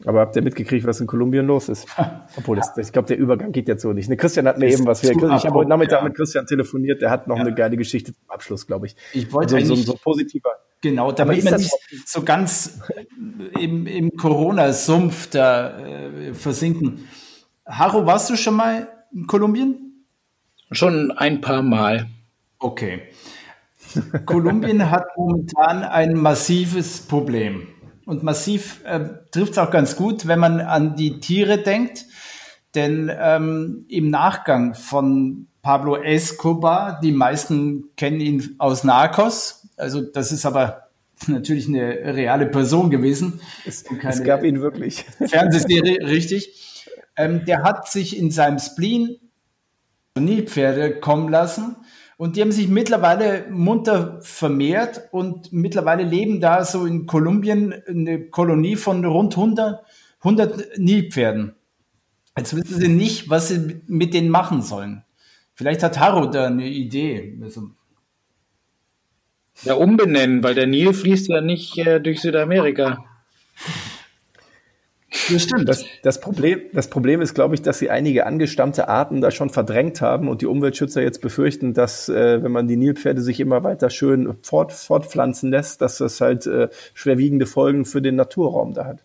Aber 0.05 0.19
habt 0.19 0.35
ihr 0.35 0.43
mitgekriegt, 0.43 0.85
was 0.85 1.01
in 1.01 1.07
Kolumbien 1.07 1.45
los 1.47 1.69
ist? 1.69 1.87
Obwohl, 2.37 2.57
das, 2.57 2.77
ich 2.77 2.91
glaube, 2.91 3.07
der 3.07 3.17
Übergang 3.17 3.51
geht 3.51 3.67
jetzt 3.67 3.81
so 3.81 3.93
nicht. 3.93 4.09
Ne, 4.09 4.17
Christian 4.17 4.47
hat 4.47 4.59
mir 4.59 4.67
eben 4.67 4.85
was. 4.85 5.01
Wir, 5.01 5.11
ich 5.11 5.45
habe 5.45 5.53
heute 5.53 5.69
Nachmittag 5.69 5.99
ja. 5.99 6.03
mit 6.03 6.15
Christian 6.15 6.45
telefoniert. 6.45 7.01
Der 7.01 7.09
hat 7.09 7.27
noch 7.27 7.37
ja. 7.37 7.41
eine 7.41 7.55
geile 7.55 7.77
Geschichte 7.77 8.13
zum 8.13 8.29
Abschluss, 8.29 8.67
glaube 8.67 8.87
ich. 8.87 8.95
Ich 9.13 9.31
wollte 9.33 9.55
also, 9.55 9.75
so, 9.75 9.81
so, 9.81 9.91
so 9.93 9.97
positiver. 9.97 10.51
Genau, 10.81 11.11
damit 11.11 11.43
man 11.43 11.55
nicht 11.55 11.71
so 12.05 12.21
ganz 12.21 12.79
im, 13.59 13.87
im 13.87 14.15
Corona-Sumpf 14.15 15.31
da 15.31 15.79
äh, 15.79 16.33
versinken. 16.35 17.07
Haro, 17.65 18.05
warst 18.05 18.29
du 18.29 18.35
schon 18.35 18.55
mal 18.55 18.87
in 19.11 19.25
Kolumbien? 19.25 20.05
Schon 20.71 21.11
ein 21.11 21.41
paar 21.41 21.63
Mal. 21.63 22.07
Okay. 22.59 23.01
Kolumbien 24.25 24.91
hat 24.91 25.05
momentan 25.15 25.83
ein 25.83 26.13
massives 26.13 27.01
Problem 27.01 27.67
und 28.07 28.23
massiv 28.23 28.81
äh, 28.85 29.01
trifft 29.31 29.51
es 29.51 29.57
auch 29.57 29.69
ganz 29.69 29.97
gut, 29.97 30.27
wenn 30.27 30.39
man 30.39 30.61
an 30.61 30.95
die 30.95 31.19
Tiere 31.19 31.57
denkt. 31.57 32.05
Denn 32.73 33.11
ähm, 33.13 33.85
im 33.89 34.09
Nachgang 34.09 34.73
von 34.73 35.47
Pablo 35.61 35.97
Escobar, 35.97 36.99
die 37.01 37.11
meisten 37.11 37.89
kennen 37.97 38.21
ihn 38.21 38.55
aus 38.59 38.83
Narcos, 38.83 39.67
also 39.75 40.01
das 40.01 40.31
ist 40.31 40.45
aber 40.45 40.87
natürlich 41.27 41.67
eine 41.67 42.15
reale 42.15 42.45
Person 42.45 42.89
gewesen. 42.89 43.41
Es, 43.65 43.83
es 44.03 44.23
gab 44.23 44.43
ihn 44.43 44.61
wirklich. 44.61 45.03
Fernsehserie, 45.27 46.07
richtig. 46.07 46.85
Ähm, 47.17 47.43
der 47.45 47.63
hat 47.63 47.89
sich 47.89 48.17
in 48.17 48.31
seinem 48.31 48.59
Spleen 48.59 49.17
Nilpferde 50.17 50.99
kommen 50.99 51.29
lassen 51.29 51.75
und 52.17 52.35
die 52.35 52.41
haben 52.41 52.51
sich 52.51 52.67
mittlerweile 52.67 53.47
munter 53.49 54.19
vermehrt 54.21 55.07
und 55.11 55.53
mittlerweile 55.53 56.03
leben 56.03 56.41
da 56.41 56.65
so 56.65 56.85
in 56.85 57.05
Kolumbien 57.05 57.73
eine 57.87 58.25
Kolonie 58.29 58.75
von 58.75 59.05
rund 59.05 59.37
100, 59.37 59.83
100 60.19 60.79
Nilpferden. 60.79 61.55
Jetzt 62.35 62.55
wissen 62.55 62.79
sie 62.79 62.87
nicht, 62.87 63.29
was 63.29 63.49
sie 63.49 63.81
mit 63.87 64.13
denen 64.13 64.29
machen 64.29 64.63
sollen. 64.63 65.03
Vielleicht 65.53 65.83
hat 65.83 65.99
Haro 65.99 66.25
da 66.25 66.47
eine 66.47 66.67
Idee. 66.67 67.37
Also 67.41 67.69
ja, 69.63 69.73
umbenennen, 69.73 70.43
weil 70.43 70.53
der 70.53 70.67
Nil 70.67 70.93
fließt 70.93 71.29
ja 71.29 71.41
nicht 71.41 71.77
äh, 71.79 71.99
durch 71.99 72.21
Südamerika. 72.21 73.03
Das 75.31 75.43
stimmt. 75.43 75.67
Das, 75.67 75.85
das, 76.03 76.19
Problem, 76.19 76.61
das 76.73 76.89
Problem 76.89 77.21
ist, 77.21 77.33
glaube 77.33 77.55
ich, 77.55 77.61
dass 77.61 77.79
sie 77.79 77.89
einige 77.89 78.25
angestammte 78.25 78.87
Arten 78.87 79.21
da 79.21 79.31
schon 79.31 79.49
verdrängt 79.49 80.01
haben 80.01 80.29
und 80.29 80.41
die 80.41 80.45
Umweltschützer 80.45 81.01
jetzt 81.01 81.21
befürchten, 81.21 81.73
dass, 81.73 82.09
äh, 82.09 82.43
wenn 82.43 82.51
man 82.51 82.67
die 82.67 82.77
Nilpferde 82.77 83.21
sich 83.21 83.39
immer 83.39 83.63
weiter 83.63 83.89
schön 83.89 84.35
fort, 84.41 84.71
fortpflanzen 84.71 85.51
lässt, 85.51 85.81
dass 85.81 85.97
das 85.97 86.21
halt 86.21 86.45
äh, 86.45 86.69
schwerwiegende 86.93 87.45
Folgen 87.45 87.85
für 87.85 88.01
den 88.01 88.15
Naturraum 88.15 88.73
da 88.73 88.85
hat. 88.85 88.99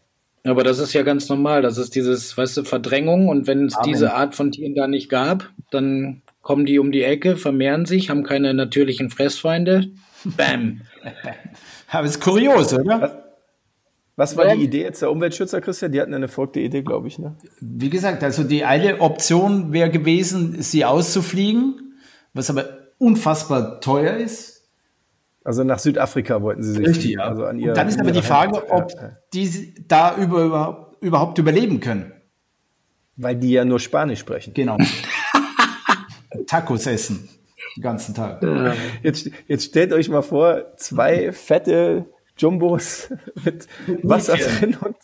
Aber 0.44 0.64
das 0.64 0.78
ist 0.78 0.92
ja 0.92 1.02
ganz 1.02 1.28
normal. 1.28 1.62
Das 1.62 1.78
ist 1.78 1.94
dieses, 1.94 2.36
weißt 2.36 2.56
du, 2.58 2.64
Verdrängung. 2.64 3.28
Und 3.28 3.46
wenn 3.46 3.66
es 3.66 3.76
diese 3.84 4.14
Art 4.14 4.34
von 4.34 4.50
Tieren 4.50 4.74
da 4.74 4.88
nicht 4.88 5.08
gab, 5.08 5.50
dann 5.70 6.22
kommen 6.42 6.66
die 6.66 6.80
um 6.80 6.90
die 6.90 7.04
Ecke, 7.04 7.36
vermehren 7.36 7.86
sich, 7.86 8.10
haben 8.10 8.24
keine 8.24 8.52
natürlichen 8.52 9.10
Fressfeinde. 9.10 9.90
Bam. 10.24 10.80
Aber 11.88 12.06
es 12.06 12.12
ist 12.12 12.20
kurios, 12.20 12.72
oder? 12.72 13.21
Was 14.16 14.36
war 14.36 14.54
die 14.54 14.62
Idee 14.62 14.82
jetzt 14.82 15.00
der 15.00 15.10
Umweltschützer, 15.10 15.60
Christian? 15.60 15.92
Die 15.92 16.00
hatten 16.00 16.12
eine 16.12 16.28
folgte 16.28 16.60
Idee, 16.60 16.82
glaube 16.82 17.08
ich. 17.08 17.18
Ne? 17.18 17.34
Wie 17.60 17.88
gesagt, 17.88 18.22
also 18.22 18.44
die 18.44 18.64
eine 18.64 19.00
Option 19.00 19.72
wäre 19.72 19.90
gewesen, 19.90 20.60
sie 20.60 20.84
auszufliegen, 20.84 21.94
was 22.34 22.50
aber 22.50 22.66
unfassbar 22.98 23.80
teuer 23.80 24.16
ist. 24.16 24.68
Also 25.44 25.64
nach 25.64 25.78
Südafrika 25.78 26.42
wollten 26.42 26.62
sie 26.62 26.72
sich. 26.72 26.86
Richtig, 26.86 27.10
ja. 27.12 27.22
Also 27.22 27.46
an 27.46 27.58
ihr, 27.58 27.70
Und 27.70 27.76
dann 27.76 27.88
ist 27.88 27.98
aber 27.98 28.12
die 28.12 28.22
Frage, 28.22 28.58
Heimat. 28.58 28.70
ob 28.70 28.92
die 29.32 29.74
da 29.88 30.16
über, 30.16 30.92
überhaupt 31.00 31.38
überleben 31.38 31.80
können. 31.80 32.12
Weil 33.16 33.36
die 33.36 33.50
ja 33.50 33.64
nur 33.64 33.80
Spanisch 33.80 34.20
sprechen. 34.20 34.54
Genau. 34.54 34.76
Tacos 36.46 36.86
essen. 36.86 37.28
Den 37.76 37.82
ganzen 37.82 38.14
Tag. 38.14 38.42
Jetzt, 39.02 39.30
jetzt 39.48 39.64
stellt 39.64 39.92
euch 39.92 40.08
mal 40.08 40.22
vor, 40.22 40.76
zwei 40.76 41.32
fette 41.32 42.06
Jumbos 42.36 43.10
mit 43.44 43.66
Wasser 44.02 44.36
drin 44.36 44.76
und 44.80 44.96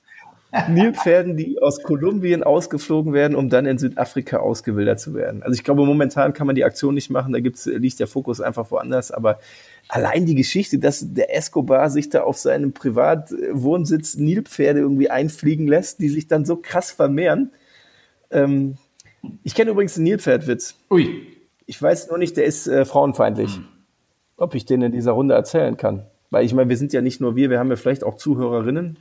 Nilpferden, 0.68 1.36
die 1.36 1.60
aus 1.60 1.82
Kolumbien 1.82 2.42
ausgeflogen 2.42 3.12
werden, 3.12 3.36
um 3.36 3.50
dann 3.50 3.66
in 3.66 3.76
Südafrika 3.76 4.38
ausgewildert 4.38 4.98
zu 4.98 5.12
werden. 5.12 5.42
Also 5.42 5.54
ich 5.54 5.62
glaube, 5.62 5.84
momentan 5.84 6.32
kann 6.32 6.46
man 6.46 6.56
die 6.56 6.64
Aktion 6.64 6.94
nicht 6.94 7.10
machen, 7.10 7.34
da 7.34 7.40
gibt's, 7.40 7.66
liegt 7.66 8.00
der 8.00 8.06
Fokus 8.06 8.40
einfach 8.40 8.70
woanders, 8.70 9.10
aber 9.10 9.40
allein 9.88 10.24
die 10.24 10.34
Geschichte, 10.34 10.78
dass 10.78 11.12
der 11.12 11.36
Escobar 11.36 11.90
sich 11.90 12.08
da 12.08 12.22
auf 12.22 12.38
seinem 12.38 12.72
Privatwohnsitz 12.72 14.16
Nilpferde 14.16 14.80
irgendwie 14.80 15.10
einfliegen 15.10 15.66
lässt, 15.66 16.00
die 16.00 16.08
sich 16.08 16.28
dann 16.28 16.46
so 16.46 16.56
krass 16.56 16.90
vermehren. 16.90 17.52
Ähm, 18.30 18.78
ich 19.44 19.54
kenne 19.54 19.72
übrigens 19.72 19.96
einen 19.96 20.04
Nilpferdwitz. 20.04 20.76
Ui. 20.90 21.26
Ich 21.66 21.80
weiß 21.80 22.08
nur 22.08 22.16
nicht, 22.16 22.38
der 22.38 22.46
ist 22.46 22.66
äh, 22.66 22.86
frauenfeindlich. 22.86 23.56
Hm. 23.56 23.68
Ob 24.38 24.54
ich 24.54 24.64
den 24.64 24.80
in 24.80 24.92
dieser 24.92 25.12
Runde 25.12 25.34
erzählen 25.34 25.76
kann. 25.76 26.06
Weil 26.30 26.44
ich 26.44 26.54
meine, 26.54 26.68
wir 26.68 26.76
sind 26.76 26.92
ja 26.92 27.00
nicht 27.00 27.20
nur 27.20 27.36
wir, 27.36 27.50
wir 27.50 27.58
haben 27.58 27.70
ja 27.70 27.76
vielleicht 27.76 28.04
auch 28.04 28.16
Zuhörerinnen. 28.16 28.98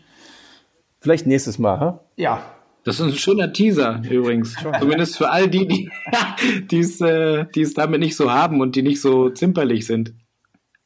Vielleicht 1.00 1.28
nächstes 1.28 1.60
Mal, 1.60 1.80
ha? 1.80 2.04
Ja. 2.16 2.42
Das 2.84 3.02
ist 3.02 3.06
ein 3.06 3.14
schöner 3.14 3.52
Teaser 3.52 4.02
übrigens. 4.10 4.56
Zumindest 4.80 5.18
für 5.18 5.30
all 5.30 5.50
die, 5.50 5.68
die 5.68 5.90
die 6.72 6.80
es 6.80 7.02
äh, 7.02 7.46
es 7.54 7.74
damit 7.74 8.00
nicht 8.00 8.16
so 8.16 8.32
haben 8.32 8.62
und 8.62 8.78
die 8.78 8.82
nicht 8.82 9.02
so 9.02 9.30
zimperlich 9.30 9.86
sind. 9.86 10.14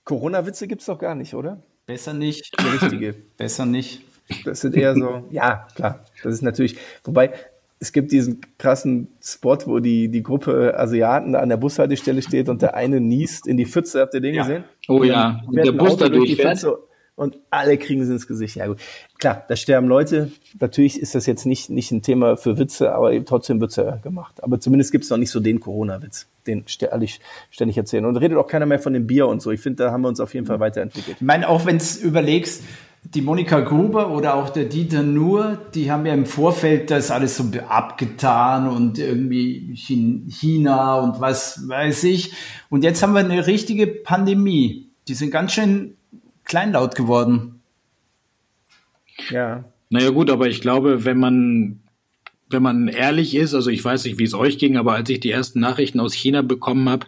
Corona-Witze 0.03 0.67
gibt 0.67 0.81
es 0.81 0.87
doch 0.87 0.97
gar 0.97 1.13
nicht, 1.13 1.35
oder? 1.35 1.61
Besser 1.85 2.13
nicht. 2.13 2.59
Die 2.59 2.67
richtige. 2.67 3.13
Besser 3.37 3.67
nicht. 3.67 4.01
Das 4.45 4.61
sind 4.61 4.75
eher 4.75 4.95
so, 4.95 5.27
ja, 5.29 5.67
klar. 5.75 6.05
Das 6.23 6.33
ist 6.33 6.41
natürlich, 6.41 6.77
wobei, 7.03 7.33
es 7.81 7.91
gibt 7.91 8.11
diesen 8.11 8.41
krassen 8.59 9.07
Spot, 9.23 9.57
wo 9.65 9.79
die, 9.79 10.07
die 10.07 10.21
Gruppe 10.21 10.77
Asiaten 10.77 11.35
an 11.35 11.49
der 11.49 11.57
Bushaltestelle 11.57 12.21
steht 12.21 12.47
und 12.47 12.61
der 12.61 12.75
eine 12.75 13.01
niest 13.01 13.47
in 13.47 13.57
die 13.57 13.65
Pfütze. 13.65 14.01
Habt 14.01 14.13
ihr 14.13 14.21
den 14.21 14.35
ja. 14.35 14.43
gesehen? 14.43 14.63
Oh 14.87 15.03
ja, 15.03 15.41
und 15.47 15.55
der 15.55 15.71
Bus 15.71 15.97
da 15.97 16.07
durchfährt. 16.07 16.63
Und 17.15 17.39
alle 17.49 17.77
kriegen 17.77 18.03
sie 18.05 18.13
ins 18.13 18.27
Gesicht. 18.27 18.55
Ja 18.55 18.67
gut, 18.67 18.77
klar, 19.19 19.43
da 19.47 19.55
sterben 19.55 19.87
Leute. 19.87 20.31
Natürlich 20.59 20.99
ist 20.99 21.13
das 21.13 21.25
jetzt 21.25 21.45
nicht, 21.45 21.69
nicht 21.69 21.91
ein 21.91 22.01
Thema 22.01 22.37
für 22.37 22.57
Witze, 22.57 22.93
aber 22.93 23.13
trotzdem 23.25 23.59
wird's 23.59 23.75
ja 23.75 23.97
gemacht. 23.97 24.41
Aber 24.43 24.59
zumindest 24.59 24.91
gibt's 24.91 25.09
noch 25.09 25.17
nicht 25.17 25.29
so 25.29 25.39
den 25.39 25.59
Corona-Witz, 25.59 26.27
den 26.47 26.63
ständig, 26.67 27.19
ständig 27.49 27.77
erzählen. 27.77 28.05
Und 28.05 28.17
redet 28.17 28.37
auch 28.37 28.47
keiner 28.47 28.65
mehr 28.65 28.79
von 28.79 28.93
dem 28.93 29.07
Bier 29.07 29.27
und 29.27 29.41
so. 29.41 29.51
Ich 29.51 29.59
finde, 29.59 29.83
da 29.83 29.91
haben 29.91 30.01
wir 30.01 30.07
uns 30.07 30.19
auf 30.19 30.33
jeden 30.33 30.45
Fall 30.45 30.59
weiterentwickelt. 30.59 31.17
Ich 31.19 31.25
meine, 31.25 31.49
auch 31.49 31.65
wenn 31.65 31.79
du 31.79 31.85
überlegst, 32.01 32.63
die 33.03 33.21
Monika 33.21 33.59
Gruber 33.61 34.11
oder 34.11 34.35
auch 34.35 34.49
der 34.49 34.65
Dieter 34.65 35.03
Nuhr, 35.03 35.57
die 35.73 35.91
haben 35.91 36.05
ja 36.05 36.13
im 36.13 36.25
Vorfeld 36.25 36.91
das 36.91 37.09
alles 37.11 37.35
so 37.35 37.45
abgetan 37.67 38.67
und 38.67 38.99
irgendwie 38.99 39.75
China 39.75 40.99
und 40.99 41.19
was 41.19 41.67
weiß 41.67 42.03
ich. 42.05 42.33
Und 42.69 42.83
jetzt 42.83 43.01
haben 43.01 43.13
wir 43.13 43.19
eine 43.19 43.47
richtige 43.47 43.87
Pandemie. 43.87 44.89
Die 45.07 45.13
sind 45.15 45.31
ganz 45.31 45.53
schön 45.53 45.97
kleinlaut 46.45 46.95
geworden. 46.95 47.61
Ja. 49.29 49.63
Naja 49.89 50.11
gut, 50.11 50.29
aber 50.29 50.47
ich 50.47 50.61
glaube, 50.61 51.03
wenn 51.03 51.19
man 51.19 51.79
wenn 52.51 52.63
man 52.63 52.87
ehrlich 52.87 53.35
ist, 53.35 53.53
also 53.53 53.69
ich 53.69 53.83
weiß 53.83 54.05
nicht, 54.05 54.19
wie 54.19 54.23
es 54.23 54.33
euch 54.33 54.57
ging, 54.57 54.77
aber 54.77 54.93
als 54.93 55.09
ich 55.09 55.19
die 55.19 55.31
ersten 55.31 55.59
Nachrichten 55.59 55.99
aus 55.99 56.13
China 56.13 56.41
bekommen 56.41 56.89
habe, 56.89 57.07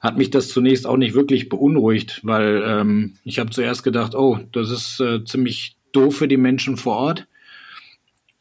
hat 0.00 0.18
mich 0.18 0.30
das 0.30 0.48
zunächst 0.48 0.86
auch 0.86 0.96
nicht 0.96 1.14
wirklich 1.14 1.48
beunruhigt, 1.48 2.20
weil 2.22 2.62
ähm, 2.66 3.14
ich 3.24 3.38
habe 3.38 3.50
zuerst 3.50 3.82
gedacht, 3.82 4.14
oh, 4.14 4.38
das 4.52 4.70
ist 4.70 5.00
äh, 5.00 5.24
ziemlich 5.24 5.76
doof 5.92 6.16
für 6.16 6.28
die 6.28 6.36
Menschen 6.36 6.76
vor 6.76 6.96
Ort. 6.96 7.26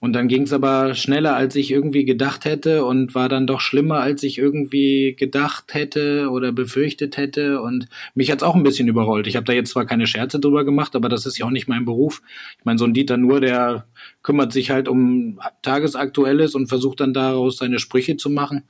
Und 0.04 0.12
dann 0.12 0.28
ging 0.28 0.41
es 0.41 0.51
aber 0.51 0.95
schneller, 0.95 1.34
als 1.34 1.56
ich 1.56 1.72
irgendwie 1.72 2.04
gedacht 2.04 2.43
hätte 2.43 2.84
und 2.84 3.16
war 3.16 3.30
dann 3.30 3.47
doch 3.47 3.62
schlimmer, 3.62 4.01
als 4.01 4.22
ich 4.24 4.38
irgendwie 4.38 5.16
gedacht 5.18 5.74
hätte 5.74 6.28
oder 6.30 6.51
befürchtet 6.51 7.16
hätte. 7.16 7.62
Und 7.62 7.88
mich 8.14 8.30
hat's 8.30 8.43
auch 8.43 8.54
ein 8.54 8.64
bisschen 8.64 8.89
überrollt. 8.89 9.28
Ich 9.28 9.38
habe 9.38 9.45
da 9.45 9.54
jetzt 9.54 9.70
zwar 9.70 9.86
keine 9.86 10.06
Scherze 10.06 10.41
drüber 10.41 10.66
gemacht, 10.66 10.97
aber 10.97 11.08
das 11.08 11.26
ist 11.26 11.38
ja 11.38 11.45
auch 11.45 11.51
nicht 11.51 11.70
mein 11.70 11.86
Beruf. 11.86 12.22
Ich 12.60 12.66
meine, 12.66 12.80
so 12.80 12.84
ein 12.84 12.93
Dieter 12.93 13.16
nur, 13.16 13.39
der 13.39 13.86
kümmert 14.24 14.51
sich 14.51 14.72
halt 14.72 14.89
um 14.89 15.39
Tagesaktuelles 15.62 16.54
und 16.54 16.68
versucht 16.68 16.99
dann 16.99 17.14
daraus 17.14 17.56
seine 17.56 17.80
Sprüche 17.80 18.18
zu 18.18 18.30
machen. 18.30 18.64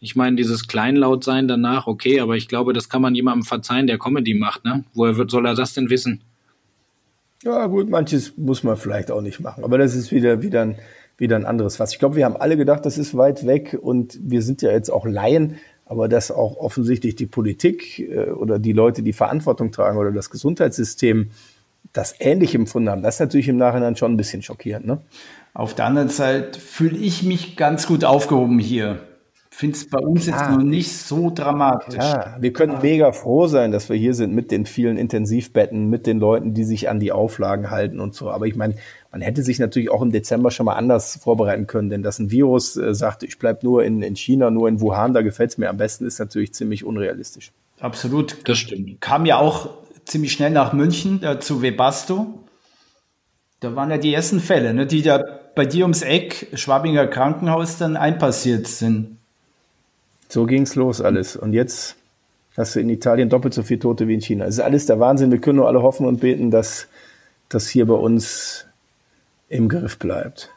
Ich 0.00 0.16
meine, 0.16 0.34
dieses 0.34 0.66
Kleinlautsein 0.66 1.46
danach, 1.46 1.86
okay, 1.86 2.18
aber 2.18 2.34
ich 2.34 2.48
glaube, 2.48 2.72
das 2.72 2.88
kann 2.88 3.02
man 3.02 3.14
jemandem 3.14 3.44
verzeihen, 3.44 3.86
der 3.86 4.00
Comedy 4.00 4.34
macht, 4.34 4.64
ne? 4.64 4.84
Woher 4.94 5.16
wird, 5.16 5.30
soll 5.30 5.46
er 5.46 5.54
das 5.54 5.74
denn 5.74 5.90
wissen? 5.90 6.24
Ja, 7.44 7.66
gut, 7.66 7.90
manches 7.90 8.36
muss 8.36 8.62
man 8.62 8.76
vielleicht 8.76 9.10
auch 9.10 9.20
nicht 9.20 9.40
machen. 9.40 9.64
Aber 9.64 9.78
das 9.78 9.94
ist 9.94 10.12
wieder, 10.12 10.42
wieder, 10.42 10.62
ein, 10.62 10.76
wieder 11.18 11.36
ein 11.36 11.44
anderes 11.44 11.76
Fass. 11.76 11.92
Ich 11.92 11.98
glaube, 11.98 12.16
wir 12.16 12.24
haben 12.24 12.36
alle 12.36 12.56
gedacht, 12.56 12.86
das 12.86 12.98
ist 12.98 13.16
weit 13.16 13.46
weg 13.46 13.76
und 13.80 14.18
wir 14.22 14.42
sind 14.42 14.62
ja 14.62 14.70
jetzt 14.70 14.90
auch 14.90 15.06
Laien, 15.06 15.56
aber 15.84 16.08
dass 16.08 16.30
auch 16.30 16.56
offensichtlich 16.56 17.16
die 17.16 17.26
Politik 17.26 17.98
äh, 17.98 18.30
oder 18.30 18.58
die 18.58 18.72
Leute, 18.72 19.02
die 19.02 19.12
Verantwortung 19.12 19.72
tragen 19.72 19.98
oder 19.98 20.12
das 20.12 20.30
Gesundheitssystem 20.30 21.30
das 21.92 22.14
ähnlich 22.20 22.54
empfunden 22.54 22.88
haben, 22.88 23.02
das 23.02 23.16
ist 23.16 23.20
natürlich 23.20 23.48
im 23.48 23.56
Nachhinein 23.56 23.96
schon 23.96 24.12
ein 24.12 24.16
bisschen 24.16 24.42
schockierend. 24.42 24.86
Ne? 24.86 24.98
Auf 25.52 25.74
der 25.74 25.86
anderen 25.86 26.08
Seite 26.08 26.60
fühle 26.60 26.96
ich 26.96 27.24
mich 27.24 27.56
ganz 27.56 27.86
gut 27.86 28.04
aufgehoben 28.04 28.60
hier 28.60 29.00
finde 29.62 29.76
es 29.76 29.86
bei 29.88 30.00
uns 30.00 30.26
Klar. 30.26 30.40
jetzt 30.40 30.58
noch 30.58 30.64
nicht 30.64 30.92
so 30.92 31.30
dramatisch. 31.30 31.94
Ja, 31.94 32.36
wir 32.40 32.52
können 32.52 32.78
mega 32.82 33.12
froh 33.12 33.46
sein, 33.46 33.70
dass 33.70 33.88
wir 33.88 33.94
hier 33.94 34.12
sind 34.12 34.34
mit 34.34 34.50
den 34.50 34.66
vielen 34.66 34.96
Intensivbetten, 34.96 35.88
mit 35.88 36.04
den 36.08 36.18
Leuten, 36.18 36.52
die 36.52 36.64
sich 36.64 36.88
an 36.88 36.98
die 36.98 37.12
Auflagen 37.12 37.70
halten 37.70 38.00
und 38.00 38.12
so. 38.12 38.28
Aber 38.28 38.48
ich 38.48 38.56
meine, 38.56 38.74
man 39.12 39.20
hätte 39.20 39.44
sich 39.44 39.60
natürlich 39.60 39.88
auch 39.88 40.02
im 40.02 40.10
Dezember 40.10 40.50
schon 40.50 40.66
mal 40.66 40.74
anders 40.74 41.20
vorbereiten 41.22 41.68
können, 41.68 41.90
denn 41.90 42.02
dass 42.02 42.18
ein 42.18 42.32
Virus 42.32 42.76
äh, 42.76 42.92
sagt, 42.92 43.22
ich 43.22 43.38
bleibe 43.38 43.60
nur 43.62 43.84
in, 43.84 44.02
in 44.02 44.16
China, 44.16 44.50
nur 44.50 44.68
in 44.68 44.80
Wuhan, 44.80 45.14
da 45.14 45.22
gefällt 45.22 45.50
es 45.50 45.58
mir 45.58 45.70
am 45.70 45.76
besten, 45.76 46.06
ist 46.06 46.18
natürlich 46.18 46.52
ziemlich 46.54 46.84
unrealistisch. 46.84 47.52
Absolut. 47.78 48.38
Das 48.48 48.58
stimmt. 48.58 49.00
Kam 49.00 49.26
ja 49.26 49.38
auch 49.38 49.70
ziemlich 50.06 50.32
schnell 50.32 50.50
nach 50.50 50.72
München 50.72 51.22
äh, 51.22 51.38
zu 51.38 51.62
Webasto. 51.62 52.40
Da 53.60 53.76
waren 53.76 53.92
ja 53.92 53.98
die 53.98 54.12
ersten 54.12 54.40
Fälle, 54.40 54.74
ne, 54.74 54.86
die 54.86 55.02
da 55.02 55.22
bei 55.54 55.66
dir 55.66 55.84
ums 55.84 56.02
Eck, 56.02 56.48
Schwabinger 56.54 57.06
Krankenhaus, 57.06 57.78
dann 57.78 57.96
einpassiert 57.96 58.66
sind. 58.66 59.18
So 60.32 60.46
ging's 60.46 60.76
los 60.76 61.02
alles. 61.02 61.36
Und 61.36 61.52
jetzt 61.52 61.94
hast 62.56 62.74
du 62.74 62.80
in 62.80 62.88
Italien 62.88 63.28
doppelt 63.28 63.52
so 63.52 63.62
viele 63.62 63.80
Tote 63.80 64.08
wie 64.08 64.14
in 64.14 64.22
China. 64.22 64.46
Es 64.46 64.54
ist 64.54 64.60
alles 64.60 64.86
der 64.86 64.98
Wahnsinn. 64.98 65.30
Wir 65.30 65.38
können 65.42 65.56
nur 65.56 65.68
alle 65.68 65.82
hoffen 65.82 66.06
und 66.06 66.20
beten, 66.20 66.50
dass 66.50 66.88
das 67.50 67.68
hier 67.68 67.84
bei 67.84 67.92
uns 67.92 68.64
im 69.50 69.68
Griff 69.68 69.98
bleibt. 69.98 70.48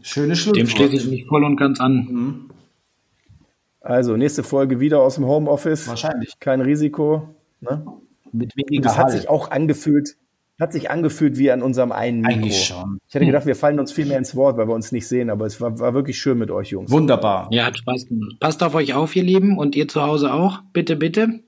Schöne 0.00 0.34
Schlusswort. 0.36 0.56
Dem 0.56 0.68
schließe 0.68 0.96
ich 0.96 1.06
mich 1.10 1.26
voll 1.26 1.44
und 1.44 1.58
ganz 1.58 1.80
an. 1.80 2.08
Mhm. 2.10 2.50
Also, 3.82 4.16
nächste 4.16 4.42
Folge 4.42 4.80
wieder 4.80 5.02
aus 5.02 5.16
dem 5.16 5.26
Homeoffice. 5.26 5.86
Wahrscheinlich. 5.86 6.40
Kein 6.40 6.62
Risiko. 6.62 7.28
Ne? 7.60 7.84
Mit 8.32 8.56
weniger 8.56 8.84
Das 8.84 8.96
hat 8.96 9.10
sich 9.10 9.28
auch 9.28 9.50
angefühlt, 9.50 10.16
hat 10.60 10.72
sich 10.72 10.90
angefühlt 10.90 11.38
wie 11.38 11.50
an 11.50 11.62
unserem 11.62 11.90
einen 11.90 12.20
Mikro. 12.20 12.34
Eigentlich 12.34 12.64
schon. 12.64 12.98
Ich 13.08 13.14
hätte 13.14 13.26
gedacht, 13.26 13.46
wir 13.46 13.56
fallen 13.56 13.80
uns 13.80 13.92
viel 13.92 14.06
mehr 14.06 14.18
ins 14.18 14.36
Wort, 14.36 14.58
weil 14.58 14.68
wir 14.68 14.74
uns 14.74 14.92
nicht 14.92 15.08
sehen, 15.08 15.30
aber 15.30 15.46
es 15.46 15.60
war, 15.60 15.78
war 15.78 15.94
wirklich 15.94 16.18
schön 16.18 16.38
mit 16.38 16.50
euch, 16.50 16.68
Jungs. 16.68 16.90
Wunderbar. 16.90 17.48
Ja, 17.50 17.64
hat 17.64 17.78
Spaß 17.78 18.06
gemacht. 18.06 18.36
Passt 18.40 18.62
auf 18.62 18.74
euch 18.74 18.94
auf, 18.94 19.16
ihr 19.16 19.22
Lieben, 19.22 19.58
und 19.58 19.74
ihr 19.74 19.88
zu 19.88 20.02
Hause 20.02 20.32
auch. 20.32 20.60
Bitte, 20.72 20.96
bitte. 20.96 21.40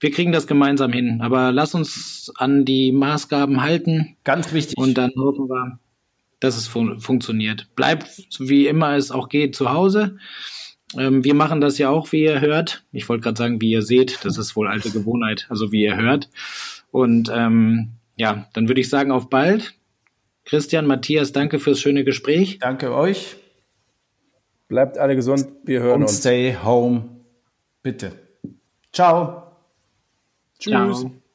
Wir 0.00 0.10
kriegen 0.10 0.32
das 0.32 0.46
gemeinsam 0.46 0.92
hin. 0.92 1.20
Aber 1.22 1.52
lass 1.52 1.74
uns 1.74 2.32
an 2.36 2.64
die 2.64 2.92
Maßgaben 2.92 3.62
halten. 3.62 4.16
Ganz 4.24 4.52
wichtig. 4.52 4.76
Und 4.78 4.98
dann 4.98 5.12
hoffen 5.16 5.48
wir, 5.48 5.78
dass 6.40 6.56
es 6.56 6.66
fun 6.66 7.00
funktioniert. 7.00 7.68
Bleibt, 7.76 8.06
wie 8.38 8.66
immer 8.66 8.96
es 8.96 9.10
auch 9.10 9.28
geht, 9.28 9.54
zu 9.54 9.70
Hause. 9.70 10.18
Ähm, 10.96 11.24
wir 11.24 11.34
machen 11.34 11.60
das 11.60 11.78
ja 11.78 11.90
auch, 11.90 12.12
wie 12.12 12.24
ihr 12.24 12.40
hört. 12.40 12.84
Ich 12.92 13.08
wollte 13.08 13.22
gerade 13.22 13.38
sagen, 13.38 13.60
wie 13.60 13.70
ihr 13.70 13.82
seht. 13.82 14.24
Das 14.24 14.38
ist 14.38 14.56
wohl 14.56 14.68
alte 14.68 14.90
Gewohnheit. 14.90 15.46
Also 15.48 15.72
wie 15.72 15.82
ihr 15.82 15.96
hört. 15.96 16.30
Und 16.90 17.30
ähm, 17.34 17.95
ja, 18.16 18.48
dann 18.54 18.68
würde 18.68 18.80
ich 18.80 18.88
sagen, 18.88 19.10
auf 19.12 19.28
bald. 19.30 19.74
Christian, 20.44 20.86
Matthias, 20.86 21.32
danke 21.32 21.58
fürs 21.58 21.80
schöne 21.80 22.04
Gespräch. 22.04 22.58
Danke 22.58 22.94
euch. 22.94 23.36
Bleibt 24.68 24.98
alle 24.98 25.14
gesund. 25.16 25.46
Wir 25.64 25.80
hören 25.80 25.96
Und 25.96 26.02
uns. 26.02 26.18
Stay 26.18 26.56
home. 26.64 27.20
Bitte. 27.82 28.12
Ciao. 28.92 29.56
Tschüss. 30.58 31.00
Ciao. 31.00 31.25